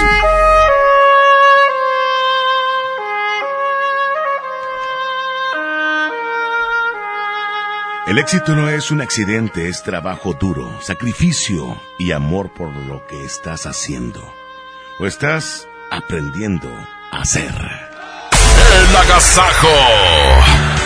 [8.08, 13.24] El éxito no es un accidente, es trabajo duro, sacrificio y amor por lo que
[13.24, 14.34] estás haciendo.
[15.00, 16.70] O estás aprendiendo
[17.12, 17.54] a hacer.
[17.54, 20.79] El Agasajo.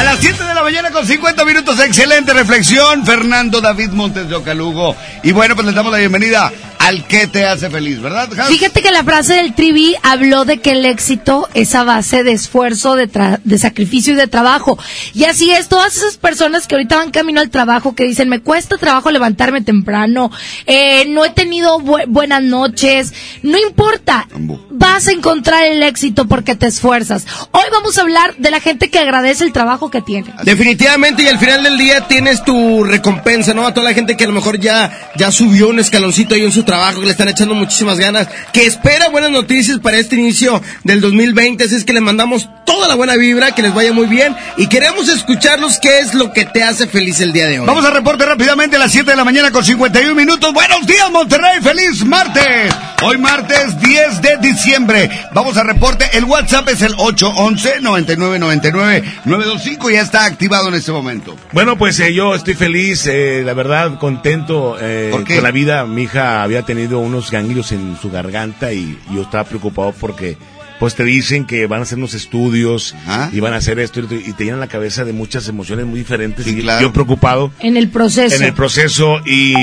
[0.00, 4.34] A las 7 de la mañana con 50 minutos, excelente reflexión, Fernando David Montes de
[4.34, 4.96] Ocalugo.
[5.22, 6.50] Y bueno, pues le damos la bienvenida
[6.90, 8.28] al que te hace feliz, ¿verdad?
[8.38, 8.48] Hans?
[8.48, 12.32] Fíjate que la frase del trivi habló de que el éxito es a base de
[12.32, 14.78] esfuerzo, de, tra- de sacrificio y de trabajo.
[15.14, 18.40] Y así es, todas esas personas que ahorita van camino al trabajo, que dicen, me
[18.40, 20.30] cuesta trabajo levantarme temprano,
[20.66, 23.12] eh, no he tenido bu- buenas noches,
[23.42, 24.26] no importa,
[24.70, 27.24] vas a encontrar el éxito porque te esfuerzas.
[27.52, 30.34] Hoy vamos a hablar de la gente que agradece el trabajo que tiene.
[30.42, 33.66] Definitivamente, y al final del día tienes tu recompensa, ¿no?
[33.66, 36.50] A toda la gente que a lo mejor ya, ya subió un escaloncito ahí en
[36.52, 40.60] su trabajo, que le están echando muchísimas ganas, que espera buenas noticias para este inicio
[40.82, 44.06] del 2020, así es que le mandamos toda la buena vibra, que les vaya muy
[44.06, 47.66] bien, y queremos escucharlos qué es lo que te hace feliz el día de hoy.
[47.66, 50.52] Vamos a reporte rápidamente a las 7 de la mañana con 51 minutos.
[50.52, 51.60] Buenos días, Monterrey.
[51.62, 52.72] Feliz martes.
[53.02, 55.10] Hoy martes 10 de diciembre.
[55.32, 56.04] Vamos a reporte.
[56.12, 61.34] El WhatsApp es el 811-9999-925 y ya está activado en este momento.
[61.52, 65.36] Bueno, pues eh, yo estoy feliz, eh, la verdad, contento eh, ¿Por qué?
[65.36, 65.86] con la vida.
[65.86, 70.36] Mi hija había tenido unos ganglios en su garganta y yo estaba preocupado porque
[70.80, 72.94] pues te dicen que van a hacer unos estudios
[73.32, 76.46] y van a hacer esto y, te llenan la cabeza de muchas emociones muy diferentes
[76.46, 78.34] y yo preocupado En el proceso.
[78.34, 79.54] en el proceso y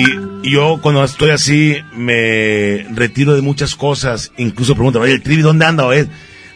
[0.43, 5.65] yo cuando estoy así me retiro de muchas cosas, incluso pregunto, oye, el trivi, ¿dónde
[5.65, 5.87] anda?
[5.87, 6.07] Oye,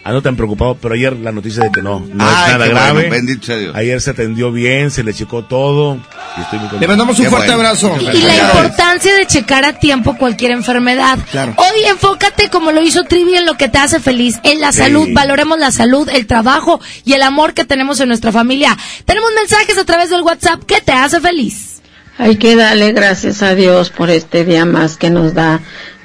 [0.03, 2.93] ando tan preocupado, pero ayer la noticia de que no, no Ay, es nada grave.
[2.93, 3.75] bueno, bendito sea Dios.
[3.75, 5.95] Ayer se atendió bien, se le checó todo
[6.37, 6.79] y estoy muy contento.
[6.79, 7.67] Le mandamos un Qué fuerte bueno.
[7.69, 7.95] abrazo.
[8.13, 11.19] Y la importancia de checar a tiempo cualquier enfermedad.
[11.31, 11.53] Claro.
[11.57, 14.79] Hoy enfócate como lo hizo Trivi en lo que te hace feliz, en la Sí.
[14.79, 15.07] salud.
[15.13, 18.77] Valoremos la salud, el trabajo y el amor que tenemos en nuestra familia.
[19.05, 21.81] Tenemos mensajes a través del WhatsApp que te hace feliz.
[22.17, 25.59] Hay que darle gracias a Dios por este día más que nos da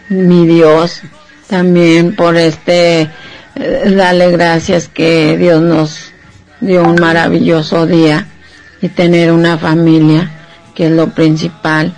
[0.09, 1.01] mi Dios.
[1.49, 3.09] También por este,
[3.57, 6.13] darle gracias que Dios nos
[6.61, 8.27] dio un maravilloso día
[8.81, 10.31] y tener una familia,
[10.75, 11.95] que es lo principal.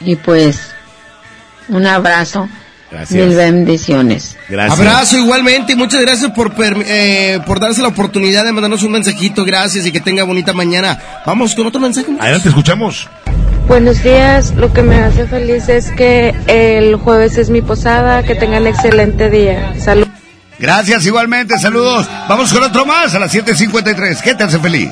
[0.00, 0.70] Y pues,
[1.68, 2.48] un abrazo.
[2.90, 3.26] Gracias.
[3.26, 4.38] Mil bendiciones.
[4.70, 9.44] Abrazo igualmente y muchas gracias por, eh, por darse la oportunidad de mandarnos un mensajito.
[9.44, 10.98] Gracias y que tenga bonita mañana.
[11.26, 12.06] Vamos con otro mensaje.
[12.18, 13.06] Adelante, escuchamos.
[13.66, 18.34] Buenos días, lo que me hace feliz es que el jueves es mi posada, que
[18.34, 19.74] tengan excelente día.
[19.78, 20.08] Salud.
[20.58, 22.08] Gracias igualmente, saludos.
[22.28, 24.20] Vamos con otro más a las 7.53.
[24.20, 24.90] ¿Qué te hace feliz?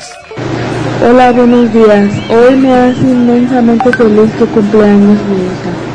[1.05, 2.09] Hola, buenos días.
[2.31, 5.87] Hoy me hace inmensamente feliz tu cumpleaños, mi hija.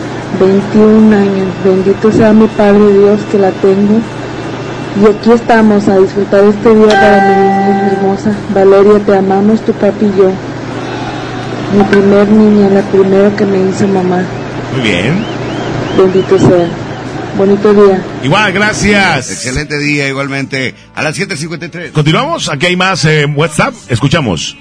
[0.42, 1.48] 21 años.
[1.64, 4.02] Bendito sea mi Padre Dios que la tengo.
[5.02, 8.32] Y aquí estamos a disfrutar este día para mi niña hermosa.
[8.54, 10.32] Valeria, te amamos, tu papi y yo.
[11.78, 14.22] Mi primer niña, la primera que me hizo mamá.
[14.74, 15.24] Muy bien.
[15.98, 16.91] Bendito sea.
[17.38, 18.04] Bonito día.
[18.24, 19.32] Igual, gracias.
[19.32, 20.76] Excelente día igualmente.
[20.96, 21.92] A las 7.53.
[21.92, 24.58] Continuamos, aquí hay más eh, WhatsApp, escuchamos.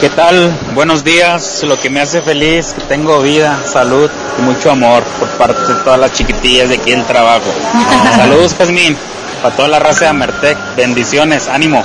[0.00, 0.52] ¿Qué tal?
[0.74, 1.62] Buenos días.
[1.64, 5.80] Lo que me hace feliz, que tengo vida, salud y mucho amor por parte de
[5.80, 7.46] todas las chiquitillas de aquí del trabajo.
[8.16, 8.96] Saludos, Jazmín.
[9.42, 10.58] Para toda la raza de Amertec.
[10.76, 11.48] Bendiciones.
[11.48, 11.82] Ánimo.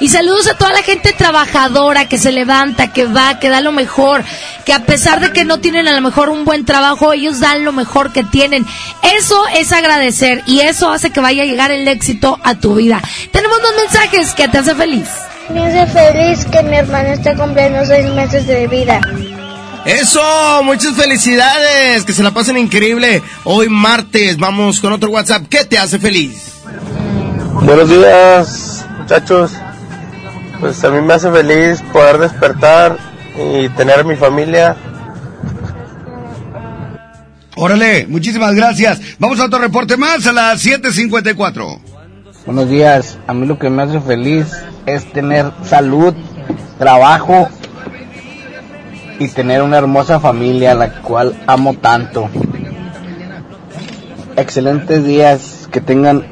[0.00, 3.72] Y saludos a toda la gente trabajadora que se levanta, que va, que da lo
[3.72, 4.22] mejor,
[4.64, 7.64] que a pesar de que no tienen a lo mejor un buen trabajo, ellos dan
[7.64, 8.64] lo mejor que tienen.
[9.02, 13.02] Eso es agradecer y eso hace que vaya a llegar el éxito a tu vida.
[13.32, 15.08] Tenemos dos mensajes que te hace feliz.
[15.50, 19.00] Me hace feliz que mi hermano esté cumpliendo seis meses de vida.
[19.84, 20.22] Eso,
[20.62, 23.22] muchas felicidades, que se la pasen increíble.
[23.44, 25.46] Hoy martes, vamos con otro WhatsApp.
[25.48, 26.60] ¿Qué te hace feliz?
[27.54, 29.52] Buenos días, muchachos.
[30.60, 32.98] Pues a mí me hace feliz poder despertar
[33.36, 34.76] y tener mi familia.
[37.54, 39.00] Órale, muchísimas gracias.
[39.18, 41.78] Vamos a otro reporte más a las 7.54.
[42.46, 44.46] Buenos días, a mí lo que me hace feliz
[44.86, 46.14] es tener salud,
[46.78, 47.48] trabajo
[49.18, 52.30] y tener una hermosa familia, la cual amo tanto.
[54.36, 56.24] Excelentes días, que tengan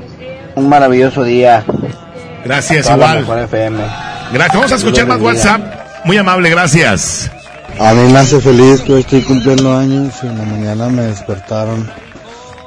[0.55, 1.65] un maravilloso día.
[2.45, 3.27] Gracias, igual.
[4.33, 5.21] Gracias, vamos a escuchar más.
[5.21, 5.61] WhatsApp.
[6.05, 7.31] Muy amable, gracias.
[7.79, 11.03] A mí me hace feliz que hoy estoy cumpliendo años y en la mañana me
[11.03, 11.91] despertaron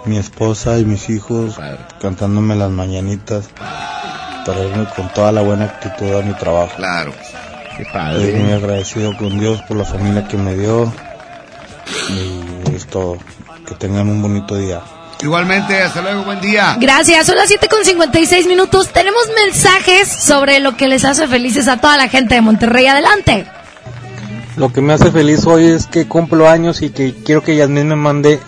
[0.05, 1.57] mi esposa y mis hijos
[2.01, 3.49] cantándome las mañanitas
[4.45, 6.75] para irme con toda la buena actitud a mi trabajo.
[6.77, 7.13] Claro.
[7.77, 10.91] Qué Estoy muy agradecido con Dios por la familia que me dio
[12.09, 13.17] y es todo.
[13.65, 14.81] Que tengan un bonito día.
[15.21, 16.77] Igualmente, hasta luego, buen día.
[16.79, 18.89] Gracias, son las 7 con 56 minutos.
[18.89, 22.87] Tenemos mensajes sobre lo que les hace felices a toda la gente de Monterrey.
[22.87, 23.45] Adelante.
[24.55, 27.87] Lo que me hace feliz hoy es que cumplo años y que quiero que Yasmín
[27.87, 28.39] me mande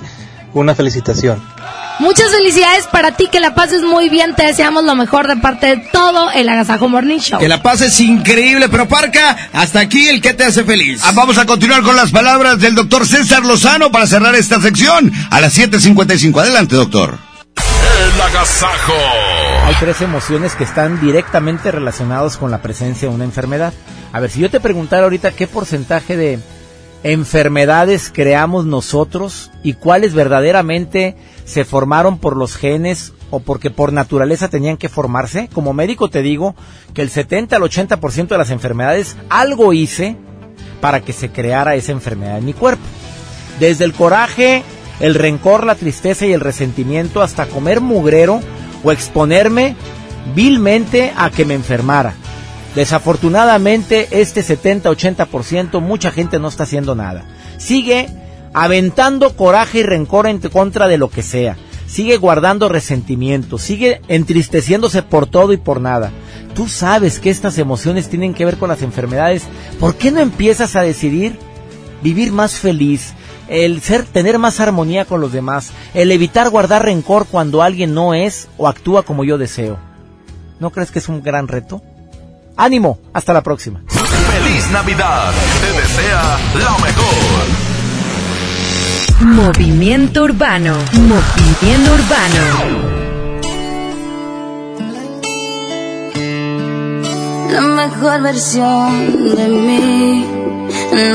[0.53, 1.51] una felicitación.
[1.99, 4.34] Muchas felicidades para ti, que la pases muy bien.
[4.34, 7.39] Te deseamos lo mejor de parte de todo el Agasajo Morning Show.
[7.39, 11.02] Que la pases increíble, pero Parca, hasta aquí el que te hace feliz.
[11.03, 15.11] Ah, vamos a continuar con las palabras del doctor César Lozano para cerrar esta sección
[15.30, 16.41] a las 7.55.
[16.41, 17.19] Adelante, doctor.
[17.56, 18.93] El agasajo.
[19.65, 23.73] Hay tres emociones que están directamente relacionados con la presencia de una enfermedad.
[24.11, 26.39] A ver, si yo te preguntara ahorita qué porcentaje de
[27.03, 31.15] enfermedades creamos nosotros y cuáles verdaderamente
[31.52, 36.22] se formaron por los genes o porque por naturaleza tenían que formarse, como médico te
[36.22, 36.56] digo
[36.94, 40.15] que el 70 al 80% de las enfermedades algo hice
[40.80, 42.84] para que se creara esa enfermedad en mi cuerpo.
[43.60, 44.64] Desde el coraje,
[45.02, 48.40] el rencor, la tristeza y el resentimiento hasta comer mugrero
[48.82, 49.76] o exponerme
[50.34, 52.14] vilmente a que me enfermara.
[52.76, 57.26] Desafortunadamente, este 70-80% mucha gente no está haciendo nada.
[57.57, 58.07] Sigue
[58.53, 61.57] aventando coraje y rencor en contra de lo que sea.
[61.88, 66.11] Sigue guardando resentimiento, sigue entristeciéndose por todo y por nada.
[66.56, 69.44] Tú sabes que estas emociones tienen que ver con las enfermedades.
[69.80, 71.38] ¿Por qué no empiezas a decidir
[72.02, 73.14] vivir más feliz,
[73.48, 78.14] el ser tener más armonía con los demás, el evitar guardar rencor cuando alguien no
[78.14, 79.78] es o actúa como yo deseo?
[80.60, 81.82] ¿No crees que es un gran reto?
[82.56, 83.82] Ánimo, hasta la próxima.
[83.88, 85.34] Feliz Navidad.
[85.61, 87.70] Te desea lo mejor.
[89.23, 90.76] Movimiento Urbano.
[90.93, 92.43] Movimiento Urbano.
[97.52, 100.26] La mejor versión de mí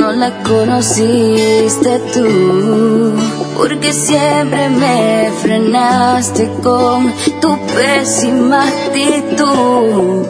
[0.00, 3.12] no la conociste tú,
[3.56, 10.26] porque siempre me frenaste con tu pésima actitud.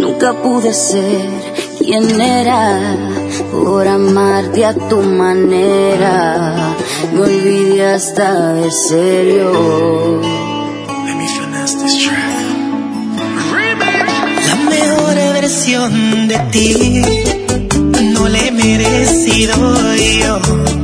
[0.00, 1.30] Nunca pude ser
[1.78, 3.13] quien era
[3.50, 6.74] por amarte a tu manera.
[7.12, 10.20] Me olvidé hasta de serio.
[14.46, 17.02] La mejor versión de ti
[18.12, 20.83] no le he merecido yo.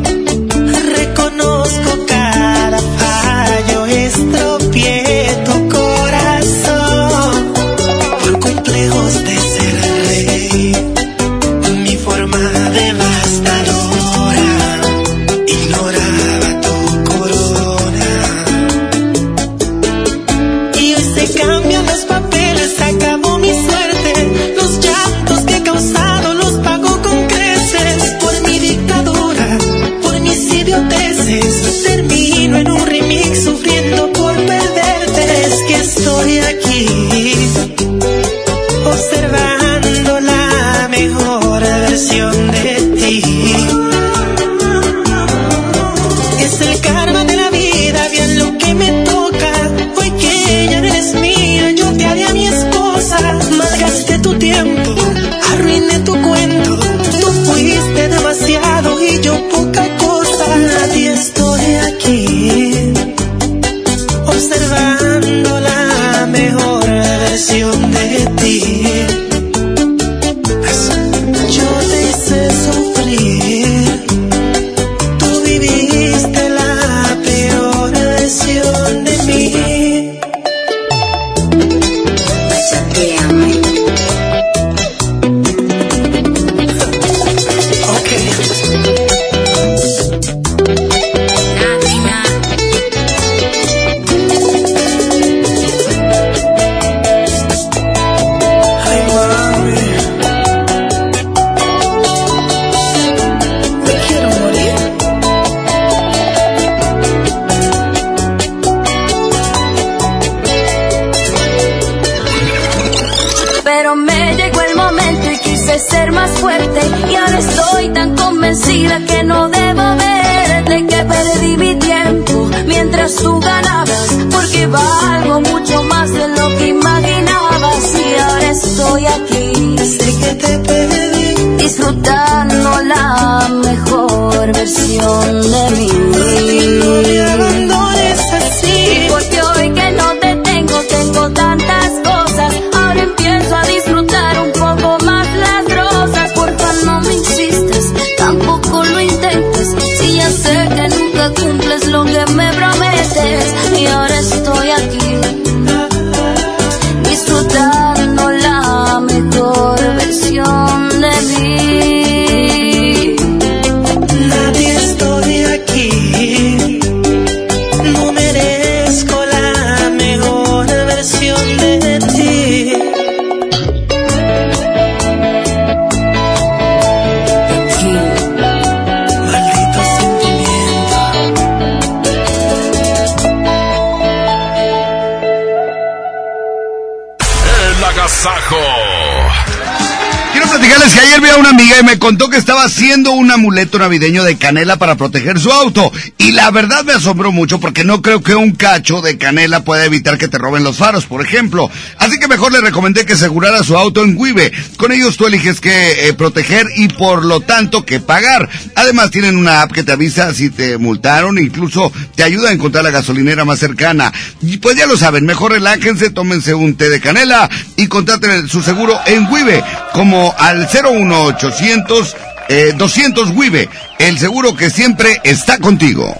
[192.10, 195.92] Contó que estaba haciendo un amuleto navideño de canela para proteger su auto.
[196.18, 199.84] Y la verdad me asombró mucho porque no creo que un cacho de canela pueda
[199.84, 201.70] evitar que te roben los faros, por ejemplo.
[201.98, 204.50] Así que mejor le recomendé que asegurara su auto en Wibe.
[204.76, 208.48] Con ellos tú eliges qué eh, proteger y por lo tanto qué pagar.
[208.74, 212.84] Además tienen una app que te avisa si te multaron incluso te ayuda a encontrar
[212.84, 214.12] la gasolinera más cercana.
[214.42, 218.62] Y pues ya lo saben, mejor relájense, tómense un té de canela y contraten su
[218.62, 219.64] seguro en Wibe
[219.94, 222.16] como al 01800
[222.50, 226.14] eh, 200 Wibe, el seguro que siempre está contigo.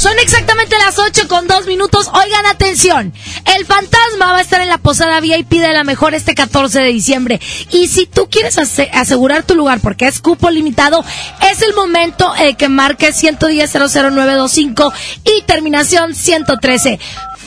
[0.00, 2.08] Son exactamente las 8 con 2 minutos.
[2.14, 3.12] Oigan, atención.
[3.54, 6.86] El fantasma va a estar en la posada VIP de la mejor este 14 de
[6.86, 7.38] diciembre.
[7.70, 11.04] Y si tú quieres ase- asegurar tu lugar porque es cupo limitado,
[11.52, 14.90] es el momento eh, que marques 110 00925
[15.24, 16.98] y terminación 113.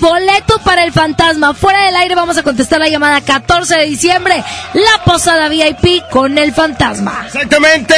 [0.04, 1.54] Boleto para el fantasma.
[1.54, 4.44] Fuera del aire vamos a contestar la llamada 14 de diciembre.
[4.74, 7.24] La posada VIP con el fantasma.
[7.26, 7.96] Exactamente.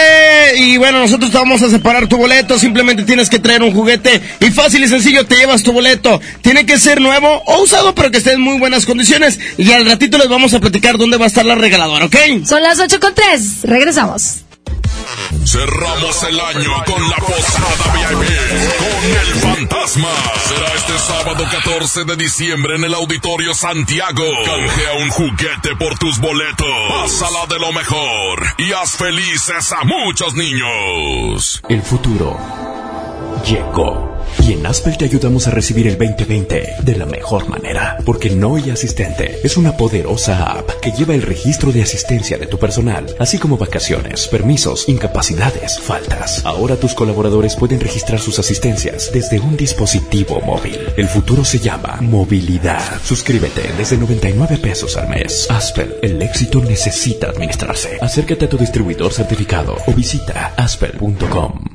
[0.55, 2.59] Y bueno, nosotros te vamos a separar tu boleto.
[2.59, 6.21] Simplemente tienes que traer un juguete y fácil y sencillo te llevas tu boleto.
[6.43, 9.39] Tiene que ser nuevo o usado, pero que esté en muy buenas condiciones.
[9.57, 12.17] Y al ratito les vamos a platicar dónde va a estar la regaladora, ¿ok?
[12.45, 13.63] Son las 8 con 3.
[13.63, 14.45] Regresamos.
[15.43, 18.29] Cerramos el año con la posada VIP
[18.77, 19.54] con el fantasma.
[19.67, 24.23] Será este sábado 14 de diciembre en el Auditorio Santiago.
[24.45, 26.67] Canjea un juguete por tus boletos.
[26.89, 31.61] Pásala de lo mejor y haz felices a muchos niños.
[31.69, 32.37] El futuro
[33.45, 34.14] llegó.
[34.47, 37.97] Y en Aspel te ayudamos a recibir el 2020 de la mejor manera.
[38.05, 42.59] Porque Noi Asistente es una poderosa app que lleva el registro de asistencia de tu
[42.59, 46.45] personal, así como vacaciones, permisos, incapacidades, faltas.
[46.45, 50.77] Ahora tus colaboradores pueden registrar sus asistencias desde un dispositivo móvil.
[50.95, 53.01] El futuro se llama movilidad.
[53.03, 55.49] Suscríbete desde 99 pesos al mes.
[55.49, 57.97] Aspel, el éxito necesita administrarse.
[57.99, 61.74] Acércate a tu distribuidor certificado o visita aspel.com.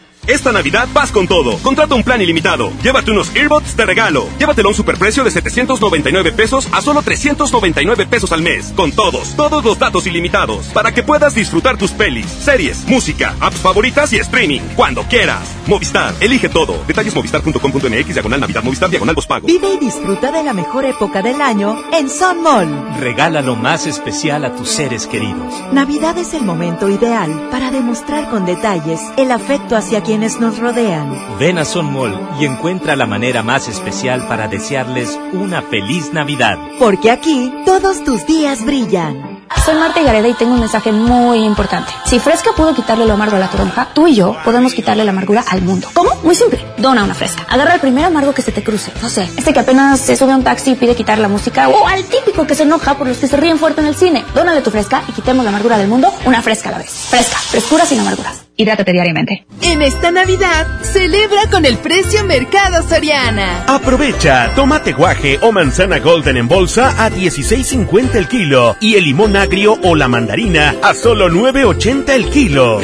[0.27, 1.57] Esta Navidad vas con todo.
[1.59, 2.71] Contrata un plan ilimitado.
[2.83, 4.27] Llévate unos earbuds de regalo.
[4.37, 8.71] Llévatelo a un superprecio de 799 pesos a solo 399 pesos al mes.
[8.75, 10.67] Con todos, todos los datos ilimitados.
[10.67, 14.61] Para que puedas disfrutar tus pelis, series, música, apps favoritas y streaming.
[14.75, 15.41] Cuando quieras.
[15.65, 16.83] Movistar, elige todo.
[16.85, 19.47] Detalles movistar.com.mx, diagonal Navidad, Movistar, diagonal pago.
[19.47, 22.99] Vive y disfruta de la mejor época del año en Sun Mall.
[22.99, 25.53] Regala lo más especial a tus seres queridos.
[25.71, 31.17] Navidad es el momento ideal para demostrar con detalles el afecto hacia quienes nos rodean.
[31.39, 36.57] Ven a Son Mall y encuentra la manera más especial para desearles una feliz Navidad.
[36.79, 39.39] Porque aquí todos tus días brillan.
[39.63, 41.93] Soy Marta Gareda y tengo un mensaje muy importante.
[42.05, 45.11] Si Fresca pudo quitarle lo amargo a la toronja, tú y yo podemos quitarle la
[45.11, 45.87] amargura al mundo.
[45.93, 46.13] ¿Cómo?
[46.23, 46.59] Muy simple.
[46.77, 47.45] Dona una Fresca.
[47.47, 48.91] Agarra el primer amargo que se te cruce.
[49.01, 51.69] No sé, este que apenas se sube a un taxi y pide quitar la música.
[51.69, 54.25] O al típico que se enoja por los que se ríen fuerte en el cine.
[54.35, 56.91] Dónale tu Fresca y quitemos la amargura del mundo una Fresca a la vez.
[57.09, 57.37] Fresca.
[57.37, 58.50] Frescura sin amarguras.
[58.55, 59.45] Hidrátate diariamente.
[59.61, 63.63] En esta Navidad, celebra con el precio Mercado Soriana.
[63.67, 69.35] Aprovecha tomate guaje o manzana golden en bolsa a 16.50 el kilo y el limón
[69.35, 72.79] agrio o la mandarina a solo 9.80 el kilo.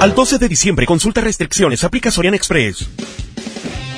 [0.00, 2.88] Al 12 de diciembre consulta restricciones, aplica Sorian Express.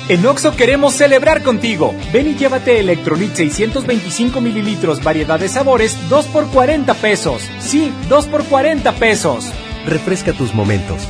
[0.07, 1.95] En Oxo queremos celebrar contigo.
[2.13, 7.41] Ven y llévate Electrolit 625 mililitros, variedad de sabores, 2 por 40 pesos.
[7.59, 9.51] Sí, 2 por 40 pesos.
[9.87, 11.07] Refresca tus momentos.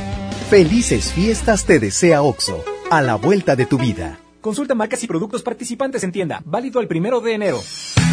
[0.48, 4.18] Felices fiestas te desea OXO, a la vuelta de tu vida.
[4.46, 6.40] Consulta marcas y productos participantes en tienda.
[6.44, 7.60] Válido el primero de enero.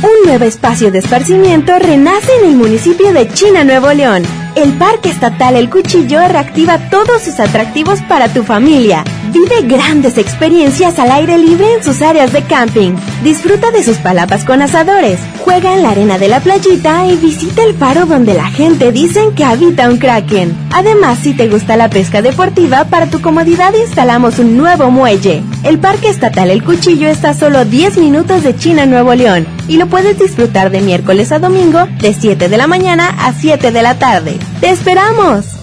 [0.01, 4.23] Un nuevo espacio de esparcimiento renace en el municipio de China, Nuevo León.
[4.55, 9.03] El Parque Estatal El Cuchillo reactiva todos sus atractivos para tu familia.
[9.31, 12.95] Vive grandes experiencias al aire libre en sus áreas de camping.
[13.23, 15.19] Disfruta de sus palapas con asadores.
[15.39, 19.33] Juega en la arena de la playita y visita el faro donde la gente dicen
[19.33, 20.55] que habita un kraken.
[20.71, 25.41] Además, si te gusta la pesca deportiva, para tu comodidad instalamos un nuevo muelle.
[25.63, 29.75] El Parque Estatal El Cuchillo está a solo 10 minutos de China, Nuevo León, y
[29.75, 33.81] lo puedes disfrutar de miércoles a domingo de 7 de la mañana a 7 de
[33.81, 34.39] la tarde.
[34.61, 35.62] ¡Te esperamos!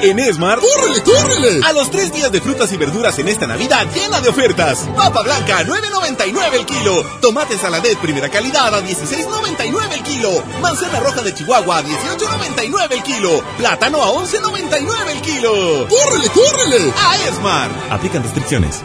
[0.00, 1.60] En Esmar, ¡córrele, córrele!
[1.64, 4.88] A los tres días de frutas y verduras en esta Navidad llena de ofertas.
[4.96, 7.04] Papa blanca, 9.99 el kilo.
[7.20, 10.30] Tomate saladet primera calidad a 16.99 el kilo.
[10.62, 13.42] Manzana roja de Chihuahua a 18.99 el kilo.
[13.56, 15.88] Plátano a 11.99 el kilo.
[15.88, 16.92] ¡Córrele, córrele!
[16.96, 17.70] A Esmar.
[17.90, 18.82] Aplican restricciones.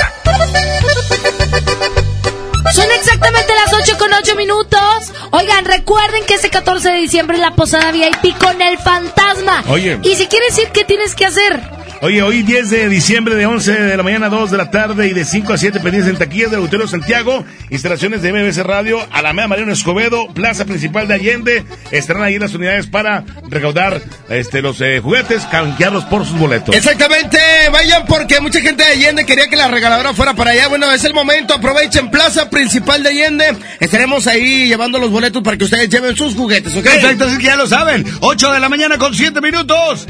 [2.73, 5.11] Son exactamente las 8 con 8 minutos.
[5.31, 9.65] Oigan, recuerden que ese 14 de diciembre es la posada VIP con el fantasma.
[9.67, 9.99] Oye.
[10.03, 11.80] Y si quieres ir, ¿qué tienes que hacer?
[12.03, 15.07] Oye, hoy 10 de diciembre de 11 de la mañana a 2 de la tarde
[15.07, 19.07] y de 5 a 7 pendientes en taquillas del Auditorio Santiago, instalaciones de MBC Radio,
[19.11, 24.81] Alameda Mariano Escobedo, Plaza Principal de Allende, estarán ahí las unidades para recaudar este los
[24.81, 26.75] eh, juguetes, canjearlos por sus boletos.
[26.75, 27.37] Exactamente,
[27.71, 30.69] vayan porque mucha gente de Allende quería que la regaladora fuera para allá.
[30.69, 33.55] Bueno, es el momento, aprovechen Plaza Principal de Allende.
[33.79, 36.83] Estaremos ahí llevando los boletos para que ustedes lleven sus juguetes, ¿ok?
[36.83, 38.03] Perfecto, así que ya lo saben.
[38.21, 40.07] 8 de la mañana con 7 minutos.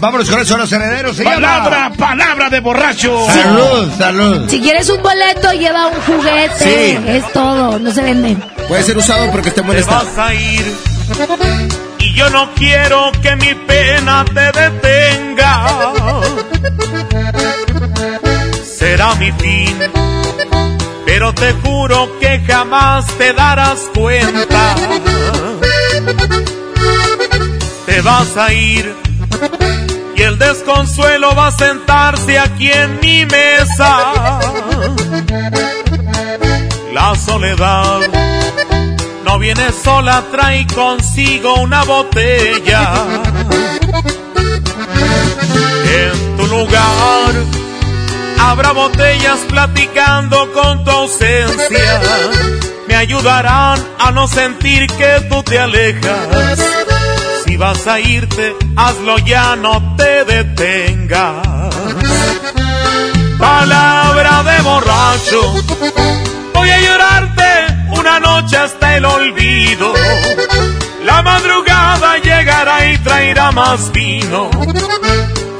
[0.00, 1.16] Vámonos con eso, los herederos.
[1.16, 1.96] Se palabra, llama.
[1.96, 3.26] palabra de borracho.
[3.26, 4.48] Salud, salud.
[4.50, 6.58] Si quieres un boleto, lleva un juguete.
[6.58, 6.98] Sí.
[7.08, 8.36] Es todo, no se vende.
[8.68, 10.04] Puede ser usado porque está en buen Te estado.
[10.04, 10.74] vas a ir
[11.98, 15.66] y yo no quiero que mi pena te detenga.
[18.78, 19.74] Será mi fin,
[21.06, 24.74] pero te juro que jamás te darás cuenta.
[27.86, 28.94] Te vas a ir
[30.16, 34.40] y el desconsuelo va a sentarse aquí en mi mesa.
[36.92, 38.00] La soledad
[39.24, 42.94] no viene sola, trae consigo una botella.
[45.86, 47.32] En tu lugar
[48.40, 52.00] habrá botellas platicando con tu ausencia.
[52.86, 56.83] Me ayudarán a no sentir que tú te alejas.
[57.44, 61.46] Si vas a irte, hazlo ya, no te detengas.
[63.38, 65.42] Palabra de borracho,
[66.54, 67.50] voy a llorarte
[67.98, 69.92] una noche hasta el olvido.
[71.04, 74.50] La madrugada llegará y traerá más vino.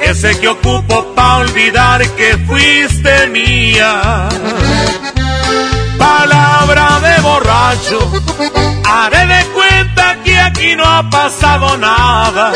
[0.00, 4.28] Ese que ocupo pa' olvidar que fuiste mía.
[5.98, 7.98] Palabra de borracho,
[8.84, 12.52] haré de cuenta que aquí no ha pasado nada.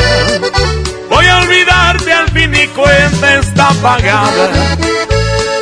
[1.09, 4.49] Voy a olvidarte al fin y cuenta está pagada.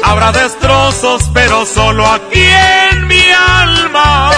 [0.04, 2.46] Habrá destrozos, pero solo aquí
[2.92, 4.32] en mi alma.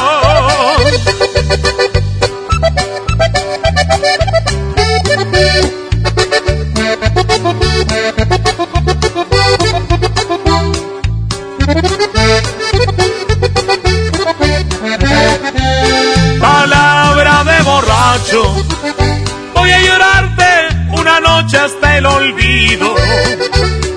[19.53, 20.51] Voy a llorarte
[20.91, 22.95] una noche hasta el olvido.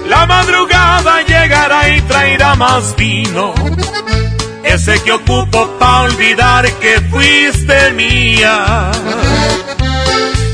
[0.06, 3.54] La madrugada llegará y traerá más vino.
[4.62, 8.90] Ese que ocupo pa' olvidar que fuiste mía.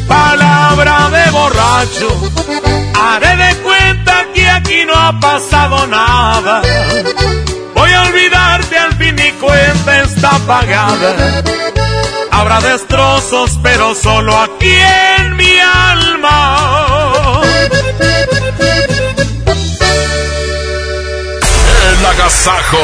[0.06, 2.08] Palabra de borracho,
[2.94, 6.62] haré de cuenta que aquí no ha pasado nada.
[7.74, 11.42] Voy a olvidarte al fin y cuenta está pagada.
[12.38, 14.72] Habrá destrozos, pero solo aquí
[15.18, 17.42] en mi alma.
[21.90, 22.78] El agasajo.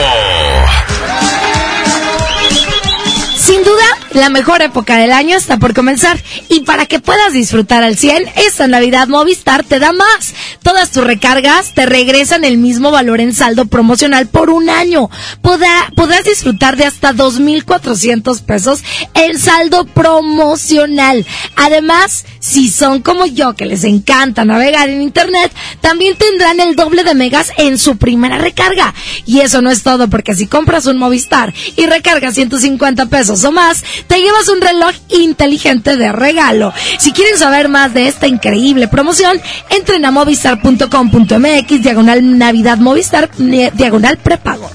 [4.14, 8.28] La mejor época del año está por comenzar y para que puedas disfrutar al 100,
[8.46, 10.34] esta Navidad Movistar te da más.
[10.62, 15.10] Todas tus recargas te regresan el mismo valor en saldo promocional por un año.
[15.42, 18.84] podrás disfrutar de hasta 2.400 pesos
[19.14, 21.26] en saldo promocional.
[21.56, 25.50] Además, si son como yo que les encanta navegar en internet,
[25.80, 28.94] también tendrán el doble de megas en su primera recarga.
[29.26, 33.50] Y eso no es todo porque si compras un Movistar y recargas 150 pesos o
[33.50, 36.72] más, te llevas un reloj inteligente de regalo.
[36.98, 39.40] Si quieren saber más de esta increíble promoción,
[39.70, 44.70] entren a movistar.com.mx, diagonal Navidad Movistar, diagonal prepago.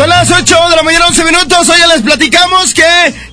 [0.00, 1.68] Son las 8 de la mañana, 11 minutos.
[1.68, 2.82] Hoy ya les platicamos que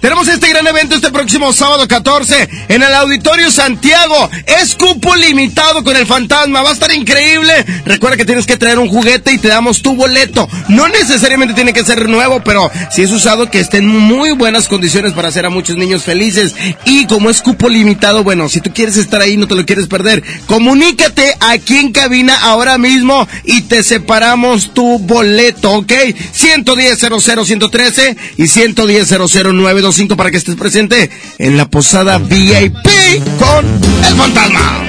[0.02, 4.30] tenemos este gran evento este próximo sábado 14 en el Auditorio Santiago.
[4.46, 6.64] Es cupo limitado con el fantasma.
[6.64, 7.54] Va a estar increíble.
[7.86, 10.50] Recuerda que tienes que traer un juguete y te damos tu boleto.
[10.68, 14.68] No necesariamente tiene que ser nuevo, pero si es usado, que esté en muy buenas
[14.68, 16.54] condiciones para hacer a muchos niños felices.
[16.84, 19.88] Y como es cupo limitado, bueno, si tú quieres estar ahí, no te lo quieres
[19.88, 25.94] perder, comunícate aquí en cabina ahora mismo y te separamos tu boleto, ¿ok?
[26.34, 32.76] 110 113 y 110 925 para que estés presente en la posada VIP
[33.40, 33.66] con
[34.08, 34.84] el fantasma.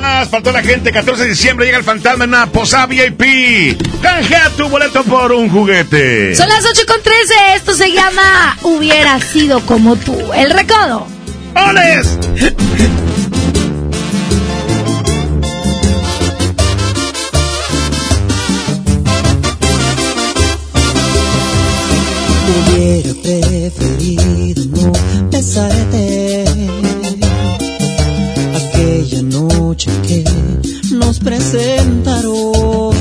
[0.00, 3.78] Más faltó la gente, 14 de diciembre llega el fantasma en una posada VIP.
[4.02, 6.34] Canjea tu boleto por un juguete.
[6.34, 11.06] Son las 8 con 13, esto se llama Hubiera sido como tú, el recodo.
[11.54, 12.18] ¡Oles!
[23.22, 24.92] Preferido no
[25.30, 26.44] besarte
[28.54, 30.24] aquella noche que
[30.92, 32.92] nos presentaron.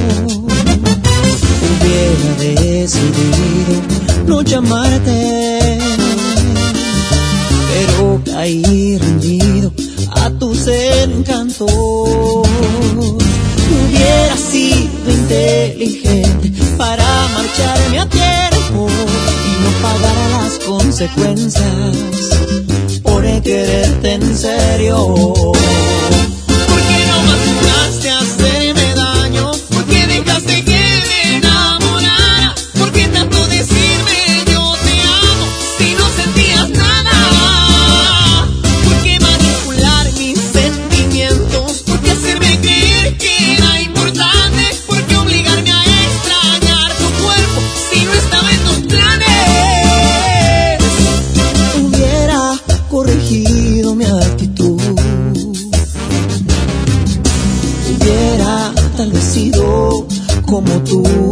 [1.66, 3.82] Hubiera decidido
[4.28, 5.80] no llamarte,
[7.70, 9.72] pero caí rendido
[10.12, 11.72] a tus encantos.
[13.72, 18.59] Hubiera sido inteligente para marcharme a tiempo
[19.82, 21.96] pagará las consecuencias
[23.04, 25.54] por quererte en serio.
[60.50, 61.29] como tu.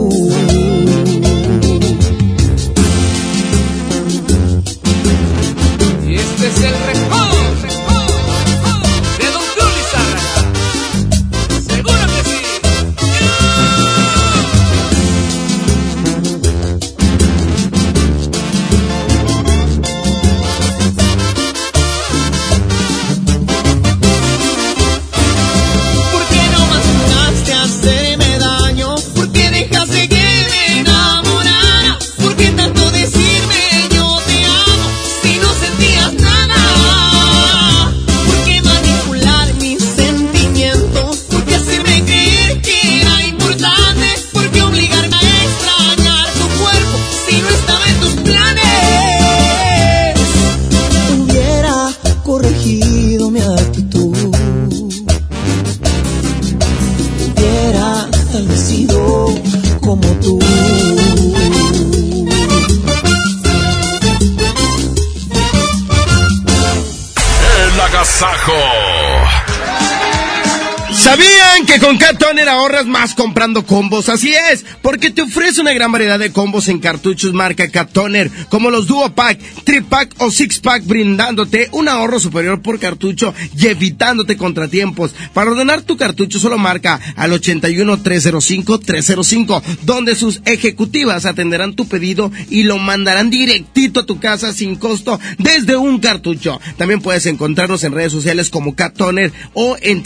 [72.86, 74.10] Más comprando combos.
[74.10, 78.70] Así es, porque te ofrece una gran variedad de combos en cartuchos marca Catoner, como
[78.70, 84.38] los Duo Pack, Tripack o Six Pack, brindándote un ahorro superior por cartucho y evitándote
[84.38, 85.16] contratiempos.
[85.34, 91.88] Para ordenar tu cartucho, solo marca al 81 305 305, donde sus ejecutivas atenderán tu
[91.88, 96.60] pedido y lo mandarán directito a tu casa sin costo desde un cartucho.
[96.78, 100.04] También puedes encontrarnos en redes sociales como Catoner o en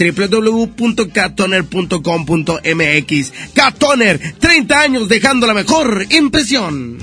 [2.64, 3.54] www.catoner.com.mx.
[3.54, 6.98] Catoner, 30 años dejando la mejor impresión.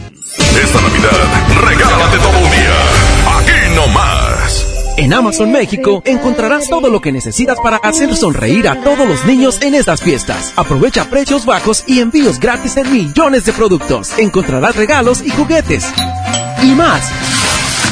[0.62, 3.38] Esta Navidad, regálate todo un día.
[3.38, 4.66] Aquí no más.
[4.96, 9.60] En Amazon México encontrarás todo lo que necesitas para hacer sonreír a todos los niños
[9.62, 10.52] en estas fiestas.
[10.56, 14.18] Aprovecha precios bajos y envíos gratis en millones de productos.
[14.18, 15.86] Encontrarás regalos y juguetes.
[16.64, 17.08] Y más.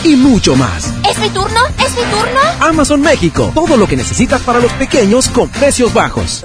[0.03, 0.93] Y mucho más.
[1.09, 1.61] ¿Es mi turno?
[1.79, 2.41] ¿Es mi turno?
[2.61, 3.53] Amazon México.
[3.55, 6.45] Todo lo que necesitas para los pequeños con precios bajos.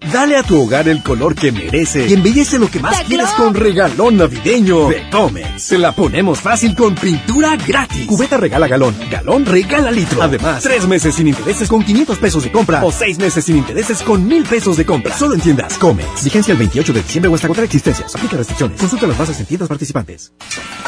[0.00, 3.54] Dale a tu hogar el color que merece y embellece lo que más quieres con
[3.54, 5.62] regalón navideño de Comex.
[5.62, 8.06] Se la ponemos fácil con pintura gratis.
[8.06, 10.22] Cubeta regala galón, galón regala litro.
[10.22, 14.02] Además, tres meses sin intereses con 500 pesos de compra o seis meses sin intereses
[14.02, 15.16] con mil pesos de compra.
[15.16, 16.24] Solo en tiendas Comex.
[16.24, 18.14] Vigencia el 28 de diciembre o hasta contra existencias.
[18.14, 18.78] Aplica restricciones.
[18.78, 20.32] Consulta las bases en tiendas participantes.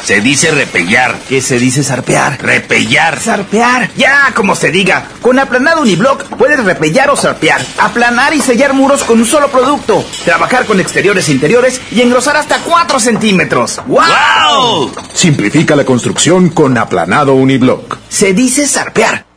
[0.03, 1.17] Se dice repellar.
[1.27, 2.41] ¿Qué se dice zarpear?
[2.41, 3.19] Repellar.
[3.19, 3.89] Zarpear.
[3.97, 5.09] Ya, como se diga.
[5.21, 7.65] Con aplanado uniblock puedes repellar o zarpear.
[7.79, 10.05] Aplanar y sellar muros con un solo producto.
[10.23, 13.81] Trabajar con exteriores e interiores y engrosar hasta 4 centímetros.
[13.87, 14.91] ¡Wow!
[15.15, 17.97] Simplifica la construcción con aplanado uniblock.
[18.07, 19.28] Se dice zarpear.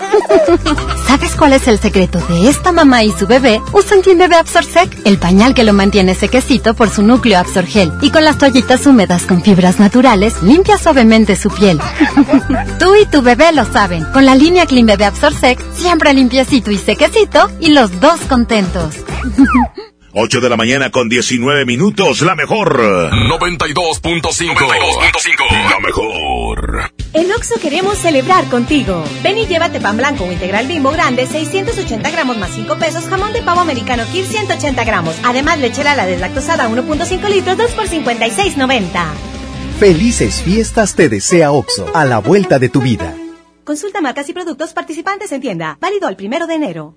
[1.06, 3.60] ¿Sabes cuál es el secreto de esta mamá y su bebé?
[3.72, 7.92] Usan Clean Bebé Absorsec, el pañal que lo mantiene sequecito por su núcleo Absorgel.
[8.00, 11.80] Y con las toallitas húmedas con fibras naturales, limpia suavemente su piel.
[12.78, 14.04] Tú y tu bebé lo saben.
[14.12, 18.94] Con la línea Clean Bebé Absorsec, siempre limpiecito y sequecito, y los dos contentos.
[20.12, 22.80] 8 de la mañana con 19 minutos, la mejor.
[23.12, 25.70] 92.5.
[25.70, 26.92] La mejor.
[27.12, 29.04] En Oxo queremos celebrar contigo.
[29.22, 33.32] Ven y llévate pan blanco o integral bimbo grande, 680 gramos más 5 pesos, jamón
[33.32, 35.14] de pavo americano Kir 180 gramos.
[35.22, 39.04] Además, leche la deslactosada 1.5 litros, 2 por 56.90.
[39.78, 43.14] Felices fiestas te desea Oxo, a la vuelta de tu vida.
[43.62, 45.78] Consulta marcas y productos participantes en tienda.
[45.80, 46.96] Válido al primero de enero.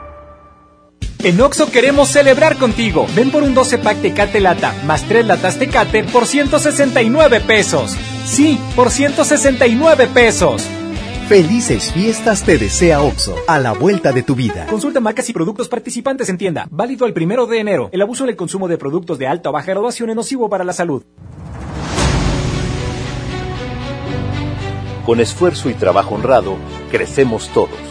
[1.23, 3.05] En Oxo queremos celebrar contigo.
[3.15, 7.95] Ven por un 12 pack Tecate Lata más 3 latas Tecate por 169 pesos.
[8.25, 10.67] Sí, por 169 pesos.
[11.29, 14.65] Felices fiestas te desea Oxo, a la vuelta de tu vida.
[14.65, 16.67] Consulta marcas y productos participantes en tienda.
[16.71, 17.89] Válido el primero de enero.
[17.91, 20.63] El abuso en el consumo de productos de alta o baja graduación es nocivo para
[20.63, 21.03] la salud.
[25.05, 26.57] Con esfuerzo y trabajo honrado,
[26.89, 27.90] crecemos todos.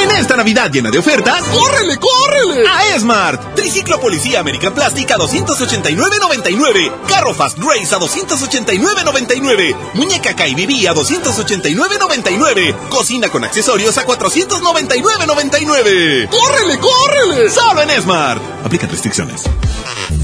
[0.00, 2.68] En esta Navidad llena de ofertas, ¡córrele, córrele!
[2.68, 3.54] A Esmart.
[3.56, 6.92] Triciclo Policía American Plastic a 289.99.
[7.08, 9.76] Carro Fast Race a 289.99.
[9.94, 12.88] Muñeca KBB a 289.99.
[12.88, 16.28] Cocina con accesorios a 499.99.
[16.28, 17.50] ¡Córrele, córrele!
[17.50, 18.40] Solo en Esmart.
[18.64, 19.42] Aplica restricciones.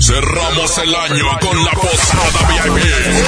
[0.01, 2.83] Cerramos el año con la posada VIP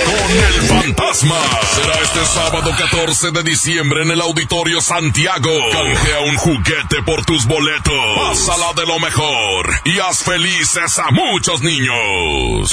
[0.05, 1.37] con el fantasma.
[1.75, 5.51] Será este sábado 14 de diciembre en el Auditorio Santiago.
[5.71, 7.93] Canjea un juguete por tus boletos.
[8.17, 12.73] Pásala de lo mejor y haz felices a muchos niños.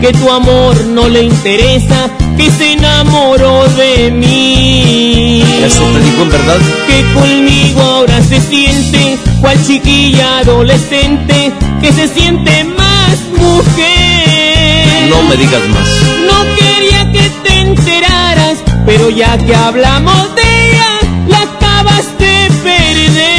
[0.00, 5.42] que tu amor no le interesa, que se enamoró de mí.
[5.62, 6.56] ¿Eso te dijo en verdad?
[6.86, 15.10] Que conmigo ahora se siente, cual chiquilla adolescente, que se siente más mujer.
[15.10, 15.88] No me digas más.
[16.26, 20.98] No quería que te enteraras, pero ya que hablamos de ella,
[21.28, 23.30] la acabas de perder.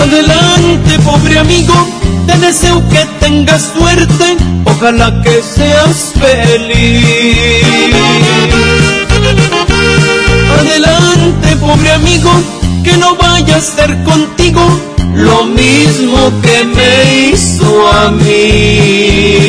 [0.00, 1.74] Adelante, pobre amigo,
[3.58, 7.94] suerte, ojalá que seas feliz.
[10.60, 12.30] Adelante, pobre amigo,
[12.84, 14.60] que no vaya a ser contigo
[15.14, 19.48] lo mismo que me hizo a mí.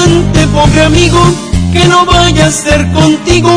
[0.51, 1.19] pobre amigo,
[1.73, 3.49] que no vaya a ser contigo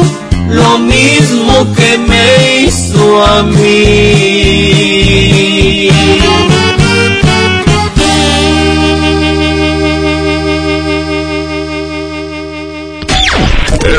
[0.48, 4.84] lo mismo que me hizo a mí.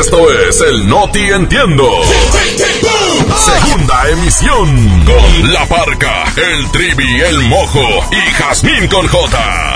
[0.00, 1.88] Esto es el Noti Entiendo.
[3.36, 9.75] Segunda emisión con La Parca, el Trivi, el Mojo y Jazmín con J.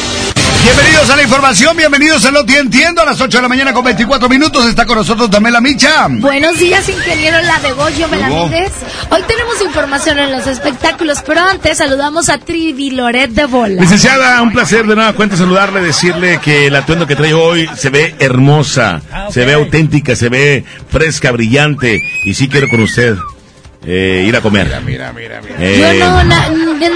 [0.63, 3.83] Bienvenidos a la información, bienvenidos a Lo Entiendo a las 8 de la mañana con
[3.83, 4.67] 24 minutos.
[4.67, 6.07] Está con nosotros Damela Micha.
[6.07, 8.71] Buenos días, ingeniero La de Goyo Melamídez.
[9.09, 13.81] Hoy tenemos información en los espectáculos, pero antes saludamos a Trivi Loret de Bola.
[13.81, 17.89] Licenciada, un placer de nueva cuenta saludarle, decirle que el atuendo que trae hoy se
[17.89, 23.17] ve hermosa, se ve auténtica, se ve fresca, brillante, y sí quiero con usted
[23.85, 24.67] eh, ir a comer.
[24.85, 25.93] Mira, mira, mira.
[25.93, 26.49] Yo no, na-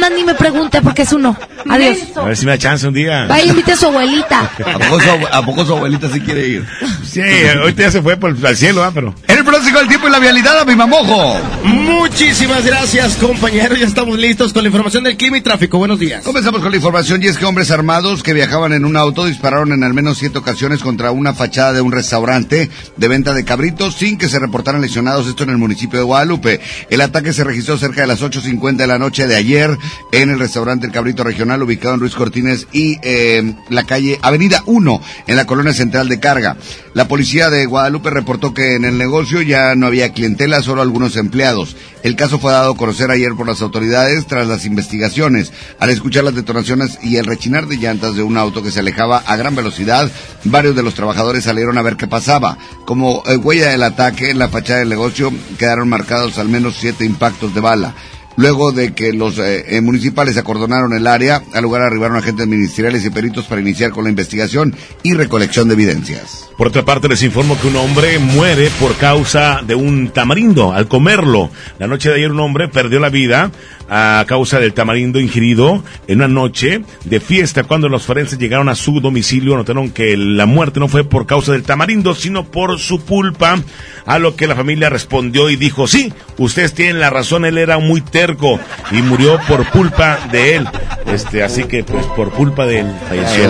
[0.09, 1.35] ni me pregunte porque es uno.
[1.69, 1.97] Adiós.
[2.15, 3.25] A ver si me da chance un día.
[3.25, 4.39] Vaya, invite a su abuelita.
[4.65, 6.65] ¿A poco su, abue- a poco su abuelita sí quiere ir?
[7.03, 7.21] Sí,
[7.59, 8.91] ahorita ya se fue por, al cielo, ¿ah?
[8.93, 9.13] pero...
[9.45, 11.39] Pronóstico del tiempo y la vialidad a mi mamojo.
[11.63, 13.79] Muchísimas gracias, compañeros.
[13.79, 15.77] Ya estamos listos con la información del clima y tráfico.
[15.77, 16.23] Buenos días.
[16.23, 19.71] Comenzamos con la información y es que hombres armados que viajaban en un auto dispararon
[19.71, 23.95] en al menos siete ocasiones contra una fachada de un restaurante de venta de cabritos
[23.95, 25.27] sin que se reportaran lesionados.
[25.27, 26.59] Esto en el municipio de Guadalupe.
[26.89, 29.77] El ataque se registró cerca de las 8.50 de la noche de ayer
[30.11, 34.63] en el restaurante El Cabrito Regional ubicado en Ruiz Cortines y eh, la calle Avenida
[34.65, 36.57] 1 en la colonia central de Carga.
[36.95, 41.15] La policía de Guadalupe reportó que en el negocio ya no había clientela, solo algunos
[41.15, 41.75] empleados.
[42.03, 45.51] El caso fue dado a conocer ayer por las autoridades tras las investigaciones.
[45.79, 49.23] Al escuchar las detonaciones y el rechinar de llantas de un auto que se alejaba
[49.25, 50.11] a gran velocidad,
[50.43, 52.57] varios de los trabajadores salieron a ver qué pasaba.
[52.85, 57.05] Como eh, huella del ataque, en la fachada del negocio quedaron marcados al menos siete
[57.05, 57.95] impactos de bala.
[58.37, 63.05] Luego de que los eh, eh, municipales acordonaron el área, al lugar arribaron agentes ministeriales
[63.05, 66.49] y peritos para iniciar con la investigación y recolección de evidencias.
[66.57, 70.87] Por otra parte, les informo que un hombre muere por causa de un tamarindo al
[70.87, 71.49] comerlo.
[71.79, 73.51] La noche de ayer un hombre perdió la vida
[73.89, 77.65] a causa del tamarindo ingerido en una noche de fiesta.
[77.65, 81.51] Cuando los forenses llegaron a su domicilio, notaron que la muerte no fue por causa
[81.51, 83.59] del tamarindo, sino por su pulpa.
[84.05, 87.79] A lo que la familia respondió y dijo, sí, ustedes tienen la razón, él era
[87.79, 88.59] muy terco
[88.91, 90.67] y murió por culpa de él.
[91.07, 93.49] Este, así que pues por culpa de él falleció.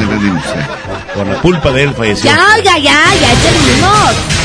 [1.13, 2.31] Por la culpa de él falleció.
[2.31, 4.44] Ya, ya, ya, ya terminamos.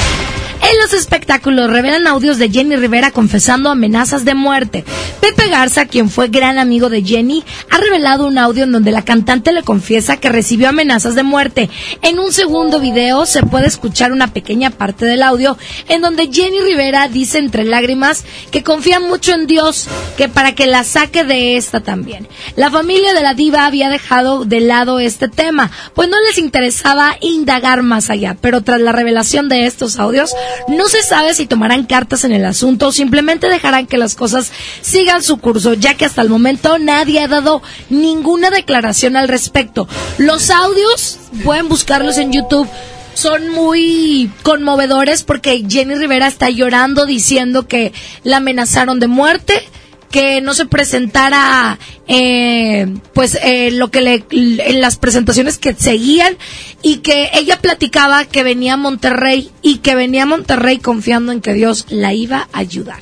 [0.70, 4.84] En los espectáculos revelan audios de Jenny Rivera confesando amenazas de muerte.
[5.20, 9.04] Pepe Garza, quien fue gran amigo de Jenny, ha revelado un audio en donde la
[9.04, 11.68] cantante le confiesa que recibió amenazas de muerte.
[12.02, 15.58] En un segundo video se puede escuchar una pequeña parte del audio
[15.88, 20.68] en donde Jenny Rivera dice entre lágrimas que confía mucho en Dios, que para que
[20.68, 22.28] la saque de esta también.
[22.54, 27.16] La familia de la diva había dejado de lado este tema, pues no les interesaba
[27.20, 30.32] indagar más allá, pero tras la revelación de estos audios,
[30.68, 34.52] no se sabe si tomarán cartas en el asunto o simplemente dejarán que las cosas
[34.80, 39.88] sigan su curso, ya que hasta el momento nadie ha dado ninguna declaración al respecto.
[40.18, 42.68] Los audios pueden buscarlos en YouTube
[43.14, 49.68] son muy conmovedores porque Jenny Rivera está llorando diciendo que la amenazaron de muerte,
[50.10, 56.36] que no se presentara eh, pues eh, lo que le en las presentaciones que seguían
[56.82, 61.40] y que ella platicaba que venía a Monterrey y que venía a Monterrey confiando en
[61.40, 63.00] que Dios la iba a ayudar.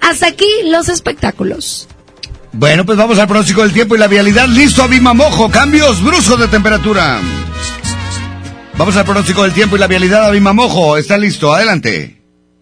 [0.00, 1.88] Hasta aquí los espectáculos.
[2.52, 4.48] Bueno, pues vamos al pronóstico del tiempo y la vialidad.
[4.48, 5.50] Listo, Abimamojo.
[5.50, 7.20] Cambios bruscos de temperatura.
[8.78, 10.96] Vamos al pronóstico del tiempo y la vialidad, Abimamojo.
[10.96, 12.15] Está listo, adelante.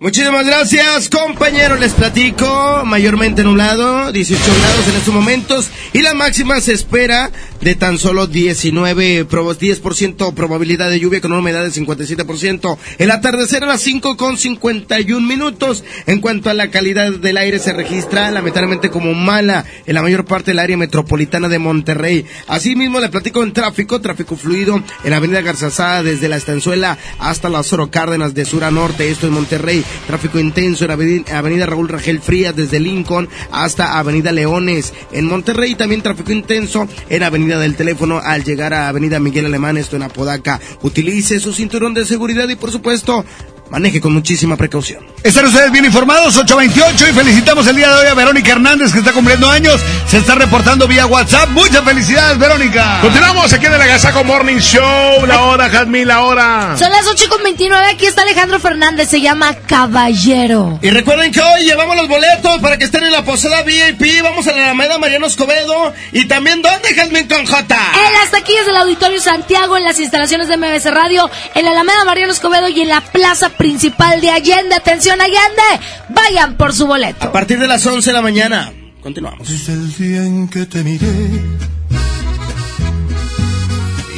[0.04, 1.80] Muchísimas gracias, compañeros.
[1.80, 7.30] Les platico, mayormente nublado, 18 grados en estos momentos y la máxima se espera
[7.64, 12.76] de tan solo 19, 10% probabilidad de lluvia con una humedad del 57%.
[12.98, 15.82] El atardecer a las 5 con 51 minutos.
[16.06, 20.26] En cuanto a la calidad del aire se registra lamentablemente como mala en la mayor
[20.26, 22.26] parte del área metropolitana de Monterrey.
[22.48, 27.48] Asimismo, le platico en tráfico, tráfico fluido en la avenida Garzazada desde la Estanzuela hasta
[27.48, 29.82] la Zoro Cárdenas de sur a norte, esto en Monterrey.
[30.06, 34.92] Tráfico intenso en avenida, avenida Raúl Rangel Frías desde Lincoln hasta Avenida Leones.
[35.12, 39.76] En Monterrey también tráfico intenso en Avenida del Teléfono al llegar a Avenida Miguel Alemán,
[39.76, 40.60] esto en Apodaca.
[40.82, 43.24] Utilice su cinturón de seguridad y por supuesto
[43.70, 45.04] maneje con muchísima precaución.
[45.22, 48.98] Están ustedes bien informados, 828, y felicitamos el día de hoy a Verónica Hernández, que
[48.98, 49.80] está cumpliendo años.
[50.06, 51.48] Se está reportando vía WhatsApp.
[51.50, 52.98] Muchas felicidades, Verónica.
[53.00, 55.26] Continuamos aquí en el Agasaco Morning Show.
[55.26, 56.76] La hora, Jazmín, la hora.
[56.78, 57.86] Son las 8 con 29.
[57.86, 59.08] Aquí está Alejandro Fernández.
[59.08, 60.78] Se llama Caballero.
[60.82, 64.22] Y recuerden que hoy llevamos los boletos para que estén en la posada VIP.
[64.22, 65.92] Vamos a la Alameda Mariano Escobedo.
[66.12, 67.76] Y también, ¿dónde, Jazmín con J?
[68.06, 72.04] En las taquillas del Auditorio Santiago, en las instalaciones de MBS Radio, en la Alameda
[72.04, 74.74] Mariano Escobedo y en la Plaza Principal de Allende.
[74.74, 75.80] Atención, Allende.
[76.10, 77.28] Vayan por su boleto.
[77.28, 78.70] A partir de las 11 de la mañana.
[79.02, 79.48] Continuamos.
[79.48, 81.40] Es el día en que te miré.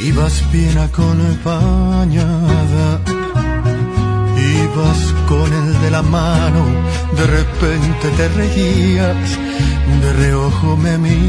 [0.03, 1.29] Ibas bien acompañada.
[4.35, 6.65] Ibas con el de la mano.
[7.15, 9.37] De repente te reías.
[10.01, 11.21] De reojo me mirabas.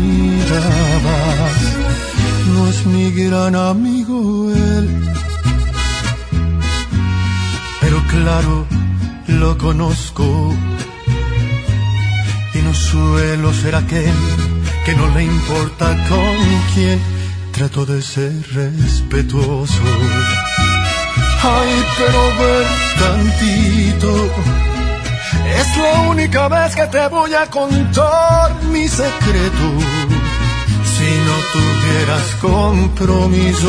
[2.52, 5.08] No es mi gran amigo él.
[8.08, 8.66] Claro,
[9.26, 10.54] lo conozco
[12.54, 14.14] y no suelo ser aquel
[14.84, 16.36] que no le importa con
[16.74, 16.98] quién
[17.52, 19.82] trato de ser respetuoso.
[21.42, 22.66] Ay, pero ver
[22.98, 24.12] tantito.
[25.60, 29.66] Es la única vez que te voy a contar mi secreto.
[30.94, 33.68] Si no tuvieras compromiso,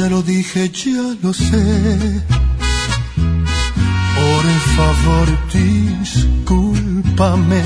[0.00, 2.22] Ya lo dije, ya lo sé.
[4.18, 4.44] Por
[4.76, 7.62] favor, discúlpame.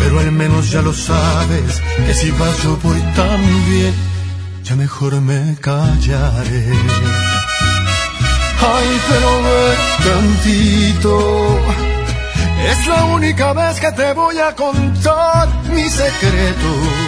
[0.00, 3.94] Pero al menos ya lo sabes, que si vas yo voy también,
[4.64, 6.66] ya mejor me callaré.
[8.74, 11.14] Ay, pero ve tantito.
[12.70, 17.07] Es la única vez que te voy a contar mi secreto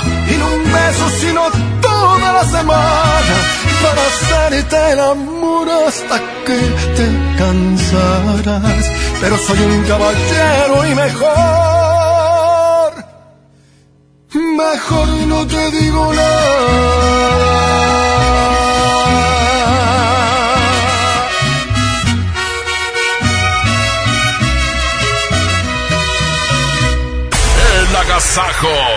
[0.00, 1.42] y no un beso, sino
[1.80, 3.36] toda la semana
[3.82, 6.58] para hacerte el amor hasta que
[6.96, 7.06] te
[7.38, 8.84] cansarás.
[9.20, 12.92] Pero soy un caballero y mejor,
[14.34, 17.52] mejor no te digo nada.
[27.74, 28.91] El agasajo.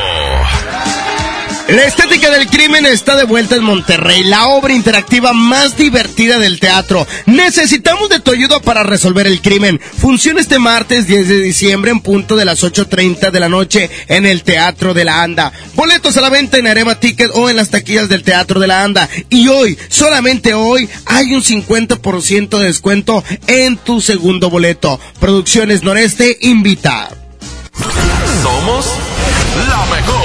[1.68, 6.60] La estética del crimen está de vuelta en Monterrey, la obra interactiva más divertida del
[6.60, 7.08] teatro.
[7.26, 9.82] Necesitamos de tu ayuda para resolver el crimen.
[9.98, 14.28] Funciona este martes 10 de diciembre en punto de las 8.30 de la noche en
[14.28, 15.52] el Teatro de la Anda.
[15.74, 18.84] Boletos a la venta en Arema Ticket o en las taquillas del Teatro de la
[18.84, 19.10] Anda.
[19.32, 25.00] Y hoy, solamente hoy, hay un 50% de descuento en tu segundo boleto.
[25.20, 27.10] Producciones Noreste invita.
[28.44, 28.86] Somos
[29.68, 30.25] la mejor.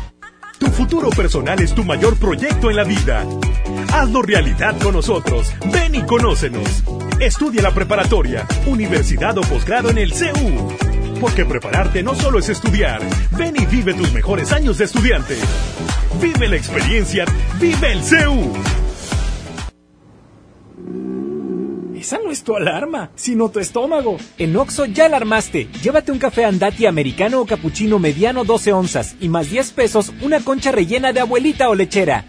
[0.61, 3.25] Tu futuro personal es tu mayor proyecto en la vida.
[3.93, 5.51] Hazlo realidad con nosotros.
[5.73, 6.83] Ven y conócenos.
[7.19, 10.71] Estudia la preparatoria, universidad o posgrado en el CEU.
[11.19, 13.01] Porque prepararte no solo es estudiar.
[13.35, 15.35] Ven y vive tus mejores años de estudiante.
[16.21, 17.25] Vive la experiencia.
[17.59, 18.53] Vive el CEU.
[22.01, 24.17] Esa no es tu alarma, sino tu estómago.
[24.39, 25.67] En Oxo ya la armaste.
[25.83, 30.39] Llévate un café andati americano o capuchino mediano 12 onzas y más 10 pesos una
[30.39, 32.25] concha rellena de abuelita o lechera.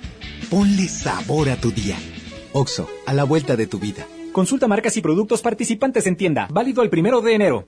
[0.50, 1.96] Ponle sabor a tu día.
[2.52, 4.06] Oxo, a la vuelta de tu vida.
[4.32, 6.48] Consulta marcas y productos participantes en tienda.
[6.50, 7.66] Válido el primero de enero.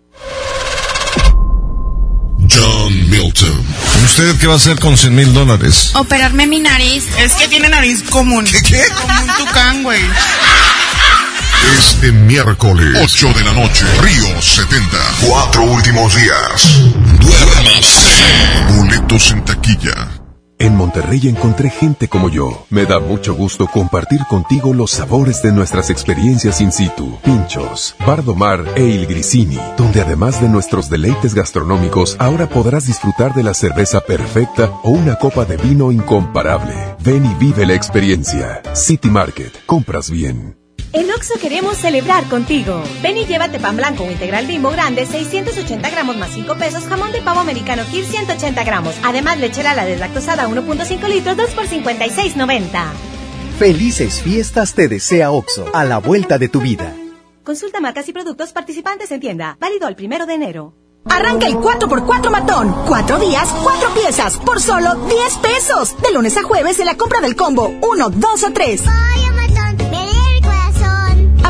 [2.51, 3.65] John Milton.
[4.05, 5.93] ¿Usted qué va a hacer con 100 mil dólares?
[5.97, 7.07] Operarme mi nariz.
[7.19, 8.45] Es que tiene nariz común.
[8.45, 8.61] ¿Qué?
[8.61, 8.83] qué?
[9.01, 10.01] Como un tucán, güey.
[11.73, 14.87] Este miércoles, 8 de la noche, Río 70.
[15.27, 16.93] Cuatro últimos días.
[17.21, 18.77] Duérmase.
[18.77, 20.09] Boletos en taquilla.
[20.59, 22.67] En Monterrey encontré gente como yo.
[22.71, 27.19] Me da mucho gusto compartir contigo los sabores de nuestras experiencias in situ.
[27.25, 33.43] Pinchos, Bardomar e Il Grisini, donde además de nuestros deleites gastronómicos, ahora podrás disfrutar de
[33.43, 36.75] la cerveza perfecta o una copa de vino incomparable.
[37.01, 38.63] Ven y vive la experiencia.
[38.75, 40.64] City Market, compras bien.
[40.95, 42.81] En Oxo queremos celebrar contigo.
[43.03, 47.11] Ven y llévate pan blanco o integral bimbo grande, 680 gramos más 5 pesos, jamón
[47.11, 48.95] de pavo americano Kir 180 gramos.
[49.03, 52.93] Además, lechera la deslactosada 1.5 litros, 2 por 56.90.
[53.59, 56.95] Felices fiestas te desea Oxo, a la vuelta de tu vida.
[57.43, 59.57] Consulta marcas y productos participantes en tienda.
[59.59, 60.75] Válido el primero de enero.
[61.11, 62.73] Arranca el 4x4 matón.
[62.87, 66.01] Cuatro días, cuatro piezas, por solo 10 pesos.
[66.01, 68.83] De lunes a jueves en la compra del combo 1, 2 o 3.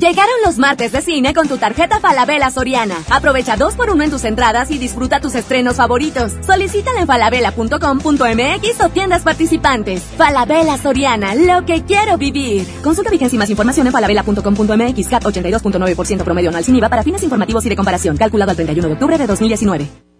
[0.00, 2.96] Llegaron los martes de cine con tu tarjeta Falabella Soriana.
[3.10, 6.32] Aprovecha dos por uno en tus entradas y disfruta tus estrenos favoritos.
[6.44, 10.02] Solicítala en falabella.com.mx o tiendas participantes.
[10.16, 12.66] Falabella Soriana, lo que quiero vivir.
[12.82, 15.08] Consulta vigencia y más información en falabella.com.mx.
[15.08, 18.16] CAT 82.9% promedio anual sin IVA para fines informativos y de comparación.
[18.16, 20.13] Calculado al 31 de octubre de 2019.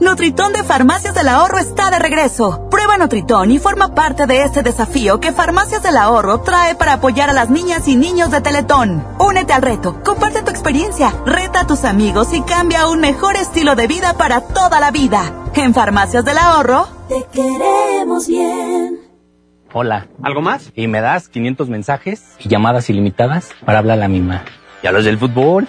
[0.00, 2.68] Nutritón de Farmacias del Ahorro está de regreso.
[2.70, 7.28] Prueba Nutritón y forma parte de este desafío que Farmacias del Ahorro trae para apoyar
[7.28, 9.04] a las niñas y niños de Teletón.
[9.18, 13.36] Únete al reto, comparte tu experiencia, reta a tus amigos y cambia a un mejor
[13.36, 15.34] estilo de vida para toda la vida.
[15.54, 19.00] En Farmacias del Ahorro, te queremos bien.
[19.74, 20.06] Hola.
[20.22, 20.72] ¿Algo más?
[20.74, 24.44] Y me das 500 mensajes y llamadas ilimitadas para hablar a la misma.
[24.82, 25.68] ¿Y a los del fútbol?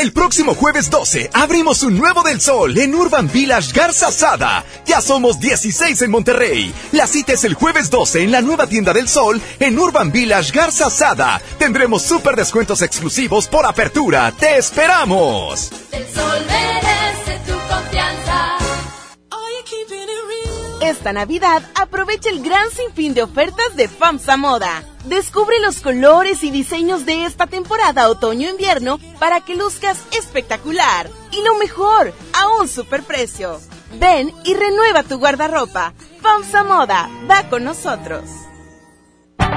[0.00, 4.64] El próximo jueves 12 abrimos un nuevo del sol en Urban Village Garza Sada.
[4.86, 6.72] Ya somos 16 en Monterrey.
[6.92, 10.52] La cita es el jueves 12 en la nueva tienda del sol en Urban Village
[10.52, 11.42] Garza Sada.
[11.58, 14.32] Tendremos super descuentos exclusivos por apertura.
[14.38, 15.72] ¡Te esperamos!
[15.90, 17.27] El sol merece
[20.88, 24.82] Esta Navidad aprovecha el gran sinfín de ofertas de FAMSA Moda.
[25.04, 31.10] Descubre los colores y diseños de esta temporada otoño-invierno para que luzcas espectacular.
[31.30, 33.60] Y lo mejor, a un superprecio.
[34.00, 35.92] Ven y renueva tu guardarropa.
[36.22, 38.47] FAMSA Moda, va con nosotros.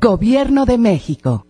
[0.00, 1.44] Gobierno de México.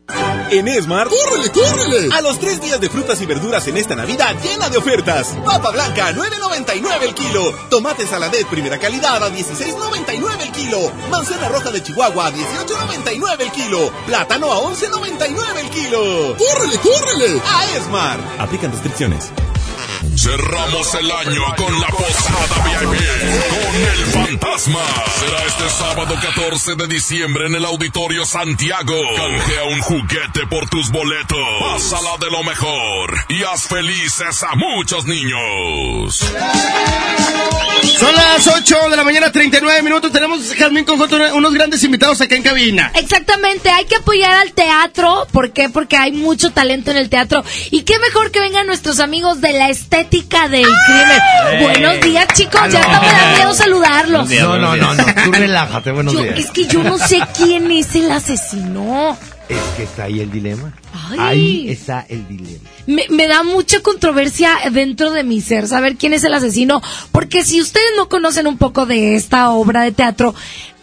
[0.51, 2.09] En Esmar, ¡córrele, córrele!
[2.15, 5.37] A los tres días de frutas y verduras en esta Navidad llena de ofertas.
[5.45, 7.53] Papa blanca, 9.99 el kilo.
[7.69, 10.79] Tomate saladet primera calidad a 16.99 el kilo.
[11.11, 13.93] Manzana roja de Chihuahua a 18.99 el kilo.
[14.07, 16.37] Plátano a 11.99 el kilo.
[16.39, 17.43] ¡Córrele, córrele!
[17.45, 18.19] A Esmar.
[18.39, 19.31] Aplican restricciones.
[20.17, 22.99] Cerramos el año con la posada VIP
[23.51, 24.81] con el fantasma.
[25.19, 28.95] Será este sábado 14 de diciembre en el Auditorio Santiago.
[29.17, 31.39] Canjea un juguete por tus boletos.
[31.61, 36.25] Pásala de lo mejor y haz felices a muchos niños.
[37.99, 40.13] Son las 8 de la mañana, 39 minutos.
[40.13, 42.93] Tenemos, Jazmín Conjunto, unos grandes invitados acá en cabina.
[42.95, 45.27] Exactamente, hay que apoyar al teatro.
[45.33, 45.69] ¿Por qué?
[45.69, 47.45] Porque hay mucho talento en el teatro.
[47.71, 51.19] Y qué mejor que vengan nuestros amigos de la estética del crimen.
[51.53, 51.63] ¡Eh!
[51.63, 52.61] Buenos días, chicos.
[52.71, 53.35] Ya hasta me da
[54.29, 56.39] No, no, no, no, tú relájate, buenos Yo- días.
[56.39, 59.17] es que yo no sé quién es el asesino.
[59.49, 60.75] Es que está ahí el dilema.
[60.93, 61.19] Ay.
[61.19, 62.69] Ahí está el dilema.
[62.87, 66.83] Me, me da mucha controversia dentro de mi ser saber quién es el asesino,
[67.13, 70.35] porque si ustedes no conocen un poco de esta obra de teatro,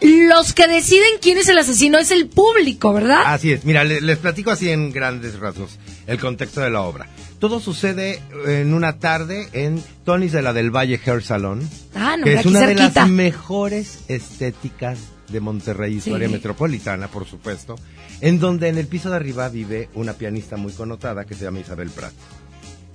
[0.02, 3.22] los que deciden quién es el asesino es el público, ¿verdad?
[3.26, 5.72] Así es, mira, le- les, platico así en grandes rasgos
[6.08, 7.08] el contexto de la obra.
[7.40, 11.62] Todo sucede en una tarde en Tony's de la del Valle Hair Salon,
[11.94, 15.00] Ah, no, que es una de las mejores estéticas
[15.30, 15.98] de Monterrey, Sí.
[15.98, 17.76] historia metropolitana, por supuesto,
[18.22, 21.60] en donde en el piso de arriba vive una pianista muy connotada que se llama
[21.60, 22.14] Isabel Prat.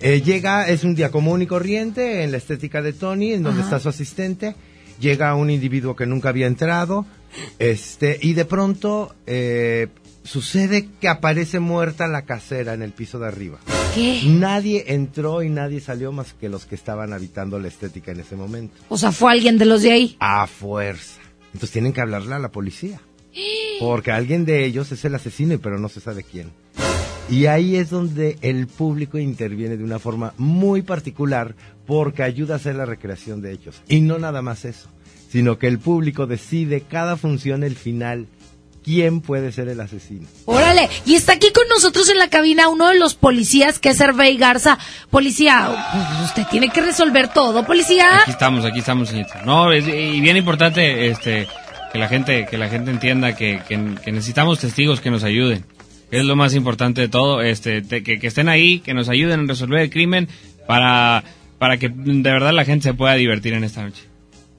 [0.00, 3.60] Eh, llega, es un día común y corriente en la estética de Tony, en donde
[3.60, 3.68] Ajá.
[3.76, 4.54] está su asistente.
[4.98, 7.04] Llega un individuo que nunca había entrado,
[7.58, 9.88] este, y de pronto eh,
[10.24, 13.58] sucede que aparece muerta la casera en el piso de arriba.
[13.94, 14.22] ¿Qué?
[14.26, 18.36] Nadie entró y nadie salió más que los que estaban habitando la estética en ese
[18.36, 18.74] momento.
[18.88, 20.16] O sea, fue alguien de los de ahí.
[20.20, 21.20] A fuerza.
[21.46, 23.00] Entonces tienen que hablarle a la policía.
[23.80, 26.50] Porque alguien de ellos es el asesino, pero no se sabe quién.
[27.30, 31.54] Y ahí es donde el público interviene de una forma muy particular
[31.86, 33.82] porque ayuda a hacer la recreación de hechos.
[33.88, 34.88] Y no nada más eso,
[35.30, 38.26] sino que el público decide cada función, el final,
[38.84, 40.26] quién puede ser el asesino.
[40.46, 44.00] Órale, y está aquí con nosotros en la cabina uno de los policías, que es
[44.00, 44.78] Hervey Garza.
[45.10, 48.20] Policía, pues, usted tiene que resolver todo, policía.
[48.22, 49.42] Aquí estamos, aquí estamos, señorita.
[49.44, 51.46] No, es- y bien importante este
[51.92, 55.64] que la gente que la gente entienda que, que- que necesitamos testigos que nos ayuden.
[56.10, 59.40] Es lo más importante de todo, este te- que, que estén ahí, que nos ayuden
[59.40, 60.28] a resolver el crimen
[60.66, 61.22] para
[61.58, 64.02] para que de verdad la gente se pueda divertir en esta noche.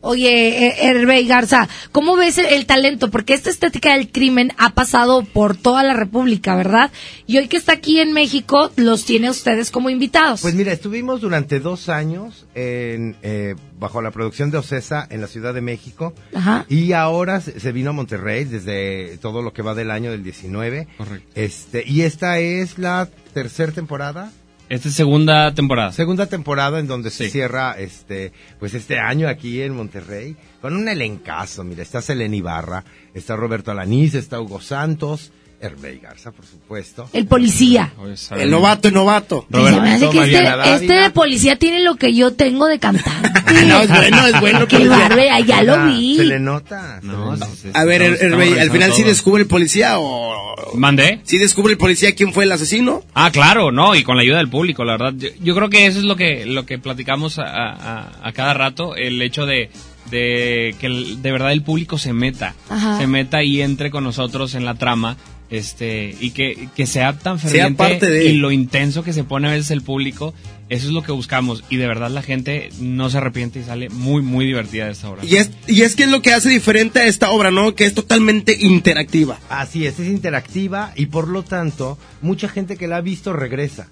[0.02, 3.12] Oye, eh, Hervey Garza, ¿cómo ves el, talento?
[3.12, 6.92] Porque esta estética del crimen ha pasado por toda la República, ¿verdad?
[7.28, 10.42] Y hoy que está aquí en México, los tiene ustedes como invitados.
[10.42, 15.28] Pues mira, estuvimos durante dos años en, eh, bajo la producción de Ocesa en la
[15.28, 16.14] Ciudad de México.
[16.34, 16.66] Ajá.
[16.68, 20.24] Y ahora se, se vino a Monterrey desde todo lo que va del año del
[20.24, 20.88] 19.
[20.98, 21.30] Correcto.
[21.36, 24.32] Este, y esta es la tercera temporada.
[24.72, 25.92] Esta es segunda temporada.
[25.92, 30.88] Segunda temporada en donde se cierra este, pues este año aquí en Monterrey con un
[30.88, 31.66] elencazo.
[31.66, 37.10] Mira, está Selena Ibarra, está Roberto Alaniz, está Hugo Santos, Hervey Garza, por supuesto.
[37.14, 37.94] El policía.
[38.38, 39.46] El novato, el novato.
[39.52, 43.32] Se me hace que este, este de policía tiene lo que yo tengo de cantar.
[43.52, 44.60] No, es bueno, es bueno.
[44.68, 44.98] Qué policía.
[44.98, 46.16] bárbara, ya lo vi.
[46.16, 47.00] Se le nota.
[47.04, 47.34] No,
[47.74, 49.10] A ver, estamos al final revisando sí todo.
[49.10, 50.56] descubre el policía o...
[50.78, 51.20] ¿Mandé?
[51.26, 53.04] ¿Sí descubre el policía quién fue el asesino?
[53.14, 55.14] Ah, claro, no, y con la ayuda del público, la verdad.
[55.18, 58.54] Yo, yo creo que eso es lo que lo que platicamos a, a- a cada
[58.54, 59.70] rato, el hecho de,
[60.10, 62.98] de que el- de verdad el público se meta, Ajá.
[63.00, 65.18] se meta y entre con nosotros en la trama,
[65.52, 69.24] este, y que, que sea tan Sea ferviente parte de- y lo intenso que se
[69.24, 70.34] pone a veces el público,
[70.70, 73.90] eso es lo que buscamos, y de verdad la gente no se arrepiente y sale
[73.90, 75.26] muy, muy divertida de esta obra.
[75.26, 77.76] Y es, y es que es lo que hace diferente a esta obra, ¿no?
[77.76, 79.38] Que es totalmente interactiva.
[79.50, 83.90] Así es, es interactiva y por lo tanto, mucha gente que la ha visto regresa.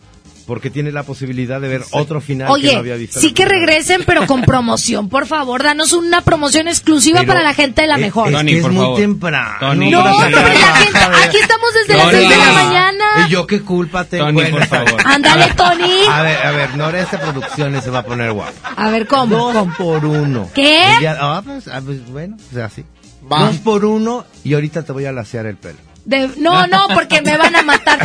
[0.49, 3.19] Porque tiene la posibilidad de ver otro final que no había visto.
[3.21, 5.07] sí que regresen, pero con promoción.
[5.07, 8.29] Por favor, danos una promoción exclusiva Pero para la gente de la es- mejor.
[8.29, 8.99] es Tony, es por muy favor.
[8.99, 9.57] temprano.
[9.59, 9.91] Tony.
[9.91, 12.17] no, pero la gente, aquí estamos desde las Tony.
[12.17, 13.05] 6 de la mañana.
[13.27, 14.25] ¿Y yo qué culpa tengo?
[14.25, 15.01] Tony, Bueno, por favor.
[15.05, 15.99] Ándale, Tony.
[16.11, 18.53] A ver, a ver, Noreste Producciones se va a poner guapo.
[18.75, 19.35] A ver, ¿cómo?
[19.37, 19.73] Dos ¿Cómo?
[19.77, 20.49] por uno.
[20.55, 20.81] ¿Qué?
[21.19, 22.83] Ah, pues, ah, pues, bueno, o sea, así.
[23.31, 23.43] Va.
[23.45, 25.77] Dos por uno y ahorita te voy a lasear el pelo.
[26.09, 27.99] De- no, no, porque me van a matar.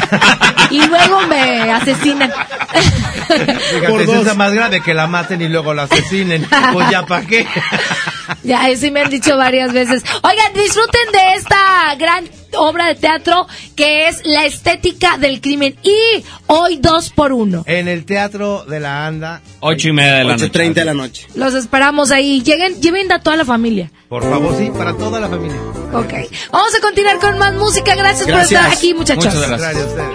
[0.70, 2.31] Y luego me asesinan.
[3.26, 4.26] Fíjate, Por dos.
[4.26, 6.47] es más grave que la maten y luego la asesinen.
[6.74, 7.47] Pues ya, ¿para qué?
[8.43, 10.03] Ya, eso sí me han dicho varias veces.
[10.23, 15.77] Oigan, disfruten de esta gran obra de teatro que es La estética del crimen.
[15.83, 17.65] Y hoy dos por uno.
[17.67, 20.51] En el Teatro de la Anda, Ocho y media de la noche.
[20.53, 21.27] 8.30 de la noche.
[21.35, 22.43] Los esperamos ahí.
[22.43, 23.91] Lleguen, lleven a toda la familia.
[24.09, 25.57] por favor, sí, para toda la familia.
[25.93, 26.12] Ok.
[26.53, 27.94] Vamos a continuar con más música.
[27.94, 28.61] Gracias, por Gracias.
[28.62, 29.25] estar aquí, muchachos.
[29.35, 29.75] Muchas gracias.
[29.75, 30.15] Gracias a ustedes.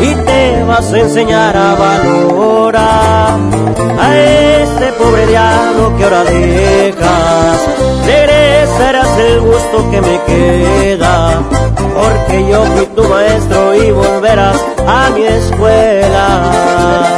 [0.00, 3.38] y te vas a enseñar a valorar
[3.98, 7.58] a este pobre diablo que ahora dejas.
[8.06, 11.42] Regresarás el gusto que me queda,
[11.94, 17.17] porque yo fui tu maestro y volverás a mi escuela.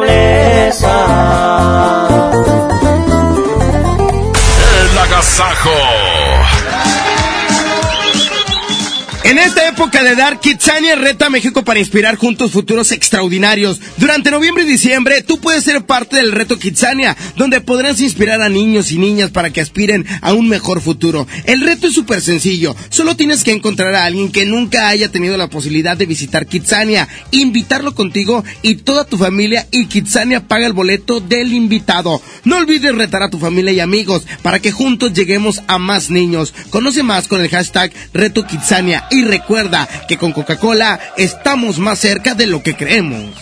[0.71, 0.87] El
[4.97, 6.00] agasajo.
[9.45, 13.79] Esta época de Dark Kitsania reta a México para inspirar juntos futuros extraordinarios.
[13.97, 18.49] Durante noviembre y diciembre, tú puedes ser parte del reto Kitsania, donde podrás inspirar a
[18.49, 21.27] niños y niñas para que aspiren a un mejor futuro.
[21.45, 22.75] El reto es súper sencillo.
[22.89, 27.07] Solo tienes que encontrar a alguien que nunca haya tenido la posibilidad de visitar Kitsania,
[27.31, 32.21] invitarlo contigo y toda tu familia y Kitsania paga el boleto del invitado.
[32.43, 36.53] No olvides retar a tu familia y amigos para que juntos lleguemos a más niños.
[36.69, 42.33] Conoce más con el hashtag Reto Kitsania y recuerda que con Coca-Cola estamos más cerca
[42.35, 43.33] de lo que creemos.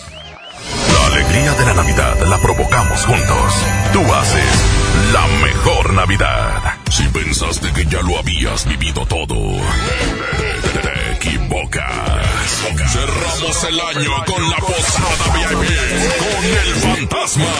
[0.94, 3.54] La alegría de la Navidad la provocamos juntos.
[3.92, 4.52] Tú haces
[5.12, 6.74] la mejor Navidad.
[6.92, 9.34] Si pensaste que ya lo habías vivido todo,
[10.36, 11.82] te, te equivocas.
[12.92, 15.66] Cerramos el año con la posada VIP
[16.22, 17.50] con el fantasma.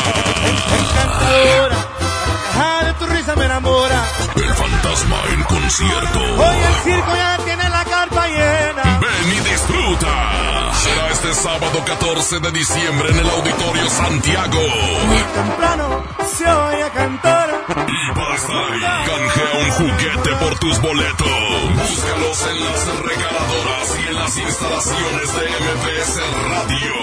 [3.00, 4.04] Tu risa me enamora.
[4.36, 6.18] El fantasma en concierto.
[6.20, 9.00] Hoy el circo ya tiene la carpa llena.
[9.00, 10.72] Ven y disfruta.
[10.74, 14.60] Será este sábado 14 de diciembre en el Auditorio Santiago.
[15.06, 16.04] Muy temprano
[16.36, 17.64] se oye cantar.
[17.88, 21.28] Y estar ahí, canjea un juguete por tus boletos.
[21.76, 26.20] Búscalos en las regaladoras y en las instalaciones de MBS
[26.50, 26.94] Radio.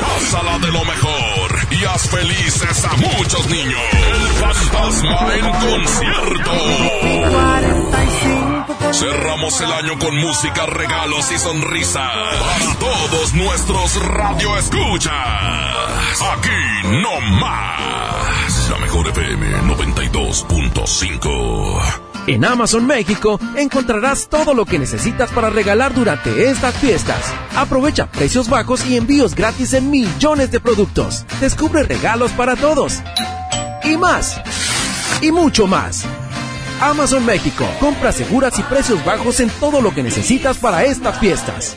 [0.00, 3.80] Pásala de lo mejor felices a muchos niños.
[3.92, 6.52] El fantasma en concierto.
[8.92, 15.12] Cerramos el año con música, regalos y sonrisas para todos nuestros radio escuchas.
[16.34, 16.50] Aquí
[16.84, 18.70] no más.
[18.70, 22.11] La mejor FM 92.5.
[22.26, 27.18] En Amazon México encontrarás todo lo que necesitas para regalar durante estas fiestas.
[27.56, 31.26] Aprovecha precios bajos y envíos gratis en millones de productos.
[31.40, 33.00] Descubre regalos para todos.
[33.82, 34.40] Y más.
[35.20, 36.04] Y mucho más.
[36.80, 37.64] Amazon México.
[37.80, 41.76] Compras seguras y precios bajos en todo lo que necesitas para estas fiestas.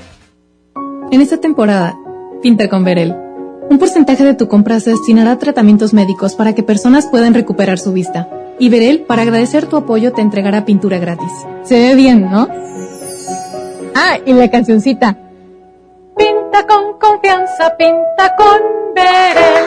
[1.11, 1.97] En esta temporada,
[2.43, 3.15] pinta con Verel.
[3.67, 7.79] Un porcentaje de tu compra se destinará a tratamientos médicos para que personas puedan recuperar
[7.79, 8.29] su vista.
[8.57, 11.31] Y Verel, para agradecer tu apoyo, te entregará pintura gratis.
[11.63, 12.47] Se ve bien, ¿no?
[13.93, 15.17] Ah, y la cancioncita.
[16.17, 18.59] Pinta con confianza, pinta con
[18.95, 19.65] Verel.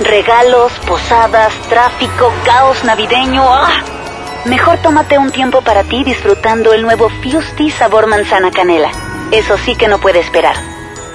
[0.00, 3.42] Regalos, posadas, tráfico, caos navideño.
[3.44, 3.82] ¡Ah!
[4.44, 8.90] Mejor tómate un tiempo para ti disfrutando el nuevo Fusti sabor manzana canela.
[9.30, 10.56] Eso sí que no puede esperar.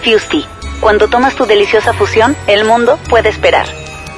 [0.02, 0.46] Fusti,
[0.80, 3.68] cuando tomas tu deliciosa fusión, el mundo puede esperar.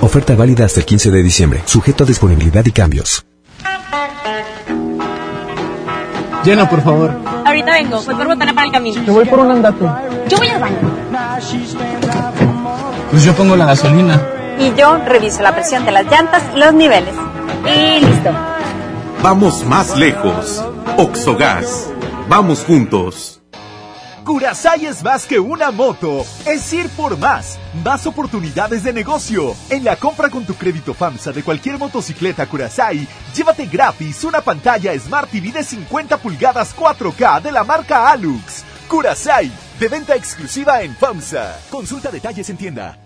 [0.00, 3.24] Oferta válida hasta el 15 de diciembre, sujeto a disponibilidad y cambios.
[6.44, 7.12] Llena, por favor.
[7.44, 8.00] Ahorita vengo.
[8.02, 9.02] Voy por botana para el camino.
[9.04, 9.84] Yo voy por un andate.
[10.28, 10.76] Yo voy al baño.
[13.10, 14.22] Pues yo pongo la gasolina.
[14.58, 17.14] Y yo reviso la presión de las llantas y los niveles.
[17.64, 18.30] Y listo.
[19.22, 20.64] Vamos más lejos.
[20.96, 21.88] Oxogas.
[22.28, 23.35] Vamos juntos.
[24.26, 29.54] Curasai es más que una moto, es ir por más, más oportunidades de negocio.
[29.70, 33.06] En la compra con tu crédito FAMSA de cualquier motocicleta Curasai,
[33.36, 38.64] llévate gratis una pantalla Smart TV de 50 pulgadas 4K de la marca Alux.
[38.88, 39.48] Curasai,
[39.78, 41.60] de venta exclusiva en FAMSA.
[41.70, 43.05] Consulta detalles en tienda.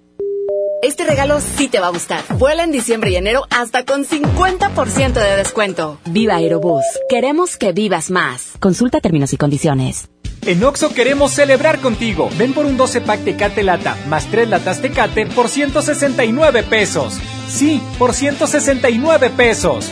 [0.81, 2.23] Este regalo sí te va a gustar.
[2.37, 5.99] Vuela en diciembre y enero hasta con 50% de descuento.
[6.05, 6.83] Viva Aerobús.
[7.07, 8.53] Queremos que vivas más.
[8.59, 10.09] Consulta términos y condiciones.
[10.43, 12.29] En Oxo queremos celebrar contigo.
[12.35, 17.19] Ven por un 12 pack Tecate Lata más 3 latas Tecate por 169 pesos.
[17.47, 19.91] Sí, por 169 pesos.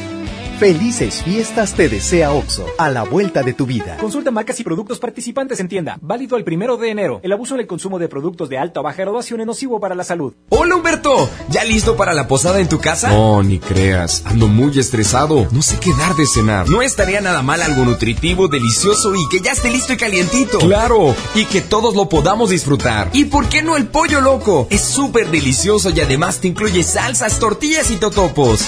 [0.60, 3.96] Felices fiestas te desea OXO, a la vuelta de tu vida.
[3.96, 5.98] Consulta marcas y productos participantes en tienda.
[6.02, 7.22] Válido el primero de enero.
[7.24, 9.96] El abuso en el consumo de productos de alta o baja graduación es nocivo para
[9.96, 10.34] la salud.
[10.50, 13.08] Hola Humberto, ¿ya listo para la posada en tu casa?
[13.08, 15.48] No, ni creas, ando muy estresado.
[15.50, 16.68] No sé qué dar de cenar.
[16.68, 20.60] No estaría nada mal algo nutritivo, delicioso y que ya esté listo y calientito.
[20.60, 23.12] Claro, y que todos lo podamos disfrutar.
[23.14, 24.68] ¿Y por qué no el pollo loco?
[24.70, 28.68] Es súper delicioso y además te incluye salsas, tortillas y totopos.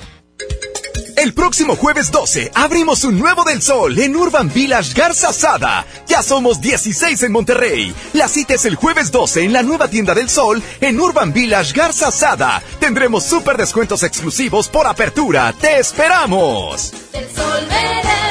[1.15, 5.85] El próximo jueves 12 abrimos un nuevo del sol en Urban Village Garza Sada.
[6.07, 7.93] Ya somos 16 en Monterrey.
[8.13, 11.73] La cita es el jueves 12 en la nueva tienda del sol en Urban Village
[11.73, 12.61] Garza Sada.
[12.79, 15.53] Tendremos super descuentos exclusivos por apertura.
[15.59, 16.93] ¡Te esperamos!
[17.13, 18.30] El sol merece.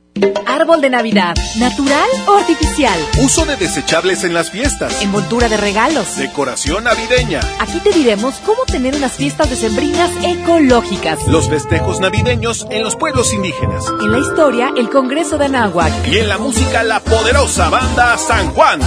[0.45, 2.99] Árbol de Navidad, ¿natural o artificial?
[3.23, 5.01] Uso de desechables en las fiestas.
[5.01, 6.17] Envoltura de regalos.
[6.17, 7.39] Decoración navideña.
[7.59, 11.25] Aquí te diremos cómo tener unas fiestas decembrinas ecológicas.
[11.27, 13.85] Los festejos navideños en los pueblos indígenas.
[14.01, 15.91] En la historia, el Congreso de Anáhuac.
[16.07, 18.81] Y en la música, la poderosa banda San Juan.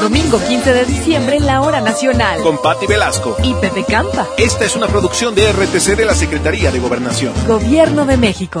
[0.00, 2.40] Domingo 15 de diciembre en la Hora Nacional.
[2.40, 3.36] Con Patti Velasco.
[3.42, 4.26] Y Pepe Campa.
[4.38, 7.34] Esta es una producción de RTC de la Secretaría de Gobernación.
[7.46, 8.60] Gobierno de México.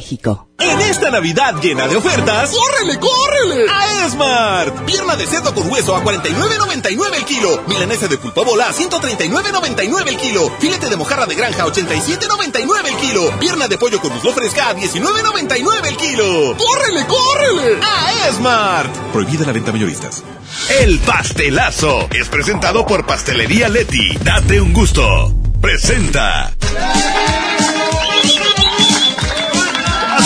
[0.59, 3.65] En esta Navidad llena de ofertas, ¡córrele, córrele!
[3.69, 4.85] A Esmart.
[4.85, 7.63] Pierna de cerdo con hueso a 49.99 el kilo.
[7.67, 10.51] Milanesa de pulpa bola a 139.99 el kilo.
[10.59, 13.39] Filete de mojarra de granja a 87.99 el kilo.
[13.39, 16.57] Pierna de pollo con muslo fresca a 19.99 el kilo.
[16.57, 17.79] ¡Córrele, córrele!
[17.83, 18.95] A Esmart.
[19.13, 20.23] Prohibida la venta mayoristas.
[20.79, 24.17] El pastelazo es presentado por Pastelería Leti.
[24.23, 25.33] Date un gusto.
[25.61, 26.53] Presenta.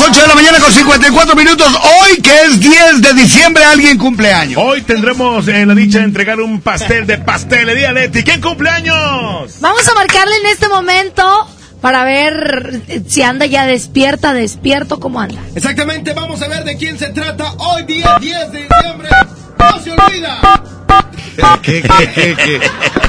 [0.06, 1.68] Las 8 de la mañana con 54 minutos.
[1.84, 4.62] Hoy, que es 10 de diciembre, alguien cumpleaños.
[4.64, 8.24] Hoy tendremos eh, la dicha de entregar un pastel de Pastelería Leti.
[8.24, 9.56] ¿Quién cumpleaños?
[9.62, 11.48] Vamos a marcarle en este momento
[11.82, 15.42] para ver si anda ya despierta, despierto, cómo anda.
[15.56, 19.10] Exactamente, vamos a ver de quién se trata hoy día 10 de diciembre.
[19.58, 20.62] ¡No se olvida!
[21.64, 22.60] ¿Qué, qué, qué, qué?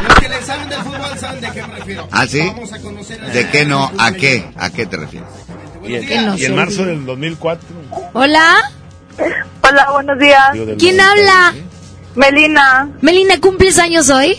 [0.08, 2.08] Los que le saben del fútbol saben de qué me refiero.
[2.10, 2.40] ¿Ah, sí?
[2.40, 3.92] Vamos a conocer a- ¿De qué no?
[3.98, 4.46] ¿A qué?
[4.56, 5.28] ¿A qué te refieres?
[5.86, 7.66] Y, el- Que no y en marzo del 2004.
[8.12, 8.56] Hola,
[9.62, 10.50] Hola, buenos días.
[10.78, 11.54] ¿quién 90, habla?
[12.14, 12.88] Melina.
[13.00, 14.38] Melina, ¿cumples años hoy?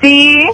[0.00, 0.44] Sí.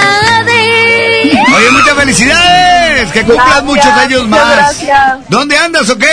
[0.00, 1.34] ¡Felicidades!
[1.54, 3.12] Oye, muchas felicidades.
[3.12, 4.56] Que cumplas Gracias, muchos años muchas más.
[4.56, 5.18] gracias.
[5.28, 6.06] ¿Dónde andas o qué?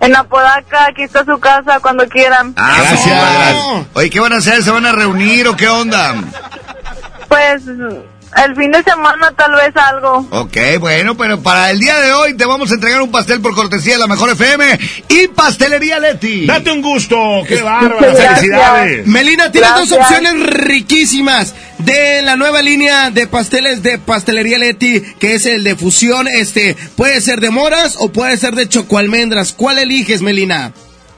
[0.00, 2.52] En Apodaca, aquí está su casa cuando quieran.
[2.56, 3.06] Ah, Gracias.
[3.06, 3.86] gracias.
[3.94, 4.62] Oye, ¿qué van a hacer?
[4.62, 6.14] ¿Se van a reunir o qué onda?
[7.28, 7.62] Pues
[8.44, 10.26] el fin de semana tal vez algo.
[10.30, 13.54] Ok, bueno, pero para el día de hoy te vamos a entregar un pastel por
[13.54, 16.46] cortesía de la Mejor FM y Pastelería Leti.
[16.46, 17.16] Date un gusto,
[17.48, 18.34] qué bárbaro, Gracias.
[18.40, 19.06] felicidades.
[19.06, 25.34] Melina, tienes dos opciones riquísimas de la nueva línea de pasteles de Pastelería Leti, que
[25.34, 26.28] es el de fusión.
[26.28, 29.52] Este puede ser de moras o puede ser de chocoalmendras.
[29.52, 30.72] ¿Cuál eliges, Melina?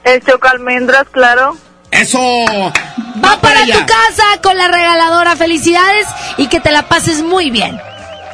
[0.04, 1.56] El chocalmendras, claro.
[1.90, 2.18] Eso.
[3.22, 5.36] Va para tu casa con la regaladora.
[5.36, 7.78] Felicidades y que te la pases muy bien.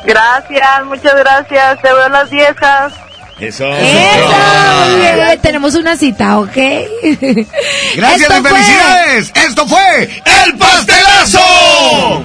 [0.04, 1.80] Gracias, muchas gracias.
[1.82, 2.92] Te veo las viejas.
[3.40, 3.66] Eso.
[3.66, 5.40] Eso, muy bien.
[5.42, 6.56] Tenemos una cita, ¿ok?
[7.96, 9.32] Gracias Esto y fue- felicidades.
[9.34, 12.22] Esto fue El Pastelazo.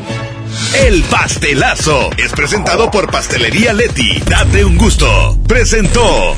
[0.85, 4.22] El pastelazo es presentado por Pastelería Leti.
[4.26, 5.38] Date un gusto.
[5.48, 6.38] Presentó.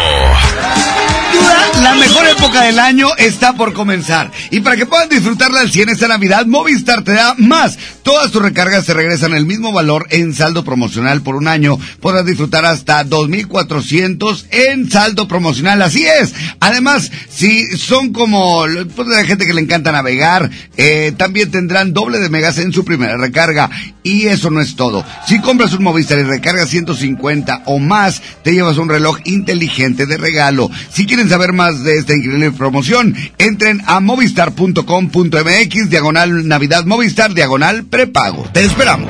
[1.81, 4.31] La mejor época del año está por comenzar.
[4.49, 7.77] Y para que puedan disfrutarla al 100 esta Navidad, Movistar te da más.
[8.03, 11.77] Todas tus recargas se regresan el mismo valor en saldo promocional por un año.
[11.99, 15.81] Podrás disfrutar hasta 2.400 en saldo promocional.
[15.81, 16.33] Así es.
[16.59, 22.19] Además, si son como pues, la gente que le encanta navegar, eh, también tendrán doble
[22.19, 23.69] de megas en su primera recarga.
[24.03, 25.05] Y eso no es todo.
[25.27, 30.17] Si compras un Movistar y recargas 150 o más, te llevas un reloj inteligente de
[30.17, 30.69] regalo.
[30.91, 37.83] Si quieren saber más de esta increíble promoción, entren a movistar.com.mx, diagonal Navidad Movistar, diagonal
[37.85, 38.47] prepago.
[38.53, 39.09] Te esperamos.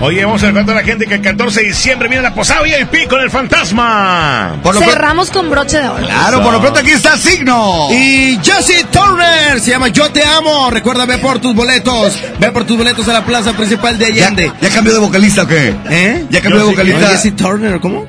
[0.00, 2.62] Oye, vamos a recordar a la gente que el 14 de diciembre viene la posada
[2.62, 4.56] VIP con el fantasma.
[4.60, 6.04] Por lo pronto- Cerramos con broche de oro.
[6.04, 7.86] Claro, por lo pronto aquí está Signo.
[7.92, 10.70] Y Jesse Turner se llama Yo Te Amo.
[10.72, 12.18] Recuerda, ve por tus boletos.
[12.40, 14.50] Ve por tus boletos a la plaza principal de ¿Ya, Allende.
[14.60, 15.72] ¿Ya cambió de vocalista o qué?
[15.88, 16.26] ¿Eh?
[16.30, 17.08] ¿Ya cambió de Yo sí vocalista?
[17.10, 18.04] Jesse Turner, ¿cómo?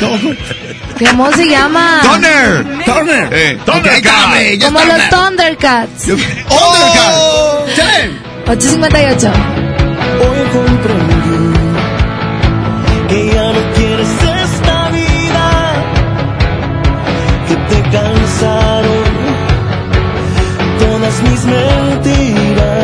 [0.00, 0.34] ¿Cómo?
[0.98, 2.00] ¿Cómo se llama?
[2.02, 2.84] Turner.
[2.84, 3.28] Turner.
[3.32, 6.08] Eh, dame, ya Como los Thundercats.
[6.48, 7.64] ¡Oh!
[7.74, 7.82] Sí.
[8.46, 9.32] 858.
[10.20, 11.14] Hoy comprendí
[13.08, 14.08] que ya no quieres
[14.42, 15.48] esta vida,
[17.48, 19.04] que te cansaron
[20.78, 22.83] todas mis mentiras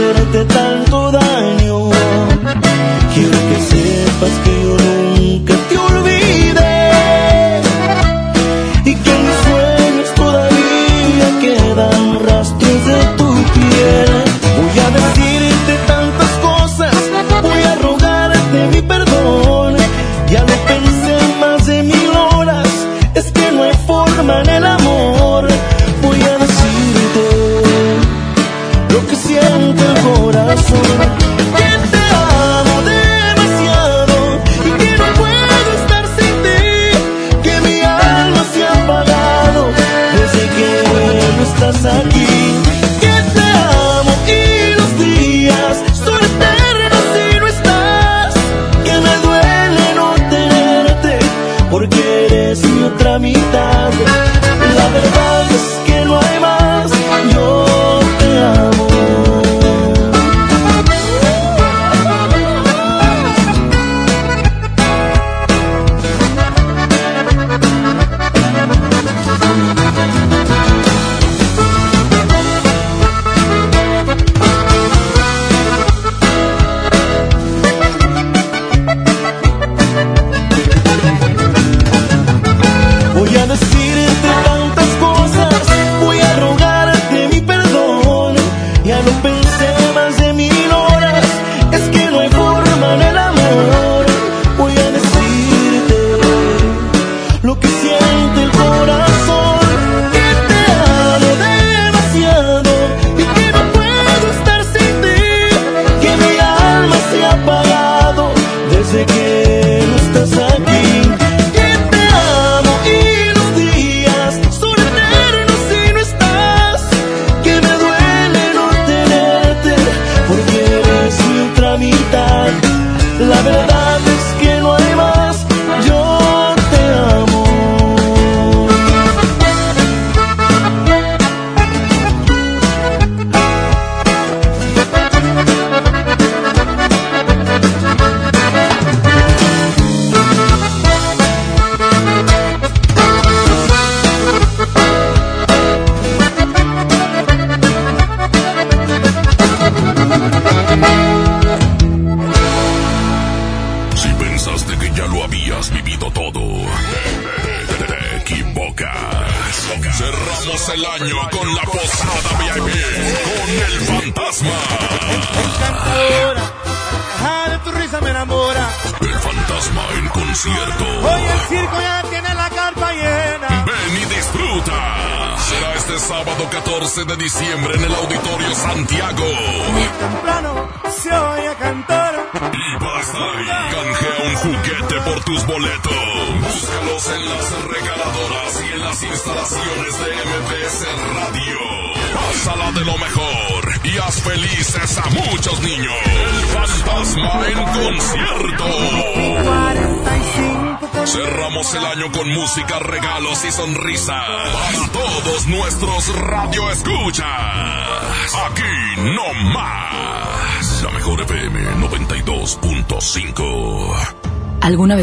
[0.00, 0.69] por hacerte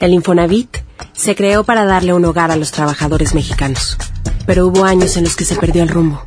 [0.00, 0.78] El Infonavit
[1.12, 3.96] se creó para darle un hogar a los trabajadores mexicanos.
[4.44, 6.26] Pero hubo años en los que se perdió el rumbo.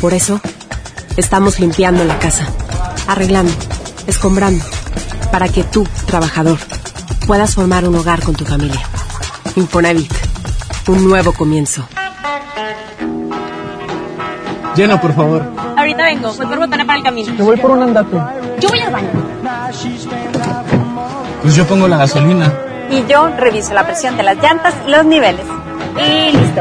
[0.00, 0.40] Por eso,
[1.16, 2.46] estamos limpiando la casa,
[3.08, 3.52] arreglando,
[4.06, 4.64] escombrando,
[5.32, 6.58] para que tú, trabajador,
[7.26, 8.82] puedas formar un hogar con tu familia.
[9.56, 10.12] Infonavit,
[10.86, 11.86] un nuevo comienzo.
[14.76, 15.42] Llena, por favor.
[15.76, 17.34] Ahorita vengo, voy por botana para el camino.
[17.34, 18.16] Yo voy por un andate.
[18.60, 19.10] Yo voy al baño.
[21.48, 22.52] Pues yo pongo la gasolina.
[22.90, 25.46] Y yo reviso la presión de las llantas y los niveles.
[25.96, 26.60] Y listo.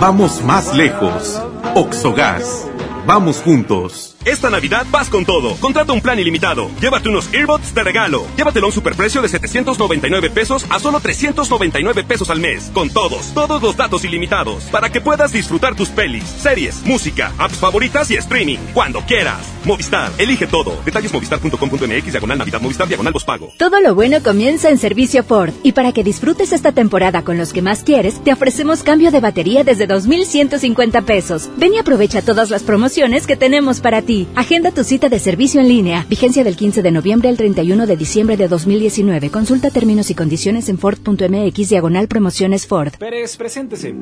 [0.00, 1.40] Vamos más lejos.
[1.76, 2.66] Oxogas.
[3.06, 4.16] Vamos juntos.
[4.24, 5.54] Esta Navidad vas con todo.
[5.60, 6.68] Contrata un plan ilimitado.
[6.80, 8.26] Llévate unos earbuds de regalo.
[8.36, 12.70] Llévatelo a un superprecio de 799 pesos a solo 399 pesos al mes.
[12.74, 14.64] Con todos, todos los datos ilimitados.
[14.64, 18.58] Para que puedas disfrutar tus pelis, series, música, apps favoritas y streaming.
[18.74, 19.40] Cuando quieras.
[19.64, 20.76] Movistar, elige todo.
[20.84, 23.52] Detalles movistar.com.mx, diagonal Navidad, Movistar, diagonal pago.
[23.56, 25.52] Todo lo bueno comienza en servicio Ford.
[25.62, 29.20] Y para que disfrutes esta temporada con los que más quieres, te ofrecemos cambio de
[29.20, 31.48] batería desde 2,150 pesos.
[31.56, 34.28] Ven y aprovecha todas las promociones que tenemos para ti.
[34.34, 36.06] Agenda tu cita de servicio en línea.
[36.08, 39.30] Vigencia del 15 de noviembre al 31 de diciembre de 2019.
[39.30, 42.92] Consulta términos y condiciones en Ford.mx diagonal promociones Ford.
[42.98, 43.94] Pérez, preséntese.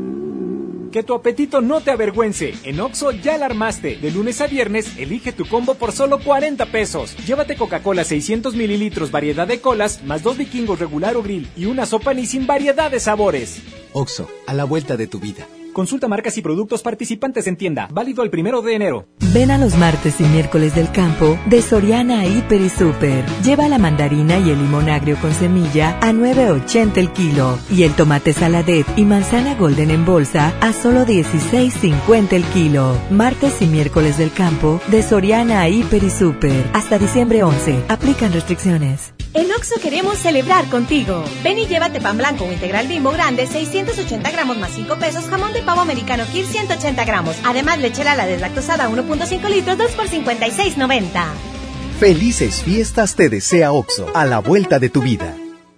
[0.90, 2.54] Que tu apetito no te avergüence.
[2.64, 3.96] En Oxo ya la armaste.
[3.96, 7.16] De lunes a viernes, elige tu combo por solo 40 pesos.
[7.24, 11.86] Llévate Coca-Cola 600 mililitros, variedad de colas, más dos vikingos regular o grill y una
[11.86, 13.62] sopa ni sin variedad de sabores.
[13.92, 15.46] Oxo, a la vuelta de tu vida.
[15.72, 17.88] Consulta marcas y productos participantes en tienda.
[17.90, 19.06] Válido el primero de enero.
[19.32, 23.24] Ven a los martes y miércoles del campo de Soriana Hiper y Super.
[23.42, 27.58] Lleva la mandarina y el limón agrio con semilla a 9.80 el kilo.
[27.70, 32.98] Y el tomate saladet y manzana golden en bolsa a solo 16.50 el kilo.
[33.10, 36.66] Martes y miércoles del campo de Soriana Hiper y Super.
[36.74, 37.84] Hasta diciembre 11.
[37.88, 39.14] Aplican restricciones.
[39.34, 41.24] En Oxo queremos celebrar contigo.
[41.42, 45.54] Ven y llévate pan blanco o integral bimbo grande, 680 gramos más 5 pesos, jamón
[45.54, 47.36] de pavo americano Kir 180 gramos.
[47.44, 51.24] Además, lechera la deslactosada 1.5 litros, 2 por 56.90.
[51.98, 55.34] Felices fiestas te desea Oxo, a la vuelta de tu vida.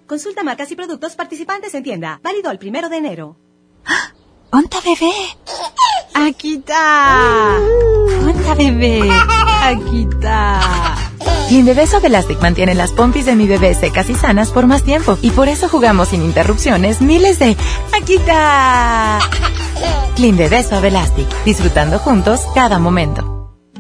[0.07, 2.21] Consulta marcas y productos participantes en tienda.
[2.23, 3.37] Válido el primero de enero.
[4.51, 5.13] ¡Onta bebé!
[6.15, 7.59] Aquí está.
[8.27, 9.01] ¡Onta bebé!
[9.63, 11.04] Aquí está.
[11.49, 14.83] Clean Bebé Suave Elastic mantiene las pompis de mi bebé secas y sanas por más
[14.83, 15.19] tiempo.
[15.23, 17.57] Y por eso jugamos sin interrupciones miles de...
[18.01, 19.21] ¡Aquí está!
[20.17, 21.27] Clean Bebé Suave Elastic.
[21.45, 23.34] Disfrutando juntos cada momento.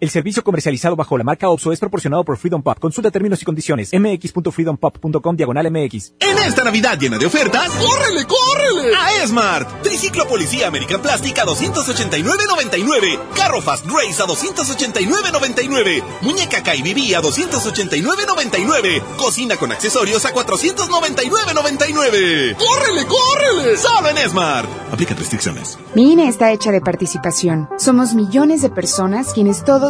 [0.00, 2.78] El servicio comercializado bajo la marca OPSO es proporcionado por Freedom Pop.
[2.78, 3.90] Consulta términos y condiciones.
[3.92, 6.14] mx.freedompop.com diagonal mx.
[6.20, 8.96] En esta Navidad llena de ofertas, ¡córrele, córrele!
[8.96, 9.82] A Esmart.
[9.82, 13.18] Triciclo Policía American Plastic a 289.99.
[13.36, 16.02] Carro Fast Race a 289.99.
[16.22, 19.02] Muñeca KBB a 289.99.
[19.18, 22.56] Cocina con accesorios a 499.99.
[22.56, 23.76] ¡Córrele, córrele!
[23.76, 24.66] Solo en Esmart.
[24.90, 25.78] Aplica restricciones.
[25.94, 27.68] Mi INE está hecha de participación.
[27.76, 29.89] Somos millones de personas quienes todos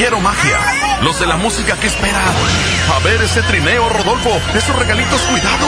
[0.00, 0.58] Quiero magia.
[1.02, 2.24] Los de la música, ¿qué esperan?
[2.96, 4.30] A ver ese trineo, Rodolfo.
[4.54, 5.66] Esos regalitos, cuidado.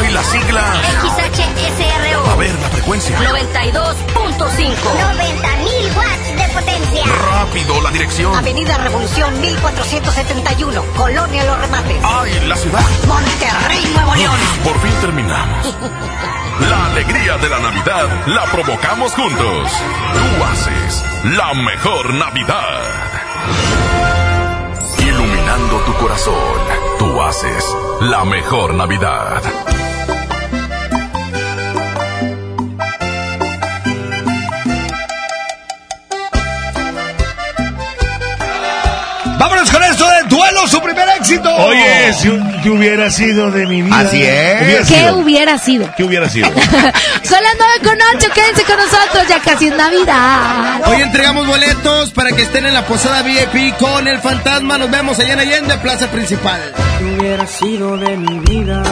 [0.00, 0.78] ¡Ay, las siglas!
[1.00, 2.26] XHSRO.
[2.28, 3.16] A ver, la frecuencia.
[3.20, 5.51] 92.5.
[5.82, 7.04] 90.000 watts de potencia.
[7.30, 8.34] Rápido, la dirección.
[8.34, 10.84] Avenida Revolución 1471.
[10.96, 12.02] Colonia Los Remates.
[12.04, 12.80] ¡Ay, la ciudad!
[13.06, 14.36] Monterrey, Nuevo León.
[14.64, 15.74] Por fin terminamos.
[16.60, 19.72] La alegría de la Navidad la provocamos juntos.
[20.14, 21.04] Tú haces
[21.36, 22.82] la mejor Navidad.
[24.98, 26.34] Iluminando tu corazón,
[26.98, 29.42] tú haces la mejor Navidad.
[41.22, 41.48] Éxito.
[41.56, 42.28] Oye, si
[42.62, 43.98] que hubiera sido de mi vida.
[44.00, 44.62] Así es.
[44.62, 45.16] Hubiera ¿Qué sido.
[45.18, 45.88] hubiera sido?
[45.96, 46.48] ¿Qué hubiera sido?
[47.22, 50.80] Son las nueve con ocho, quédense con nosotros, ya casi es Navidad.
[50.86, 54.78] Hoy entregamos boletos para que estén en la posada VIP con el fantasma.
[54.78, 56.60] Nos vemos allá en Allende, Plaza Principal.
[56.98, 58.82] ¿Qué hubiera sido de mi vida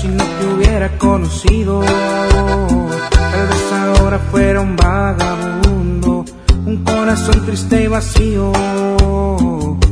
[0.00, 1.80] si no te hubiera conocido?
[1.82, 6.24] Tal vez ahora fuera un vagabundo,
[6.66, 8.52] un corazón triste y vacío.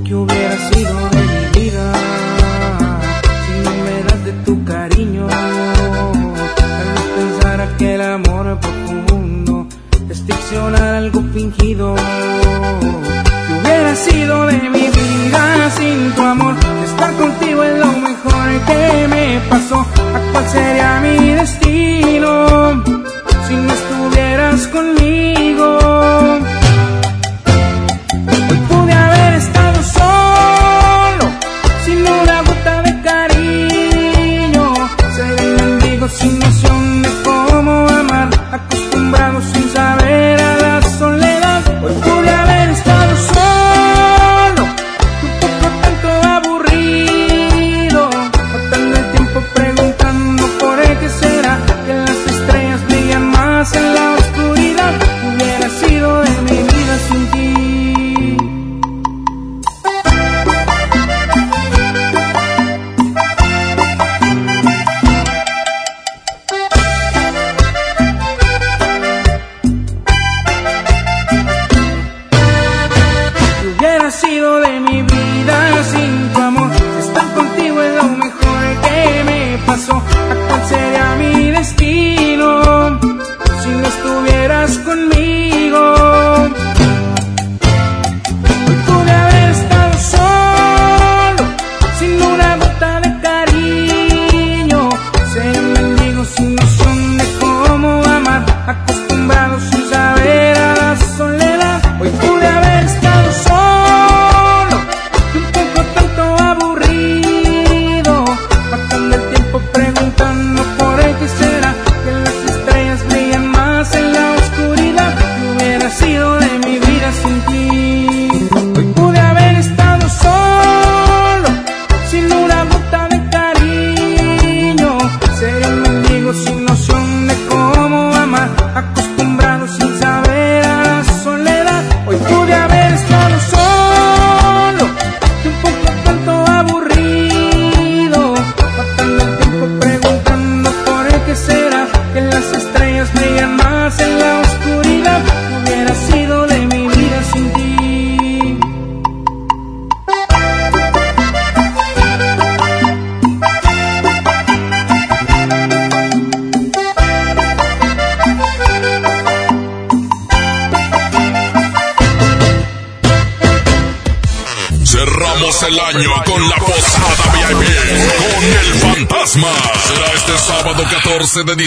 [0.06, 1.92] ¿Qué hubiera sido de mi vida
[3.44, 5.26] si no me das de tu cariño?
[5.26, 9.66] Tal vez pensara que el amor profundo
[10.08, 11.96] es ficcionar algo fingido.
[11.96, 16.54] ¿Qué hubiera sido de mi vida sin tu amor?
[16.84, 19.80] Estar contigo es lo mejor que me pasó.
[19.80, 22.84] ¿A cuál sería mi destino
[23.48, 25.35] si no estuvieras conmigo?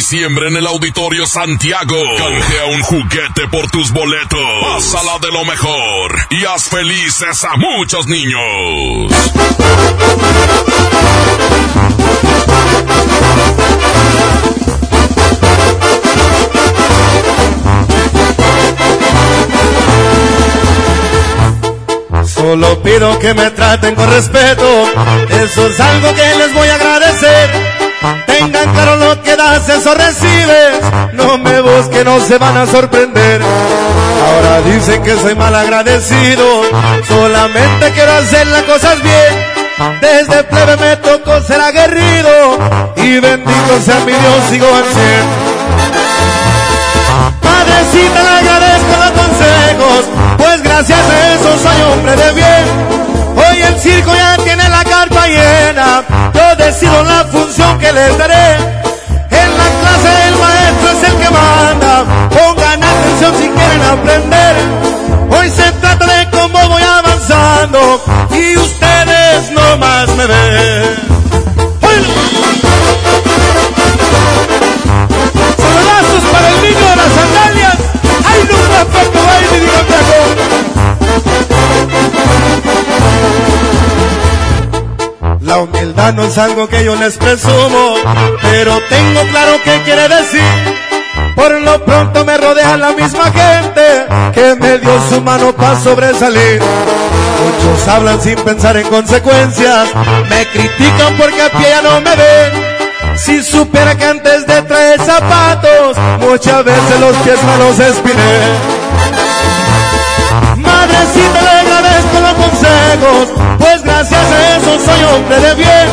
[0.10, 1.96] Diciembre en el Auditorio Santiago.
[2.18, 4.40] Canjea un juguete por tus boletos.
[4.60, 9.12] Pásala de lo mejor y haz felices a muchos niños.
[22.26, 24.86] Solo pido que me traten con respeto,
[25.44, 27.79] eso es algo que les voy a agradecer.
[28.26, 30.80] Tengan claro lo que das, eso recibes.
[31.14, 33.42] No me busquen, no se van a sorprender.
[33.42, 36.46] Ahora dicen que soy mal agradecido,
[37.08, 40.00] solamente quiero hacer las cosas bien.
[40.02, 42.58] Desde plebe me tocó ser aguerrido
[42.96, 44.84] y bendito sea mi Dios, sigo al.
[47.42, 50.06] Padrecita, le agradezco los consejos,
[50.38, 53.00] pues gracias a eso soy hombre de bien.
[53.36, 54.38] Hoy el circo ya
[56.34, 58.56] yo decido la función que les daré.
[59.32, 64.56] En la clase el maestro es el que manda, pongan atención si quieren aprender.
[65.30, 68.02] Hoy se trata de cómo voy avanzando
[68.32, 71.19] y ustedes no más me ven.
[85.50, 87.96] La humildad no es algo que yo les presumo,
[88.40, 90.44] pero tengo claro qué quiere decir.
[91.36, 96.62] Por lo pronto me rodea la misma gente que me dio su mano para sobresalir.
[96.62, 99.90] Muchos hablan sin pensar en consecuencias,
[100.30, 103.18] me critican porque a pie ya no me ven.
[103.18, 108.40] Si supiera que antes de traer zapatos, muchas veces los pies me los espiné.
[110.58, 111.59] Madrecita,
[113.58, 115.88] pues gracias a eso soy hombre de bien.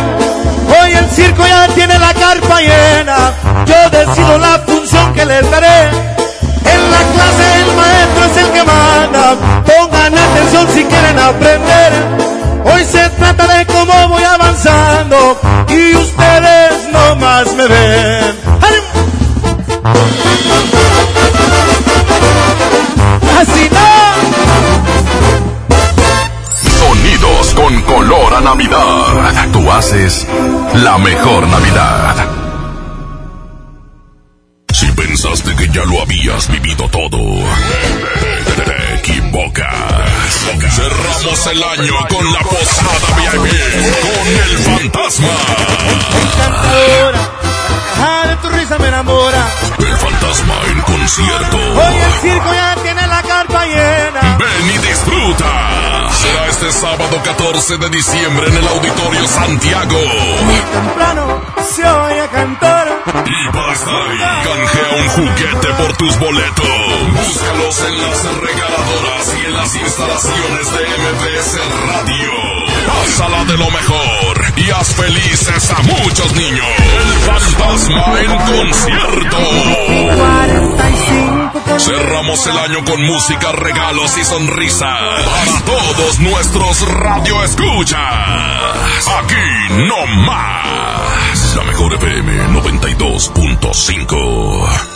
[0.68, 3.32] Hoy el circo ya tiene la carpa llena,
[3.66, 5.88] yo decido la función que les daré.
[6.64, 11.92] En la clase el maestro es el que manda, pongan atención si quieren aprender.
[12.64, 15.38] Hoy se trata de cómo voy avanzando
[15.68, 18.45] y ustedes no más me ven.
[28.06, 29.52] Con color a Navidad.
[29.52, 30.26] Tú haces
[30.74, 32.14] la mejor Navidad.
[34.72, 37.18] Si pensaste que ya lo habías vivido todo,
[38.56, 39.72] te, te equivocas.
[40.70, 43.54] Cerramos el año con la posada VIP
[44.02, 45.28] con el fantasma.
[46.22, 47.30] Encantadora,
[47.98, 49.46] ah, de tu risa me enamora.
[49.78, 51.56] El fantasma en concierto.
[51.56, 54.38] Hoy el circo ya tiene la carpa llena.
[54.38, 56.05] Ven y disfruta.
[56.26, 59.96] Será este sábado 14 de diciembre en el Auditorio Santiago.
[60.44, 61.40] Muy temprano
[61.70, 62.88] se oye cantar.
[63.24, 66.66] Y para estar ahí, canjea un juguete por tus boletos.
[67.12, 72.32] Búscalos en las regaladoras y en las instalaciones de MBS Radio.
[72.88, 76.66] Pásala de lo mejor y haz felices a muchos niños.
[76.78, 79.38] El fantasma en concierto.
[81.78, 88.00] Cerramos el año con música, regalos y sonrisas para todos nuestros radio escuchas.
[89.18, 89.34] Aquí
[89.86, 91.54] no más.
[91.54, 94.95] La mejor FM 92.5.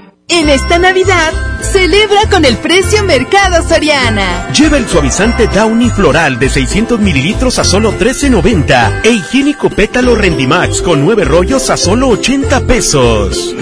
[0.33, 4.49] En esta Navidad, celebra con el precio Mercado Soriana.
[4.53, 10.81] Lleva el suavizante Downy Floral de 600 mililitros a solo 13.90 e higiénico pétalo Rendimax
[10.81, 13.53] con 9 rollos a solo 80 pesos.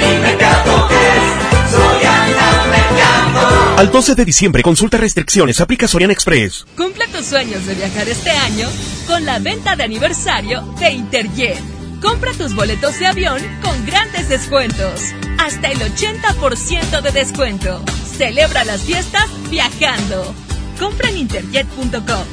[3.75, 6.67] Al 12 de diciembre, consulta restricciones, aplica Soriana Express.
[6.77, 8.69] Cumple tus sueños de viajar este año
[9.07, 11.78] con la venta de aniversario de Interjet.
[12.02, 15.02] Compra tus boletos de avión con grandes descuentos.
[15.38, 17.84] Hasta el 80% de descuento.
[18.18, 20.34] Celebra las fiestas viajando.
[20.80, 22.24] Compra en interjet.com.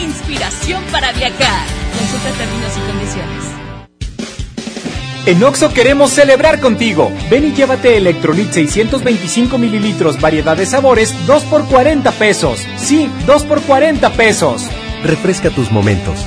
[0.00, 1.66] Inspiración para viajar.
[1.98, 3.62] Consulta términos y condiciones.
[5.24, 7.12] En Oxo queremos celebrar contigo.
[7.30, 12.66] Ven y llévate Electrolit 625 mililitros, variedad de sabores, 2 por 40 pesos.
[12.76, 14.66] Sí, 2 por 40 pesos.
[15.04, 16.26] Refresca tus momentos.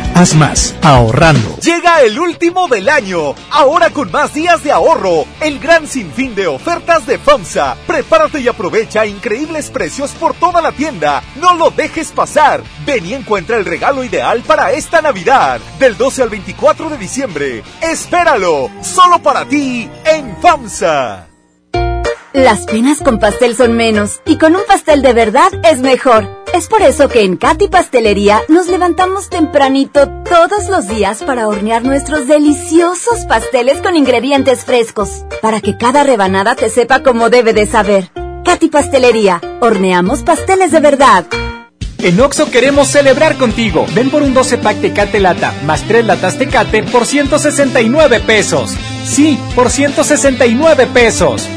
[0.15, 1.57] Haz más, ahorrando.
[1.61, 6.47] Llega el último del año, ahora con más días de ahorro, el gran sinfín de
[6.47, 7.75] ofertas de FAMSA.
[7.87, 11.23] Prepárate y aprovecha increíbles precios por toda la tienda.
[11.37, 12.61] No lo dejes pasar.
[12.85, 17.63] Ven y encuentra el regalo ideal para esta Navidad, del 12 al 24 de diciembre.
[17.81, 21.30] Espéralo, solo para ti, en FAMSA.
[22.33, 26.29] Las penas con pastel son menos y con un pastel de verdad es mejor.
[26.53, 31.83] Es por eso que en Katy Pastelería nos levantamos tempranito todos los días para hornear
[31.83, 37.65] nuestros deliciosos pasteles con ingredientes frescos, para que cada rebanada te sepa como debe de
[37.65, 38.11] saber.
[38.45, 41.25] Katy Pastelería, horneamos pasteles de verdad.
[41.97, 43.85] En Oxo queremos celebrar contigo.
[43.93, 48.73] Ven por un 12 pack Tecate Lata más 3 latas Tecate por 169 pesos.
[49.05, 51.47] Sí, por 169 pesos.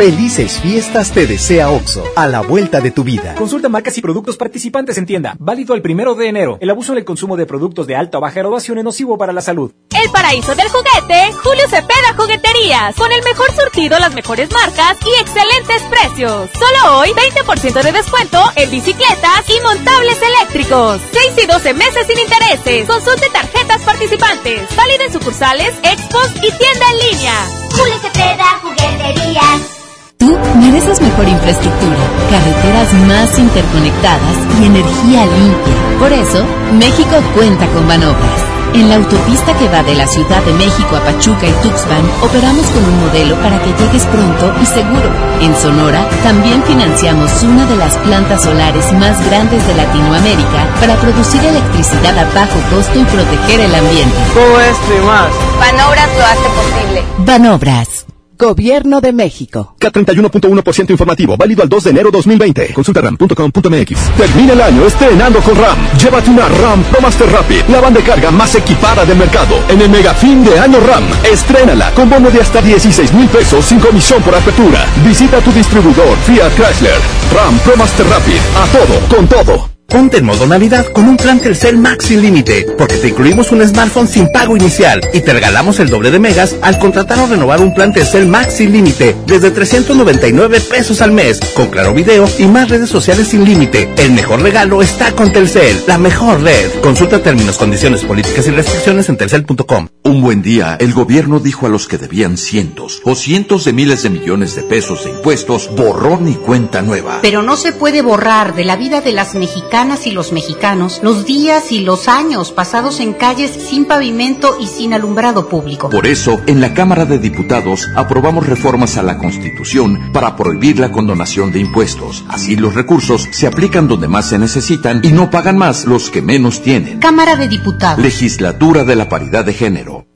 [0.00, 3.34] Felices fiestas te desea OXO, a la vuelta de tu vida.
[3.34, 5.36] Consulta marcas y productos participantes en tienda.
[5.38, 6.56] Válido el primero de enero.
[6.62, 9.34] El abuso en el consumo de productos de alta o baja graduación es nocivo para
[9.34, 9.72] la salud.
[9.90, 12.96] El paraíso del juguete, Julio Cepeda Jugueterías.
[12.96, 16.48] Con el mejor surtido, las mejores marcas y excelentes precios.
[16.54, 20.98] Solo hoy, 20% de descuento en bicicletas y montables eléctricos.
[21.12, 22.88] 6 y 12 meses sin intereses.
[22.88, 24.74] Consulte tarjetas participantes.
[24.74, 27.34] Válido en sucursales, expos y tienda en línea.
[27.72, 29.80] Julio Cepeda Jugueterías.
[30.20, 31.96] Tú mereces mejor infraestructura,
[32.28, 35.98] carreteras más interconectadas y energía limpia.
[35.98, 38.44] Por eso, México cuenta con Banobras.
[38.74, 42.66] En la autopista que va de la Ciudad de México a Pachuca y Tuxpan, operamos
[42.66, 45.10] con un modelo para que llegues pronto y seguro.
[45.40, 51.42] En Sonora, también financiamos una de las plantas solares más grandes de Latinoamérica para producir
[51.42, 54.16] electricidad a bajo costo y proteger el ambiente.
[54.34, 55.32] Todo esto y más.
[55.58, 57.04] Banobras lo hace posible.
[57.24, 58.09] Banobras.
[58.40, 59.76] Gobierno de México.
[59.78, 62.72] K31.1% informativo, válido al 2 de enero 2020.
[62.72, 64.16] Consulta ram.com.mx.
[64.16, 65.76] Termina el año estrenando con RAM.
[65.98, 69.56] Llévate una RAM Pro Master Rapid, la banda de carga más equipada del mercado.
[69.68, 73.62] En el mega fin de año RAM, estrénala con bono de hasta 16 mil pesos
[73.62, 74.86] sin comisión por apertura.
[75.04, 76.98] Visita tu distribuidor Fiat Chrysler.
[77.34, 78.40] RAM Pro Master Rapid.
[78.56, 79.79] A todo, con todo.
[79.90, 83.66] Ponte en modo Navidad con un plan Telcel Max sin límite, porque te incluimos un
[83.66, 87.60] smartphone sin pago inicial y te regalamos el doble de megas al contratar o renovar
[87.60, 92.44] un plan Telcel Max sin límite desde 399 pesos al mes, con claro video y
[92.44, 93.92] más redes sociales sin límite.
[93.98, 96.70] El mejor regalo está con Telcel, la mejor red.
[96.82, 99.88] Consulta términos, condiciones, políticas y restricciones en telcel.com.
[100.04, 104.04] Un buen día, el gobierno dijo a los que debían cientos o cientos de miles
[104.04, 107.18] de millones de pesos de impuestos, borrón y cuenta nueva.
[107.22, 111.24] Pero no se puede borrar de la vida de las mexicanas y los mexicanos los
[111.24, 115.88] días y los años pasados en calles sin pavimento y sin alumbrado público.
[115.88, 120.92] Por eso, en la Cámara de Diputados aprobamos reformas a la Constitución para prohibir la
[120.92, 122.24] condonación de impuestos.
[122.28, 126.20] Así los recursos se aplican donde más se necesitan y no pagan más los que
[126.20, 126.98] menos tienen.
[126.98, 128.04] Cámara de Diputados.
[128.04, 130.06] Legislatura de la Paridad de Género.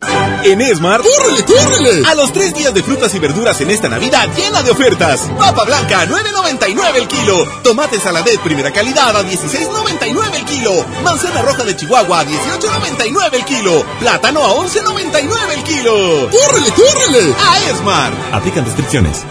[0.44, 2.06] En Esmar, ¡córrele, córrele!
[2.06, 5.22] A los tres días de frutas y verduras en esta Navidad llena de ofertas.
[5.38, 7.46] Papa blanca, 9.99 el kilo.
[7.62, 9.22] Tomate saladet primera calidad a
[9.54, 10.84] 16.99 el kilo.
[11.04, 13.84] Manzana roja de Chihuahua a 18.99 el kilo.
[14.00, 16.30] Plátano a 11.99 el kilo.
[16.30, 17.34] ¡Córrele, córrele!
[17.38, 18.12] A Esmar.
[18.32, 19.22] Aplican descripciones.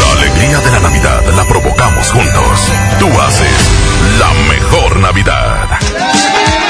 [0.00, 2.60] La alegría de la Navidad la provocamos juntos.
[2.98, 3.56] Tú haces
[4.18, 6.69] la mejor Navidad.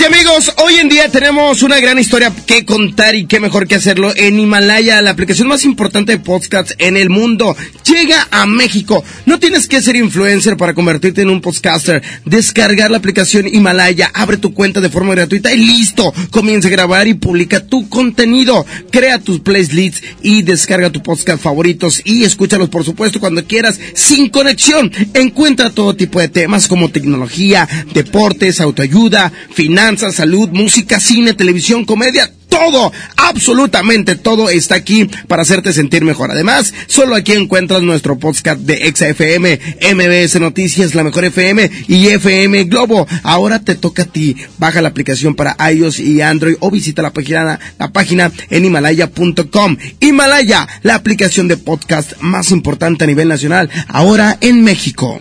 [0.00, 3.74] Y amigos, hoy en día tenemos una gran historia que contar y qué mejor que
[3.74, 7.54] hacerlo en Himalaya, la aplicación más importante de podcasts en el mundo.
[7.84, 9.04] Llega a México.
[9.26, 12.02] No tienes que ser influencer para convertirte en un podcaster.
[12.24, 16.14] Descargar la aplicación Himalaya, abre tu cuenta de forma gratuita y listo.
[16.30, 18.64] Comienza a grabar y publica tu contenido.
[18.90, 24.30] Crea tus playlists y descarga tu podcast favoritos y escúchalos por supuesto cuando quieras sin
[24.30, 24.90] conexión.
[25.12, 32.30] Encuentra todo tipo de temas como tecnología, deportes, autoayuda, finanzas, salud, música, cine, televisión, comedia,
[32.50, 36.30] todo, absolutamente todo está aquí para hacerte sentir mejor.
[36.30, 39.58] Además, solo aquí encuentras nuestro podcast de XFM,
[39.94, 43.06] MBS Noticias, La Mejor FM y FM Globo.
[43.22, 44.36] Ahora te toca a ti.
[44.58, 49.76] Baja la aplicación para iOS y Android o visita la página, la página en himalaya.com.
[50.00, 55.18] Himalaya, la aplicación de podcast más importante a nivel nacional, ahora en México.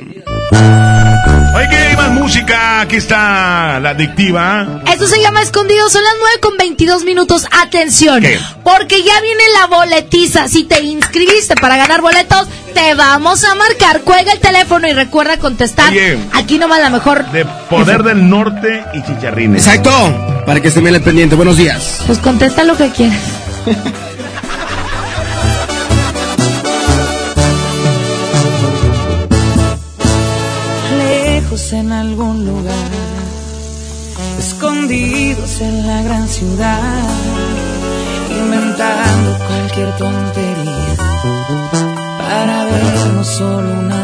[1.60, 2.82] Oye, que hay más música.
[2.82, 4.82] Aquí está la adictiva.
[4.90, 5.90] Esto se llama Escondido.
[5.90, 7.46] Son las 9 con 22 minutos.
[7.52, 8.24] Atención.
[8.64, 10.48] Porque ya viene la boletiza.
[10.48, 14.02] Si te inscribiste para ganar boletos, te vamos a marcar.
[14.02, 15.90] Cuelga el teléfono y recuerda contestar.
[15.90, 16.18] Oye.
[16.32, 17.30] Aquí nomás la mejor.
[17.32, 19.68] De Poder del Norte y Chicharrines.
[19.68, 19.92] Exacto.
[20.46, 21.36] Para que estén bien al pendiente.
[21.36, 22.04] Buenos días.
[22.08, 23.20] Pues contesta lo que quieras.
[31.60, 32.90] lejos en algún lugar,
[34.38, 37.04] escondidos en la gran ciudad,
[38.30, 40.96] inventando cualquier tontería
[42.18, 43.99] para vernos solo una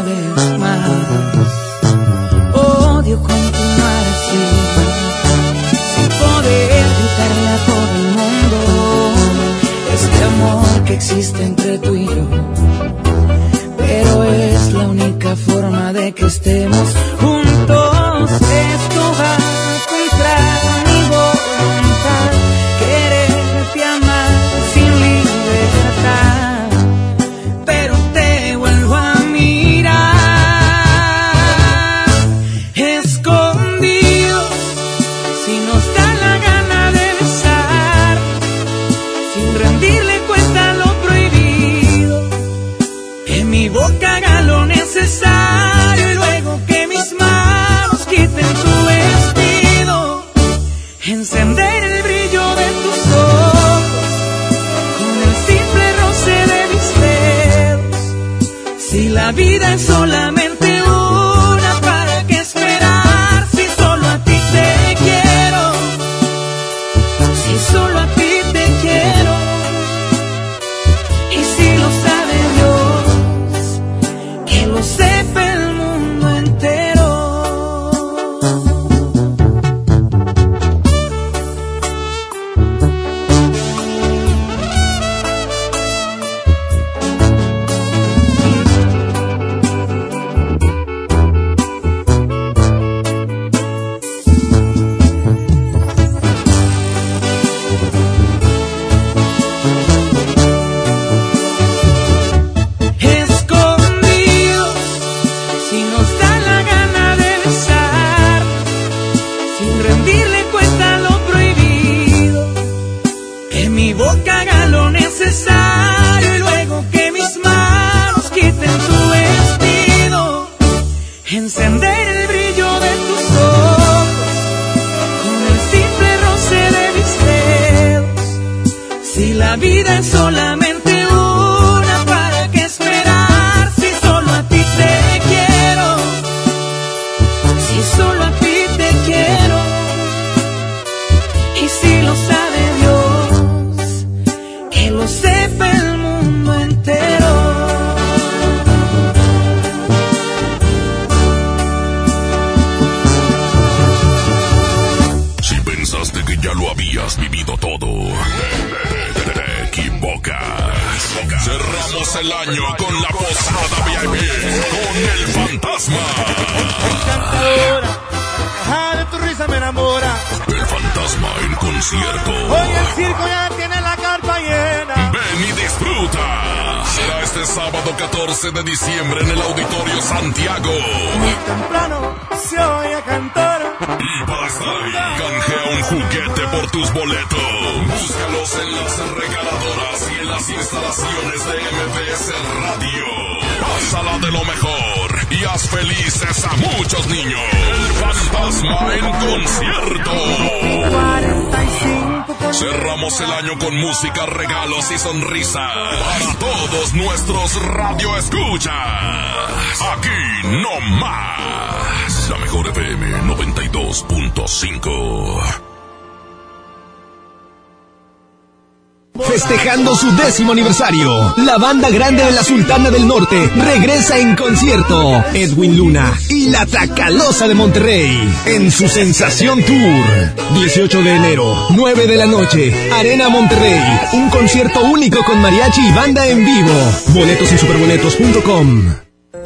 [220.05, 225.23] su décimo aniversario, la banda grande de la Sultana del Norte regresa en concierto.
[225.33, 230.05] Edwin Luna y la Tracalosa de Monterrey en su Sensación Tour.
[230.53, 233.81] 18 de enero, 9 de la noche, Arena Monterrey.
[234.13, 236.73] Un concierto único con mariachi y banda en vivo.
[237.07, 238.93] Boletos en superboletos.com.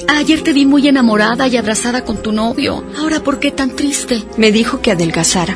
[0.10, 2.84] Ayer te vi muy enamorada y abrazada con tu novio.
[2.98, 4.26] Ahora, ¿por qué tan triste?
[4.36, 5.56] Me dijo que adelgazara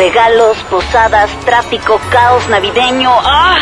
[0.00, 3.10] Regalos, posadas, tráfico, caos navideño.
[3.22, 3.58] ¡Ah!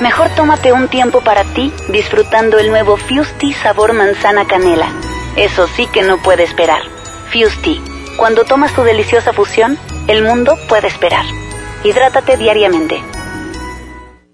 [0.00, 4.88] Mejor tómate un tiempo para ti disfrutando el nuevo Fusti sabor manzana canela.
[5.36, 6.82] Eso sí que no puede esperar.
[7.32, 7.80] Fusti,
[8.16, 11.24] cuando tomas tu deliciosa fusión, el mundo puede esperar.
[11.84, 13.00] Hidrátate diariamente.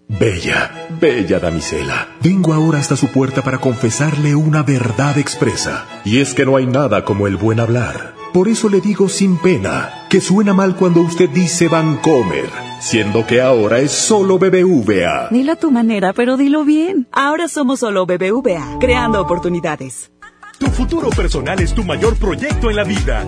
[0.08, 5.84] Bella, bella damisela, vengo ahora hasta su puerta para confesarle una verdad expresa.
[6.02, 8.14] Y es que no hay nada como el buen hablar.
[8.32, 12.48] Por eso le digo sin pena que suena mal cuando usted dice Vancomer,
[12.80, 15.28] siendo que ahora es solo BBVA.
[15.30, 17.06] Dilo a tu manera, pero dilo bien.
[17.12, 20.10] Ahora somos solo BBVA, creando oportunidades.
[20.58, 23.26] Tu futuro personal es tu mayor proyecto en la vida.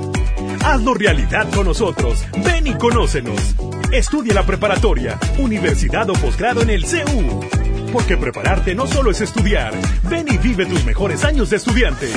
[0.65, 2.25] Hazlo realidad con nosotros.
[2.42, 3.55] Ven y conócenos.
[3.92, 7.41] Estudia la preparatoria, universidad o posgrado en el CEU.
[7.92, 9.75] Porque prepararte no solo es estudiar.
[10.05, 12.08] Ven y vive tus mejores años de estudiante.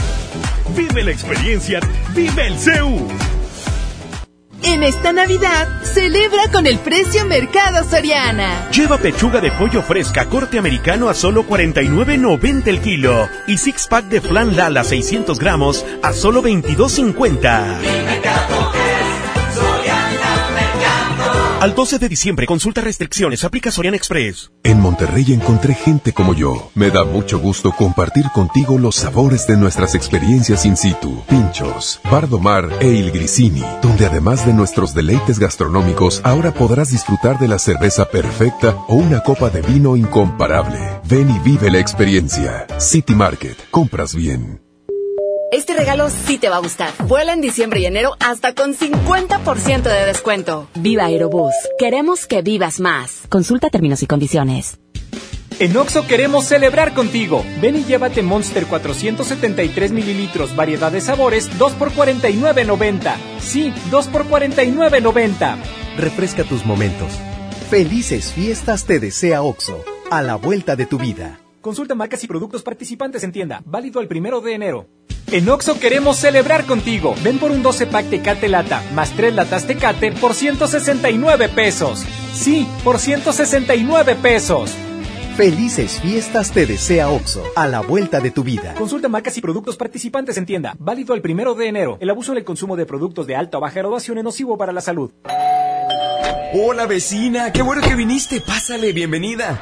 [0.77, 1.81] Vive la experiencia.
[2.15, 3.09] Vive el CEU.
[4.63, 8.69] En esta Navidad, celebra con el precio Mercado Soriana.
[8.71, 14.05] Lleva pechuga de pollo fresca corte americano a solo 49.90 el kilo y six pack
[14.05, 18.80] de flan Lala 600 gramos a solo 22.50.
[21.61, 24.51] Al 12 de diciembre, consulta restricciones, aplica Sorian Express.
[24.63, 26.71] En Monterrey encontré gente como yo.
[26.73, 31.23] Me da mucho gusto compartir contigo los sabores de nuestras experiencias in situ.
[31.29, 37.47] Pinchos, Bardomar e Il Grisini, donde además de nuestros deleites gastronómicos, ahora podrás disfrutar de
[37.47, 40.79] la cerveza perfecta o una copa de vino incomparable.
[41.07, 42.65] Ven y vive la experiencia.
[42.79, 44.70] City Market, compras bien.
[45.51, 46.93] Este regalo sí te va a gustar.
[47.07, 50.69] Vuela en diciembre y enero hasta con 50% de descuento.
[50.75, 51.53] Viva Aerobús.
[51.77, 53.23] Queremos que vivas más.
[53.27, 54.79] Consulta términos y condiciones.
[55.59, 57.43] En Oxo queremos celebrar contigo.
[57.61, 63.13] Ven y llévate Monster 473 mililitros, variedad de sabores, 2 por 49.90.
[63.41, 65.57] Sí, 2 por 49.90.
[65.97, 67.11] Refresca tus momentos.
[67.69, 69.83] Felices fiestas te desea Oxo.
[70.09, 71.41] A la vuelta de tu vida.
[71.59, 73.61] Consulta marcas y productos participantes en tienda.
[73.65, 74.87] Válido el primero de enero.
[75.31, 77.15] En Oxo queremos celebrar contigo.
[77.23, 82.03] Ven por un 12 pack Tecate Lata más 3 latas Tecate por 169 pesos.
[82.33, 84.71] Sí, por 169 pesos.
[85.37, 87.41] Felices fiestas te desea Oxo.
[87.55, 88.73] A la vuelta de tu vida.
[88.73, 90.75] Consulta marcas y productos participantes en tienda.
[90.77, 91.97] Válido el primero de enero.
[92.01, 94.73] El abuso en el consumo de productos de alta o baja graduación es nocivo para
[94.73, 95.11] la salud.
[96.53, 98.41] Hola vecina, qué bueno que viniste.
[98.41, 99.61] Pásale, bienvenida.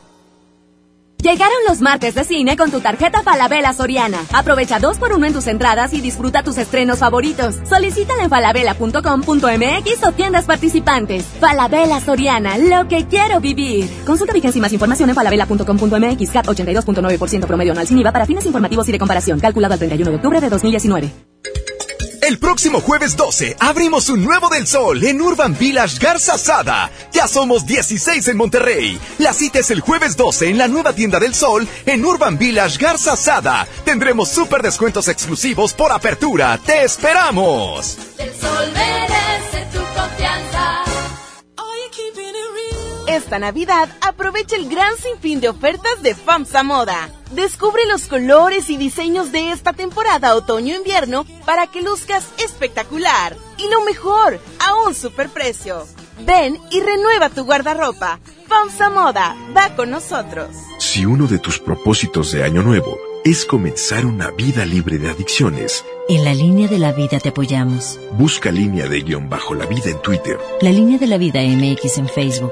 [1.21, 4.17] Llegaron los martes de cine con tu tarjeta Falabella Soriana.
[4.33, 7.57] Aprovecha dos por uno en tus entradas y disfruta tus estrenos favoritos.
[7.69, 11.23] Solicítala en falabella.com.mx o tiendas participantes.
[11.39, 13.87] Falabella Soriana, lo que quiero vivir.
[14.03, 16.31] Consulta vigencia y más información en falabella.com.mx.
[16.31, 19.39] CAT 82.9% promedio anual sin IVA para fines informativos y de comparación.
[19.39, 21.11] Calculado el 31 de octubre de 2019.
[22.31, 26.89] El próximo jueves 12 abrimos un nuevo del sol en Urban Village Garza Sada.
[27.11, 28.97] Ya somos 16 en Monterrey.
[29.17, 32.77] La cita es el jueves 12 en la nueva tienda del sol en Urban Village
[32.77, 33.67] Garza Sada.
[33.83, 36.57] Tendremos súper descuentos exclusivos por apertura.
[36.65, 37.97] ¡Te esperamos!
[38.17, 40.90] El sol merece tu confianza.
[43.07, 47.09] Esta Navidad aprovecha el gran sinfín de ofertas de FAMSA Moda.
[47.31, 53.35] Descubre los colores y diseños de esta temporada otoño-invierno para que luzcas espectacular.
[53.57, 55.85] Y lo mejor, a un superprecio.
[56.25, 58.19] Ven y renueva tu guardarropa.
[58.47, 60.49] FAMSA Moda, va con nosotros.
[60.79, 65.83] Si uno de tus propósitos de año nuevo es comenzar una vida libre de adicciones,
[66.09, 67.99] En la línea de la vida te apoyamos.
[68.13, 71.97] busca línea de guion bajo la vida en Twitter, La línea de la vida MX
[71.99, 72.51] en Facebook.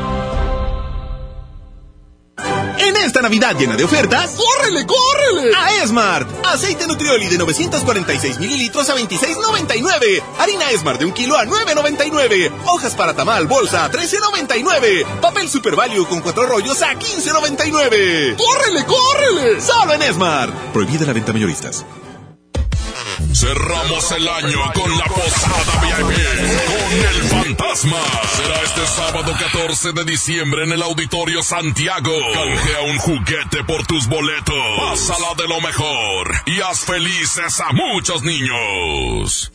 [2.83, 5.55] En esta Navidad llena de ofertas, ¡córrele, córrele!
[5.55, 6.27] A Esmart.
[6.47, 10.23] Aceite Nutrioli de 946 mililitros a 26.99.
[10.39, 12.51] Harina Esmart de un kilo a 9.99.
[12.65, 15.05] Hojas para tamal bolsa a 13.99.
[15.21, 18.35] Papel Super Value con cuatro rollos a 15.99.
[18.35, 19.61] ¡Córrele, córrele!
[19.61, 20.51] Solo en Esmart.
[20.73, 21.85] Prohibida la venta mayoristas.
[23.33, 26.17] Cerramos el año con la posada VIP
[26.67, 27.97] con el fantasma.
[28.35, 32.11] Será este sábado 14 de diciembre en el Auditorio Santiago.
[32.33, 34.55] Canjea un juguete por tus boletos.
[34.77, 39.51] Pásala de lo mejor y haz felices a muchos niños.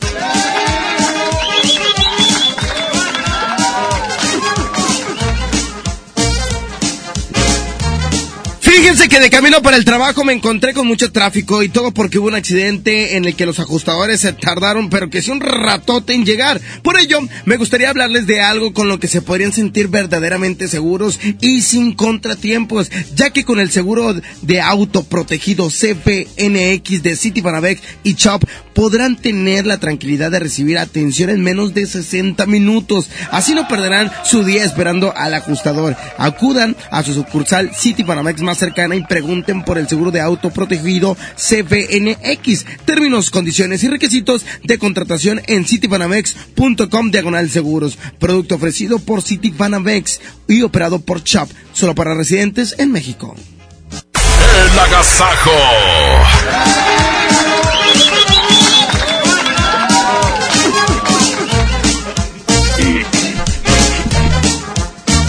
[8.77, 12.19] Fíjense que de camino para el trabajo me encontré con mucho tráfico y todo porque
[12.19, 16.13] hubo un accidente en el que los ajustadores se tardaron, pero que sí un ratote
[16.13, 16.61] en llegar.
[16.83, 21.19] Por ello, me gustaría hablarles de algo con lo que se podrían sentir verdaderamente seguros
[21.41, 28.13] y sin contratiempos, ya que con el seguro de auto protegido CPNX de Citibanamex y
[28.13, 28.43] Chop
[28.75, 33.09] podrán tener la tranquilidad de recibir atención en menos de 60 minutos.
[33.31, 35.97] Así no perderán su día esperando al ajustador.
[36.19, 42.65] Acudan a su sucursal Citibanamex más y pregunten por el seguro de auto protegido CPNX.
[42.85, 47.97] Términos, condiciones y requisitos de contratación en citibanamex.com diagonal seguros.
[48.19, 53.35] Producto ofrecido por Citibanamex y operado por Chop, solo para residentes en México.
[53.83, 55.51] El agasajo.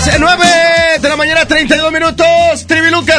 [0.04, 0.44] C 9
[1.00, 2.27] de la mañana, 32 minutos.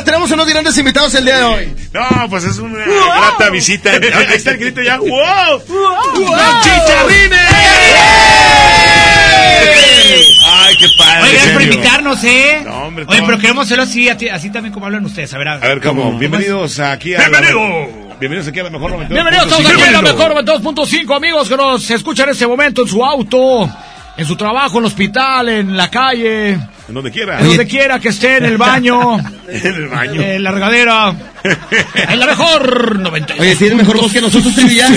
[0.04, 1.76] Tenemos unos grandes invitados el día de hoy.
[1.94, 3.92] No, pues es una grata visita.
[3.92, 4.98] Ahí está el grito ya.
[4.98, 5.08] ¡Wow!
[5.68, 6.36] ¡Wow!
[6.36, 7.40] ¡Los chicharrines!
[10.46, 11.22] ¡Ay, qué padre!
[11.24, 12.62] Oye, gracias por invitarnos, ¿eh?
[12.66, 15.34] No, hombre, Oye, pero queremos hacerlo así, a- así también como hablan ustedes.
[15.34, 16.18] A ver, A ver, ¿cómo?
[16.18, 17.20] Bienvenidos aquí a...
[17.20, 17.60] ¡Bienvenido!
[18.20, 19.08] Bienvenidos aquí a la mejor 92.5.
[19.10, 22.88] Bienvenidos todos aquí a la mejor 92.5, amigos que nos escuchan en este momento en
[22.88, 23.70] su auto,
[24.20, 27.40] en su trabajo, en el hospital, en la calle, En donde quiera.
[27.40, 29.18] en donde quiera que esté, en el baño,
[29.48, 30.22] En el baño.
[30.22, 31.14] en la regadera,
[31.96, 33.36] en la mejor 90.
[33.40, 34.54] Oye, tiene mejor voz que nosotros.
[34.54, 34.90] Sí, Ya.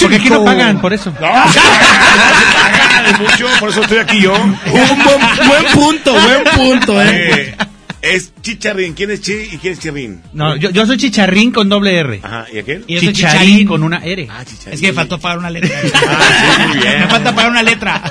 [0.00, 1.12] Porque aquí no pagan, por eso.
[1.20, 4.32] No, pagan mucho, por eso estoy aquí yo.
[4.34, 7.54] Un buen, buen punto, buen punto, eh.
[8.02, 8.94] Es Chicharrín.
[8.94, 10.22] ¿Quién es Chi y quién es Chirrín?
[10.32, 12.20] No, yo, yo soy chicharrín con doble R.
[12.22, 12.84] Ajá, ¿y aquel?
[12.86, 14.28] Y yo soy Chicharín chicharín con una R.
[14.70, 15.70] Es que me faltó pagar una letra.
[15.94, 17.00] Ah, sí, muy bien.
[17.00, 18.02] Me falta pagar una letra.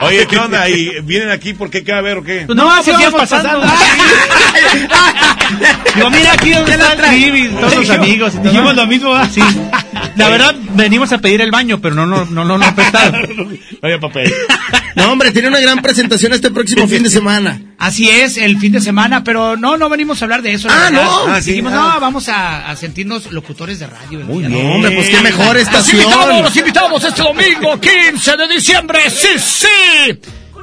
[0.00, 0.68] Oye, ¿qué onda?
[0.68, 2.46] ¿Y vienen aquí porque qué ver o qué?
[2.48, 3.60] No, así vamos pasando.
[5.94, 6.98] Digo, mira aquí donde está el
[7.60, 8.42] todos los amigos.
[8.42, 9.30] Dijimos lo mismo, ¿verdad?
[9.32, 9.40] Sí.
[10.16, 13.58] La verdad, venimos a pedir el baño, pero no no no no nos prestaron.
[13.82, 14.32] Vaya papel.
[14.96, 17.60] No, hombre, tiene una gran presentación este próximo fin de semana.
[17.80, 20.68] Así es, el fin de semana, pero no, no venimos a hablar de eso.
[20.70, 21.02] Ah, verdad.
[21.02, 21.26] no.
[21.26, 21.94] Ah, sí, Dijimos, ah.
[21.94, 24.20] no, vamos a, a sentirnos locutores de radio.
[24.20, 26.00] día de No, hombre, pues qué mejor Los estación.
[26.02, 29.66] invitamos, los invitamos este domingo, 15 de diciembre, sí, sí.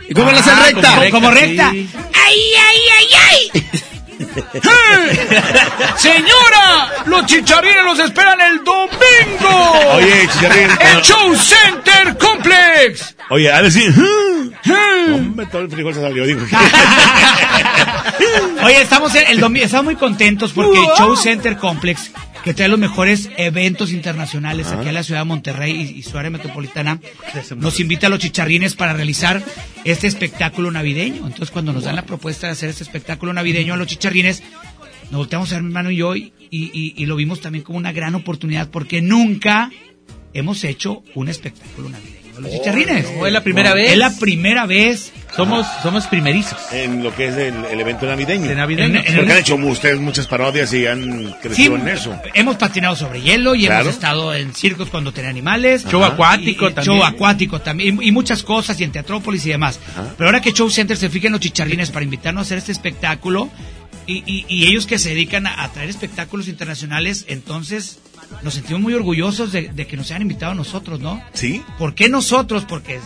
[0.10, 0.96] ¿Y cómo le hacen Ah, recta?
[0.96, 1.72] Como, como recta.
[1.72, 1.90] Sí.
[1.96, 3.40] ¡Ay, ay, ay, ay!
[4.54, 4.62] ¡Eh!
[5.98, 9.72] Señora, los chicharrines los esperan el domingo.
[9.96, 10.70] Oye, Chicharrín.
[10.80, 13.16] El Show Center Complex.
[13.30, 13.94] Oye, a decir...
[15.14, 16.42] Hombre, todo el frijol se salió, digo.
[18.64, 22.12] Oye, estamos el domingo, estamos muy contentos porque el Show Center Complex,
[22.44, 26.18] que trae los mejores eventos internacionales aquí a la ciudad de Monterrey y, y su
[26.18, 27.00] área metropolitana,
[27.58, 29.44] nos invita a los chicharrines para realizar
[29.86, 31.18] este espectáculo navideño.
[31.28, 34.42] Entonces, cuando nos dan la propuesta de hacer este espectáculo navideño a los chicharrines,
[35.12, 37.78] nos volteamos a ver mi hermano y yo y, y- y lo vimos también como
[37.78, 39.70] una gran oportunidad porque nunca
[40.34, 42.21] hemos hecho un espectáculo navideño.
[42.42, 43.06] Los chicharrines.
[43.18, 43.92] Oh, es la primera vez.
[43.92, 45.12] Es la primera vez.
[45.36, 46.58] Somos, somos primerizos.
[46.74, 48.50] En lo que es el, el evento navideño.
[48.50, 48.88] De navideño.
[48.88, 52.20] En- en Porque el- han hecho ustedes muchas parodias y han crecido Sí, en eso.
[52.34, 53.84] Hemos patinado sobre hielo y Claro.
[53.84, 55.86] hemos estado en circos cuando tenía animales.
[55.90, 56.98] Show acuático Y- también.
[56.98, 57.98] Show acuático también.
[58.02, 59.80] Y, y muchas cosas, y en Teatrópolis y demás.
[60.18, 62.74] Pero ahora que Show Center se fija en los chicharrines para invitarnos a hacer este
[62.74, 63.50] espectáculo,
[64.08, 68.00] y, y- y ellos que se dedican a, a traer espectáculos internacionales, entonces
[68.44, 71.22] nos sentimos muy orgullosos de, de que nos hayan invitado a nosotros, ¿no?
[71.34, 71.64] ¿Sí?
[71.78, 72.66] ¿Por qué nosotros?
[72.68, 73.00] Porque...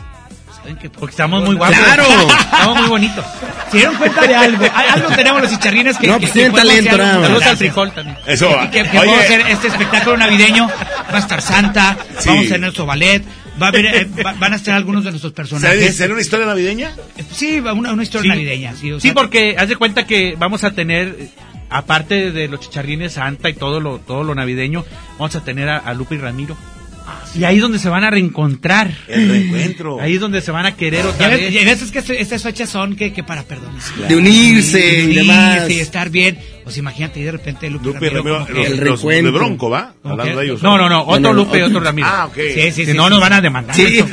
[0.56, 0.90] ¿saben qué?
[0.90, 1.78] Porque estamos muy guapos.
[1.78, 2.04] ¡Claro!
[2.30, 3.26] Estamos muy bonitos.
[3.72, 4.66] ¿Se dieron cuenta de algo?
[4.74, 6.08] Algo tenemos los chicharrines que...
[6.08, 8.18] No, que- pues que tienen talento, hacer Saludos al frijol también.
[8.26, 8.72] Eso que, va.
[8.72, 10.68] que, que Oye, vamos a hacer este espectáculo navideño.
[10.68, 12.30] Va a estar Santa, Sí.
[12.30, 13.24] vamos a tener nuestro ballet,
[13.62, 15.96] va a haber, eh, va- van a estar algunos de nuestros ¿será, personajes.
[15.96, 16.96] será una historia navideña?
[17.32, 18.38] Sí, va una, una historia Sí.
[18.38, 18.76] navideña.
[18.76, 21.30] Sí, o Sí, sea, porque haz de cuenta que vamos a tener,
[21.70, 24.86] aparte de los chicharrines Santa y todo lo, todo lo navideño,
[25.18, 26.56] vamos a tener a, a Lupe y Ramiro.
[27.36, 28.92] Y ahí es donde se van a reencontrar.
[29.08, 30.00] El reencuentro.
[30.00, 31.52] Ahí es donde se van a querer otra vez.
[31.54, 33.82] ya ves, es que estas fechas son que, que para perdonar.
[34.08, 35.70] De unirse De y unirse demás.
[35.70, 36.40] y estar bien.
[36.64, 39.32] Pues imagínate, y de repente Lupe, Lupe y Ramiro, Ramiro, los, el los de reencuentro.
[39.34, 39.94] Bronco, ¿va?
[40.02, 40.64] ¿Cómo Hablando de ellos.
[40.64, 42.08] No, no, no, otro no, no, Lupe y otro- Ramiro.
[42.10, 42.36] Ah, ok.
[42.36, 43.10] Sí, sí, Si sí, no, sí.
[43.12, 43.76] nos van a demandar.
[43.76, 44.00] Sí.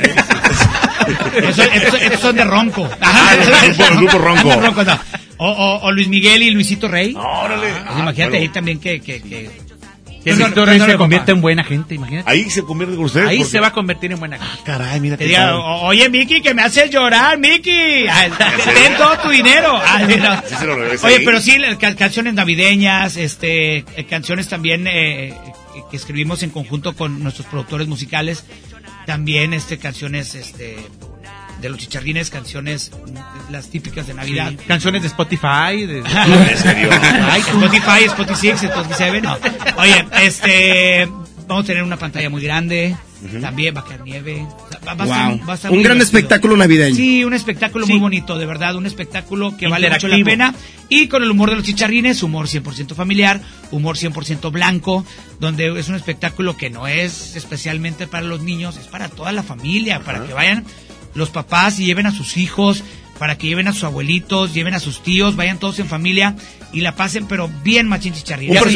[1.37, 2.89] Eso- estos, estos son de ronco.
[3.01, 4.83] Ah, el grupo- el grupo ronco.
[4.83, 4.99] No.
[5.37, 7.13] O, o- o Luis Miguel y Luisito Rey.
[7.17, 7.61] Órale.
[7.71, 8.35] Pues Ah, imagínate bueno.
[8.43, 9.01] ahí también que...
[9.01, 9.49] que, que
[10.23, 12.29] Que Víctor Rey se convierte en buena gente, imagínate.
[12.29, 13.27] Ahí se convierte con ustedes.
[13.27, 14.63] Ahí porque- se va a convertir en buena gente.
[14.63, 15.53] Caray, mira Te diga, padre.
[15.57, 18.07] "O- oye Miki, que me haces llorar, Miki.
[18.09, 18.31] Ay,
[18.73, 19.79] Ten todo tu dinero.
[19.85, 20.41] Ay, no.
[20.47, 21.25] Sí se lo Oye, ahí.
[21.25, 21.57] pero sí,
[21.97, 25.33] canciones navideñas, este, eh, canciones también eh,
[25.91, 28.45] que escribimos en conjunto con nuestros productores musicales.
[29.05, 30.77] También, este, canciones, este,
[31.63, 34.51] de los chicharrines, canciones, mm, las típicas de Navidad.
[34.51, 35.85] Sí, Canciones de Spotify.
[35.87, 35.99] De...
[36.51, 36.89] ¿En serio?
[37.31, 39.37] Ay, Spotify, Spotify 6, Spotify no.
[39.77, 41.07] Oye, este,
[41.47, 42.95] vamos a tener una pantalla muy grande,
[43.41, 44.45] también va a caer nieve.
[44.45, 45.39] o sea, va- va a Wow.
[45.47, 46.03] va a Un gran divertido.
[46.03, 46.95] espectáculo navideño.
[46.95, 47.93] Sí, un espectáculo Sí.
[47.93, 50.53] muy bonito, de verdad, un espectáculo que vale mucho la pena.
[50.89, 53.39] Y con el humor de los chicharrines, humor 100% familiar,
[53.71, 55.05] humor 100% blanco,
[55.39, 59.41] donde es un espectáculo que no es especialmente para los niños, es para toda la
[59.43, 60.65] familia, para que vayan
[61.15, 62.83] los papás y lleven a sus hijos,
[63.19, 66.35] para que lleven a sus abuelitos, lleven a sus tíos, vayan todos en familia
[66.73, 68.13] y la pasen, pero bien machín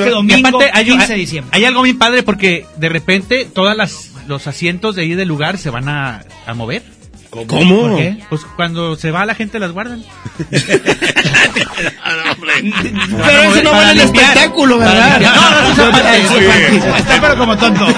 [0.05, 1.57] aparte- domingo, hay, 15 de diciembre.
[1.57, 5.57] hay algo bien padre porque de repente todas las los asientos de ahí del lugar
[5.57, 6.83] se van a, a mover.
[7.29, 7.81] ¿Cómo?
[7.81, 8.17] ¿Por qué?
[8.29, 10.03] Pues cuando se va la gente las guardan.
[12.39, 15.19] Pero eso no vale el espectáculo, ¿verdad?
[15.21, 16.97] No, no, aparte.
[16.97, 17.87] Está pero como tonto.
[17.87, 17.95] El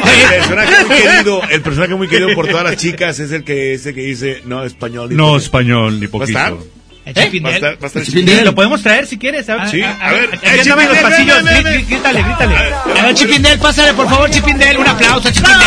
[0.47, 3.93] personaje muy querido, el personaje muy querido por todas las chicas es el que ese
[3.93, 5.09] que dice no español.
[5.09, 5.43] ni No poquito".
[5.45, 6.51] español ni ¿Va a estar?
[6.53, 6.78] poquito.
[7.05, 7.55] El ¿Va a Chipindel.
[7.55, 8.05] estar, va a estar Chipindel.
[8.05, 8.45] Chipindel?
[8.45, 9.45] Lo podemos traer si quieres.
[9.45, 9.71] ¿sabes?
[9.71, 11.43] Sí, a ver, Aquí eh, los pasillos.
[11.87, 12.55] Grítale, grítale.
[12.99, 14.77] A ver, Chipindel, pásale, por favor, Chipindel.
[14.77, 15.57] Un aplauso, Chipindel.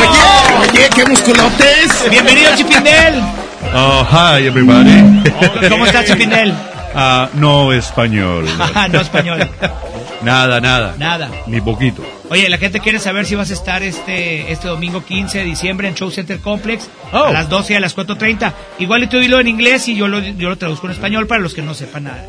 [0.00, 2.10] Oye, oye, qué musculotes.
[2.10, 3.22] Bienvenido, Chipindel.
[3.74, 5.22] Oh, hi everybody.
[5.68, 6.54] ¿Cómo estás, Chipindel?
[6.94, 8.46] Ah, no español.
[8.92, 9.46] no español.
[10.22, 10.94] Nada, nada.
[10.98, 11.30] Nada.
[11.46, 12.04] Ni poquito.
[12.30, 15.88] Oye, la gente quiere saber si vas a estar este este domingo 15 de diciembre
[15.88, 17.24] en Show Center Complex Oh.
[17.24, 18.52] a las 12 y a las 4.30.
[18.80, 21.54] Igual tú dilo en inglés y yo lo, yo lo traduzco en español para los
[21.54, 22.22] que no sepan nada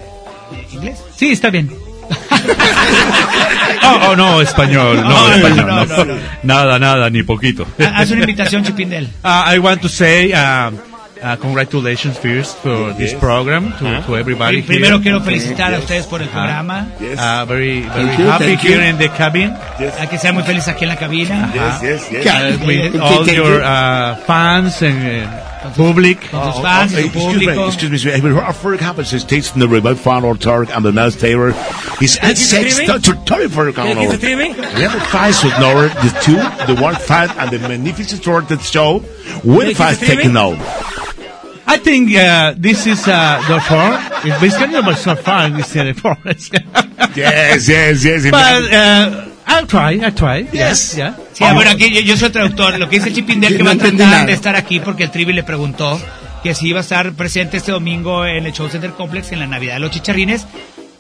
[0.52, 1.04] de inglés.
[1.16, 1.70] Sí, está bien.
[3.82, 4.98] Oh, oh, no español.
[4.98, 5.66] No, No, no, español.
[5.68, 5.98] no, no.
[5.98, 6.22] no, no.
[6.44, 7.66] Nada, nada, ni poquito.
[7.80, 9.06] Ha- Haz una invitación, Chipindel.
[9.24, 10.72] Uh, I want to say uh,
[11.22, 14.62] uh, congratulations first for this program to, to everybody.
[14.62, 15.04] Pri- Primero here.
[15.04, 16.88] quiero felicitar a ustedes por el programa.
[17.00, 18.70] Uh, very, very Thank you, happy thank you.
[18.72, 19.52] here in the cabin.
[19.52, 21.52] Hay que ser muy feliz aquí en la cabina.
[21.54, 22.26] Yes, yes, yes.
[22.26, 23.34] Uh, with Thank all you.
[23.34, 26.22] your uh, fans and uh, public.
[26.32, 27.68] Con sus Oh, fans, oh, su excuse me, público.
[27.68, 28.30] excuse me, excuse me.
[28.30, 31.52] Every for happens is tasting the remote fan or Turk and the mouse tailor.
[32.00, 34.56] His sex territory for ¿Qué the te trime?
[34.76, 36.36] We have a five with Nora, the two,
[36.74, 39.00] the one fat and the magnificent sword that show.
[39.44, 40.58] When fast taken out.
[41.72, 43.94] I think uh, this is uh, the form.
[44.24, 46.54] It's basically so far this is the forest.
[47.16, 48.24] Yes, yes, yes.
[48.32, 50.00] but uh, I'll try.
[50.04, 50.48] I'll try.
[50.52, 50.96] Yes.
[50.98, 51.14] Yeah.
[51.34, 52.78] Sí, bueno, aquí yo, yo soy traductor.
[52.80, 54.26] Lo que dice Chipindel que No va a tratar nada.
[54.26, 56.00] de estar aquí porque el Trivi le preguntó
[56.44, 59.48] que si iba a estar presente este domingo en el Show Center Complex en la
[59.48, 60.46] Navidad de los Chicharrines.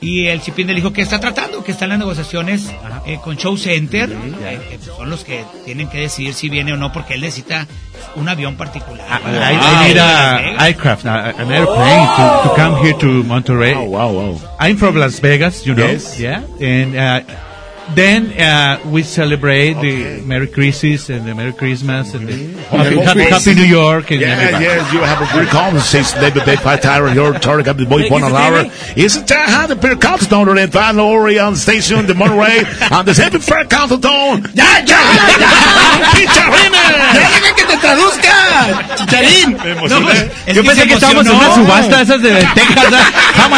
[0.02, 2.72] Y el Chipindel dijo que está tratando, que están las negociaciones
[3.06, 6.78] eh, con Show Center, eh, que son los que tienen que decidir si viene o
[6.78, 7.68] no, porque él necesita
[8.16, 9.06] un avión particular.
[9.08, 13.74] I, para I a need a aircraft, an airplane to, to come here to Monterrey.
[13.76, 14.40] wow, wow.
[14.58, 15.86] I'm from Las Vegas, you know.
[15.86, 16.18] Yes.
[16.18, 16.44] Yeah.
[16.61, 17.22] And uh,
[17.95, 20.19] Then uh, we celebrate okay.
[20.19, 22.56] the Merry Christmas and the Merry Christmas and mm-hmm.
[22.56, 24.11] the Happy, happy, happy, New York.
[24.11, 24.66] And yeah, everybody.
[24.66, 28.08] yes, you have a beer comes since they be partir your target up the boy
[28.09, 28.72] one an hour.
[28.95, 33.14] Isn't that how the beer down to the Van Orion station, the Monterey, and the
[33.14, 34.43] same fair council down?
[34.53, 35.00] Ya, ya,
[35.40, 35.50] ya,
[36.14, 36.69] chicharrines.
[37.56, 39.58] que traduzca, chicharín.
[40.53, 42.93] Yo pensé que estábamos en una subasta esas de Texas.
[43.35, 43.50] A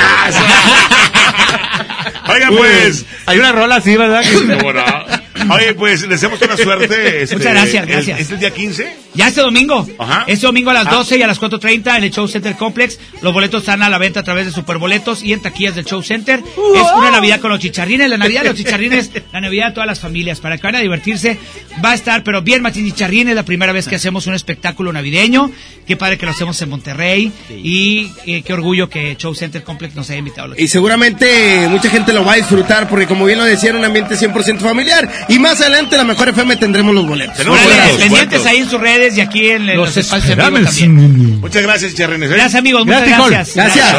[2.28, 3.04] Oigan, pues.
[3.26, 4.22] Hay una rola así, ¿verdad?
[5.48, 7.22] Oye, pues, les deseamos buena suerte.
[7.22, 8.20] este, Muchas gracias, el- gracias.
[8.20, 8.96] ¿Es el día 15?
[9.14, 9.86] Ya este domingo.
[9.98, 10.24] Ajá.
[10.28, 10.90] Este domingo a las Ah.
[10.94, 12.98] 12 y a las 4.30 en el Show Center Complex.
[13.22, 16.02] Los boletos están a la venta a través de Superboletos y en taquillas del Show
[16.02, 16.38] Center.
[16.40, 18.08] Es una Navidad con los chicharrines.
[18.08, 20.38] La Navidad de los chicharrines, la Navidad de todas las familias.
[20.40, 21.38] Para que vayan a divertirse,
[21.84, 25.50] va a estar, pero bien, Martín Chicharrines, la primera vez que hacemos un espectáculo navideño.
[25.86, 27.32] Qué padre que lo hacemos en Monterrey.
[27.50, 30.44] Y eh, qué orgullo que Show Center Complex nos haya invitado.
[30.44, 33.70] a los Y seguramente mucha gente lo va a disfrutar porque como bien lo decía,
[33.70, 35.08] era un ambiente 100% familiar.
[35.30, 37.46] Y más adelante la Mejor FM tendremos los boletos.
[37.46, 41.40] Órale, pendientes ahí en sus redes y aquí en, en los, espacios también.
[41.40, 42.30] Muchas gracias, Chicharrines.
[42.30, 42.34] ¿eh?
[42.34, 42.84] Gracias, amigos.
[42.84, 43.96] Muchas Gracias, gracias.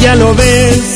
[0.00, 0.95] Ya lo ves,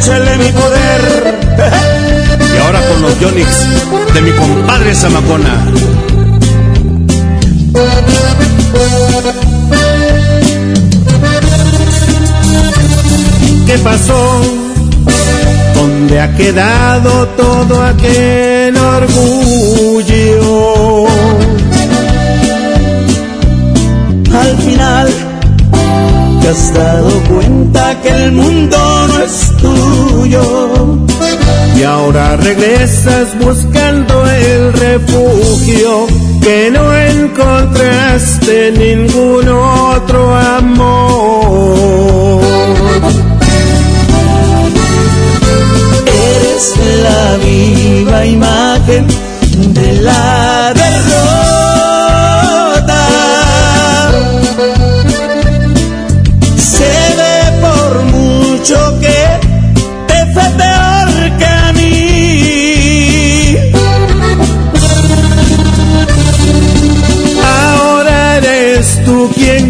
[0.00, 1.38] Échale mi poder.
[2.54, 3.48] Y ahora con los Yonix
[4.14, 5.66] de mi compadre Zamacona.
[13.66, 14.40] ¿Qué pasó?
[15.74, 20.26] ¿Dónde ha quedado todo aquel orgullo?
[24.32, 25.29] Al final
[26.40, 28.76] te has dado cuenta que el mundo
[29.08, 30.98] no es tuyo
[31.76, 36.06] y ahora regresas buscando el refugio
[36.42, 42.40] que no encontraste en ningún otro amor.
[46.06, 49.06] Eres la viva imagen
[49.74, 50.72] de la
[69.28, 69.69] quien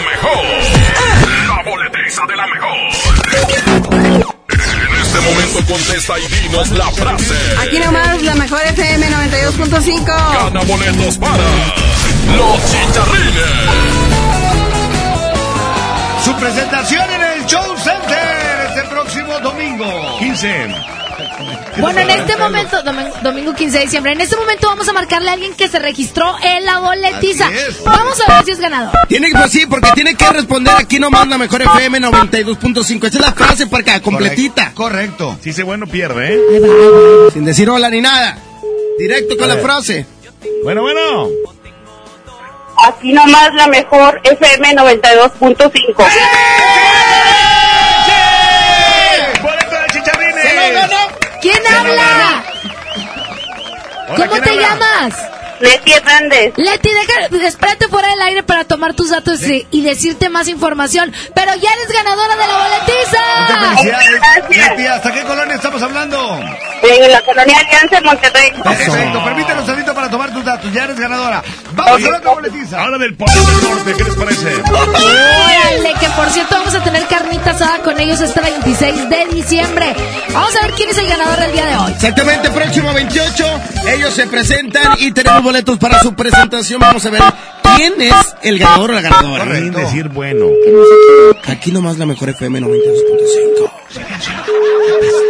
[0.00, 0.44] mejor.
[1.46, 2.78] La boletiza de la mejor.
[4.60, 7.34] En este momento contesta y dinos la frase.
[7.60, 10.04] Aquí nomás la mejor FM 92.5.
[10.06, 11.36] Gana boletos para
[12.36, 14.30] los chicharrines.
[16.24, 20.18] Su presentación en el Show Center este próximo domingo.
[20.18, 20.99] 15.
[21.80, 25.30] Bueno, en este momento, domingo, domingo 15 de diciembre, en este momento vamos a marcarle
[25.30, 27.48] a alguien que se registró en la boletiza.
[27.84, 28.92] Vamos a ver si es ganador.
[29.08, 33.06] Tiene que, pues sí, porque tiene que responder aquí nomás la mejor FM 92.5.
[33.06, 34.72] Esa es la frase para acá, completita.
[34.74, 35.38] Correcto.
[35.42, 37.30] Si se bueno, pierde, ¿eh?
[37.32, 38.36] Sin decir hola ni nada.
[38.98, 40.06] Directo con la frase.
[40.62, 41.28] Bueno, bueno.
[42.86, 45.94] Aquí nomás la mejor FM 92.5.
[49.42, 51.29] ¡Boleto de chicharrines!
[51.40, 52.44] ¿Quién habla?
[54.08, 54.68] Hola, ¿Cómo ¿quién te habla?
[54.68, 55.14] llamas?
[55.60, 56.54] Leti Hernández.
[56.56, 61.12] Leti, deja, espérate fuera del aire para tomar tus datos y, y decirte más información.
[61.34, 63.76] Pero ya eres ganadora de la boletiza.
[63.76, 64.70] Felicidades.
[64.70, 66.40] Leti, ¿hasta qué colonia estamos hablando?
[66.82, 68.52] En la colonia Alianza Monterrey.
[68.62, 70.72] Perfecto, permítanos tantito para tomar tus datos.
[70.72, 71.42] Ya eres ganadora.
[71.84, 72.82] Vamos a la otra boletiza.
[72.82, 74.54] Ahora del Polo del Norte, ¿qué les parece?
[74.70, 79.94] Órale, que por cierto vamos a tener carnita asada con ellos este 26 de diciembre.
[80.32, 81.92] Vamos a ver quién es el ganador del día de hoy.
[81.92, 86.80] Exactamente, próximo 28, ellos se presentan y tenemos boletos para su presentación.
[86.80, 87.22] Vamos a ver
[87.76, 89.44] quién es el ganador o la ganadora.
[89.44, 89.78] Correcto.
[89.78, 90.46] decir bueno.
[91.46, 93.70] Aquí nomás la mejor FM 92.5.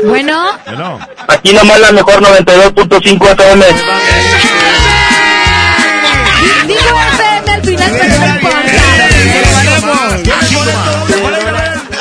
[0.05, 0.99] Bueno, Bueno.
[1.29, 3.65] Aquí nomás la mejor 92.5 FM.
[6.67, 8.61] Digo FM al final, pero no importa.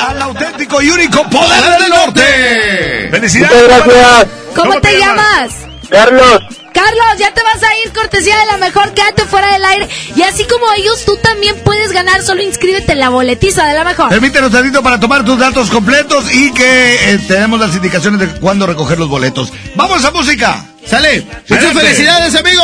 [0.08, 3.08] Al auténtico y único poder del norte.
[3.12, 3.68] Felicidades.
[3.68, 4.28] Gracias.
[4.56, 5.52] ¿Cómo te llamas?
[5.90, 6.44] Carlos.
[6.74, 9.90] Carlos, ya te vas a ir cortesía de la mejor, quédate fuera del aire.
[10.16, 13.84] Y así como ellos, tú también puedes ganar, solo inscríbete en la boletiza de la
[13.84, 14.10] mejor.
[14.10, 18.66] Permítenos tantito para tomar tus datos completos y que eh, tenemos las indicaciones de cuándo
[18.66, 19.52] recoger los boletos.
[19.76, 20.64] ¡Vamos a música!
[20.86, 21.26] ¡Sale!
[21.50, 22.64] ¡Muchas felicidades, amigo!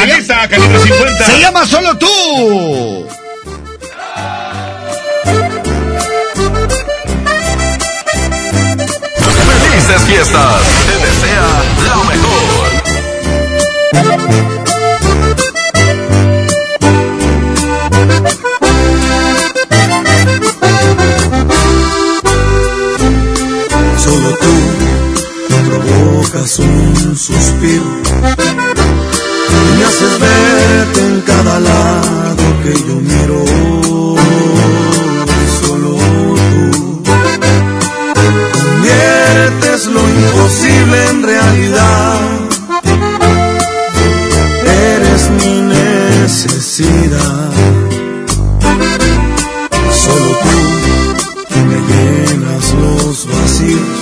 [0.00, 1.26] Aquí está, calibre 50.
[1.26, 3.06] Se llama Solo Tú.
[9.60, 10.62] Felices fiestas.
[10.86, 11.46] Te desea
[11.84, 12.42] lo mejor.
[23.98, 24.54] Solo tú
[25.68, 28.81] provocas un suspiro
[29.92, 33.44] haces verte en cada lado que yo miro.
[35.60, 35.90] Solo
[36.52, 37.02] tú
[38.52, 42.20] conviertes lo imposible en realidad.
[44.94, 47.50] Eres mi necesidad.
[50.04, 50.38] Solo
[51.48, 54.01] tú me llenas los vacíos.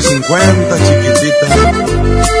[0.00, 2.37] 350, chiquitita.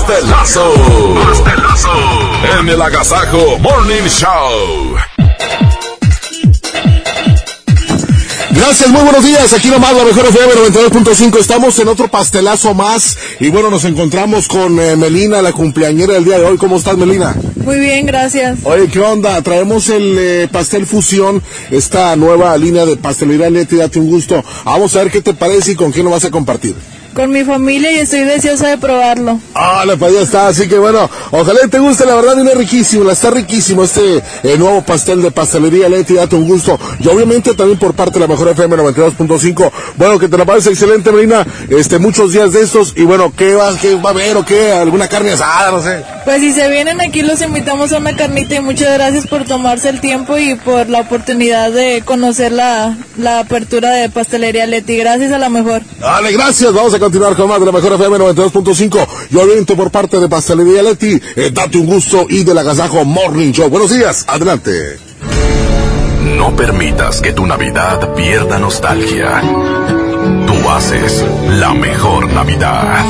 [0.00, 0.74] Pastelazo.
[1.14, 1.90] Pastelazo.
[2.58, 4.96] En el Agasajo Morning Show.
[8.50, 9.52] Gracias, muy buenos días.
[9.52, 11.38] Aquí nomás la mejor FM 92.5.
[11.38, 13.16] Estamos en otro pastelazo más.
[13.40, 16.56] Y bueno, nos encontramos con eh, Melina, la cumpleañera del día de hoy.
[16.56, 17.36] ¿Cómo estás, Melina?
[17.56, 18.60] Muy bien, gracias.
[18.64, 19.40] Oye, ¿qué onda?
[19.42, 24.42] Traemos el eh, pastel fusión, esta nueva línea de pastelería Leti, date un gusto.
[24.64, 26.74] Vamos a ver qué te parece y con quién lo vas a compartir.
[27.20, 29.38] Con mi familia y estoy deseosa de probarlo.
[29.54, 33.28] Ah, la ya está, así que bueno, ojalá te guste, la verdad viene riquísimo, está
[33.28, 36.80] riquísimo este eh, nuevo pastel de pastelería Leti, date un gusto.
[36.98, 39.70] Y obviamente también por parte de la mejor FM 92.5.
[39.96, 43.52] Bueno, que te la pases excelente, Melina, este, muchos días de estos, y bueno, ¿qué
[43.52, 44.72] va, qué va a haber o qué?
[44.72, 45.72] ¿Alguna carne asada?
[45.72, 46.02] No sé.
[46.30, 49.88] Pues si se vienen aquí los invitamos a una carnita y muchas gracias por tomarse
[49.88, 54.96] el tiempo y por la oportunidad de conocer la, la apertura de pastelería Leti.
[54.96, 55.82] Gracias a la mejor.
[55.98, 59.08] Dale, gracias, vamos a continuar con más de la mejor FM 92.5.
[59.30, 63.50] Yo aviento por parte de Pastelería Leti, eh, date un gusto y del agasajo Morning
[63.50, 63.68] Show.
[63.68, 65.00] Buenos días, adelante.
[66.22, 69.42] No permitas que tu Navidad pierda nostalgia.
[70.46, 71.24] Tú haces
[71.58, 73.04] la mejor Navidad.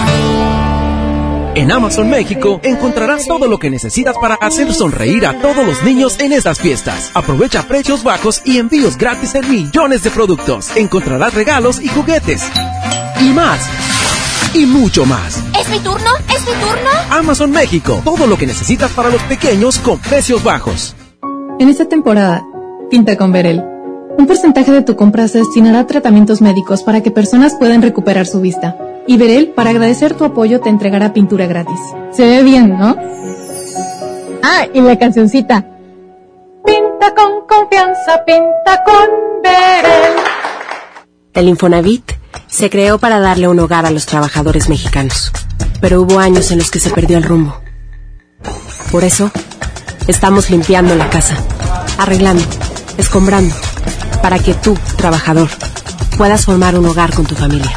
[1.57, 6.17] En Amazon México encontrarás todo lo que necesitas para hacer sonreír a todos los niños
[6.21, 7.11] en estas fiestas.
[7.13, 10.71] Aprovecha precios bajos y envíos gratis en millones de productos.
[10.77, 12.49] Encontrarás regalos y juguetes.
[13.21, 13.69] Y más.
[14.55, 15.43] Y mucho más.
[15.61, 16.11] ¿Es mi turno?
[16.33, 16.91] ¿Es mi turno?
[17.11, 18.01] Amazon México.
[18.05, 20.95] Todo lo que necesitas para los pequeños con precios bajos.
[21.59, 22.45] En esta temporada,
[22.91, 23.61] pinta con Verel.
[24.17, 28.27] Un porcentaje de tu compra se destinará a tratamientos médicos para que personas puedan recuperar
[28.27, 28.77] su vista.
[29.11, 31.81] Y Verel, para agradecer tu apoyo, te entregará pintura gratis.
[32.13, 32.97] Se ve bien, ¿no?
[34.41, 35.67] Ah, y la cancioncita.
[36.65, 40.13] Pinta con confianza, pinta con Verel.
[41.35, 42.13] El Infonavit
[42.47, 45.33] se creó para darle un hogar a los trabajadores mexicanos,
[45.81, 47.61] pero hubo años en los que se perdió el rumbo.
[48.93, 49.33] Por eso,
[50.07, 51.35] estamos limpiando la casa,
[51.99, 52.45] arreglando,
[52.97, 53.57] escombrando,
[54.23, 55.49] para que tú, trabajador,
[56.17, 57.77] puedas formar un hogar con tu familia.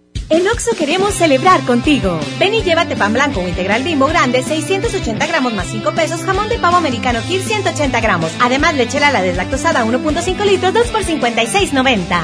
[0.31, 2.17] En Oxo queremos celebrar contigo.
[2.39, 6.47] Ven y llévate pan blanco o integral bimbo grande, 680 gramos más 5 pesos, jamón
[6.47, 8.31] de pavo americano Kir 180 gramos.
[8.39, 12.21] Además, leche la deslactosada 1.5 litros, 2 por 56.90.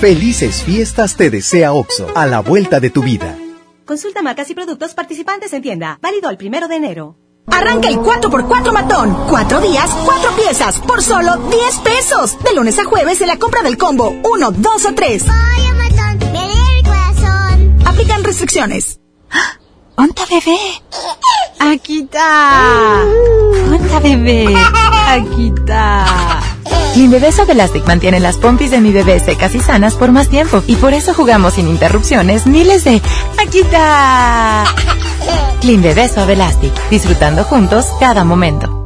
[0.00, 3.36] Felices fiestas te desea Oxo, a la vuelta de tu vida.
[3.84, 5.98] Consulta marcas y productos participantes en tienda.
[6.00, 7.18] Válido el primero de enero.
[7.48, 9.14] Arranca el 4x4 matón.
[9.28, 12.42] Cuatro días, cuatro piezas, por solo 10 pesos.
[12.42, 15.24] De lunes a jueves en la compra del combo 1, 2 o 3.
[17.96, 19.00] Aplican restricciones.
[19.96, 20.58] ¡Onta bebé!
[21.58, 23.02] Aquí está.
[23.72, 24.54] ¡Onta bebé!
[25.08, 26.42] Aquí está.
[26.92, 30.28] Clean Bebé Soft Elastic mantiene las pompis de mi bebé secas y sanas por más
[30.28, 33.00] tiempo y por eso jugamos sin interrupciones miles de
[33.38, 34.64] aquí está.
[35.62, 38.85] Clean Bebé Soft Elastic, disfrutando juntos cada momento.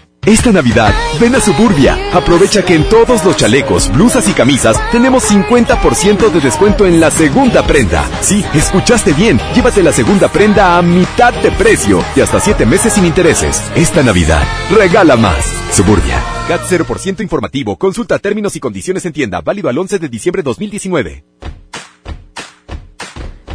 [0.25, 1.97] Esta Navidad, ven a Suburbia.
[2.13, 7.09] Aprovecha que en todos los chalecos, blusas y camisas tenemos 50% de descuento en la
[7.09, 8.07] segunda prenda.
[8.21, 9.39] Sí, escuchaste bien.
[9.55, 13.63] Llévate la segunda prenda a mitad de precio y hasta 7 meses sin intereses.
[13.75, 15.43] Esta Navidad, regala más.
[15.71, 16.19] Suburbia.
[16.47, 17.75] CAT 0% informativo.
[17.77, 19.41] Consulta términos y condiciones en tienda.
[19.41, 21.25] Válido al 11 de diciembre 2019.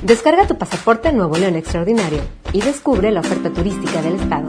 [0.02, 2.22] Descarga tu pasaporte Nuevo León Extraordinario
[2.52, 4.48] y descubre la oferta turística del estado.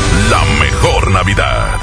[0.31, 1.77] la mejor Navidad.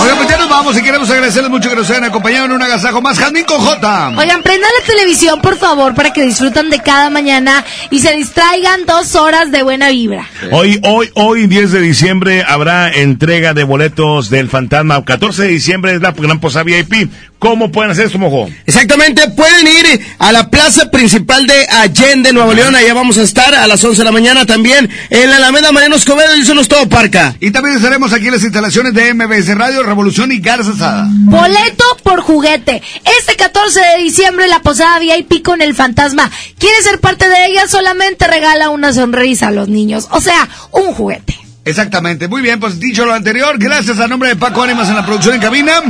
[0.00, 2.62] Oigan, pues ya nos vamos y queremos agradecerles mucho que nos hayan acompañado en un
[2.62, 3.18] agasajo más.
[3.18, 4.08] Jazmín con J.
[4.16, 8.86] Oigan, prendan la televisión, por favor, para que disfrutan de cada mañana y se distraigan
[8.86, 10.28] dos horas de buena vibra.
[10.52, 15.04] Hoy, hoy, hoy, 10 de diciembre, habrá entrega de boletos del Fantasma.
[15.04, 17.10] 14 de diciembre es la gran posada VIP.
[17.38, 18.48] ¿Cómo pueden hacer esto, mojo?
[18.66, 22.76] Exactamente, pueden ir a la plaza principal de Allende, Nuevo León.
[22.76, 24.88] Allá vamos a estar a las 11 de la mañana también.
[25.10, 27.31] En la Alameda Mariano Escobedo y Sonos Todo Parca.
[27.40, 31.06] Y también estaremos aquí en las instalaciones de MBS Radio, Revolución y Garza Sada.
[31.10, 32.82] Boleto por juguete.
[33.20, 36.30] Este 14 de diciembre la posada VIP con el fantasma.
[36.58, 37.68] ¿Quieres ser parte de ella?
[37.68, 40.08] Solamente regala una sonrisa a los niños.
[40.10, 41.38] O sea, un juguete.
[41.64, 42.28] Exactamente.
[42.28, 45.36] Muy bien, pues dicho lo anterior, gracias a nombre de Paco Ánimas en la producción
[45.36, 45.80] en cabina.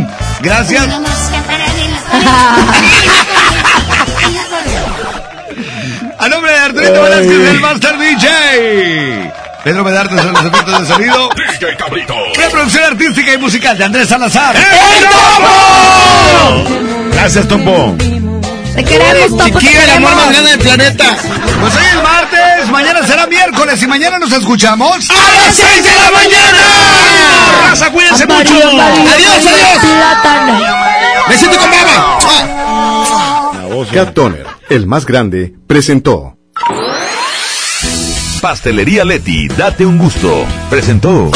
[0.43, 0.87] Gracias.
[6.19, 9.33] a nombre de Arturito Velázquez, el Master DJ.
[9.65, 11.28] Pedro Medarte en los efectos de sonido.
[11.36, 12.15] DJ Cabrito.
[12.39, 14.57] La producción artística y musical de Andrés Salazar.
[14.57, 14.62] ¡El
[15.08, 16.65] Topo!
[17.12, 17.97] Gracias, Topo.
[18.74, 19.60] Te queremos, Topo.
[19.60, 21.05] Chiquilla, te el amor más grande del planeta.
[21.60, 25.10] Pues hoy es martes, mañana será miércoles y mañana nos escuchamos.
[25.10, 27.68] ¡A las 6 de la mañana!
[27.68, 28.55] Raza, cuídense mucho.
[28.55, 29.82] Adiós, adiós.
[31.28, 32.18] Me siento con baba.
[33.92, 36.36] Cat Toner, el más grande, presentó.
[38.43, 40.45] Pastelería Leti, date un gusto.
[40.69, 41.31] Presentó.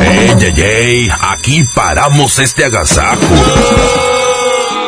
[0.00, 1.10] ¡Ey, ey, ey!
[1.28, 3.20] Aquí paramos este agasajo.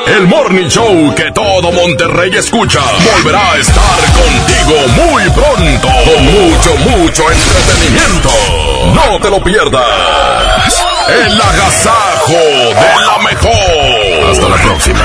[0.07, 2.81] El Morning Show que todo Monterrey escucha
[3.13, 5.89] volverá a estar contigo muy pronto.
[5.89, 8.31] Con mucho, mucho entretenimiento.
[8.95, 10.83] No te lo pierdas.
[11.09, 14.31] El agasajo de la mejor.
[14.31, 15.05] Hasta la próxima.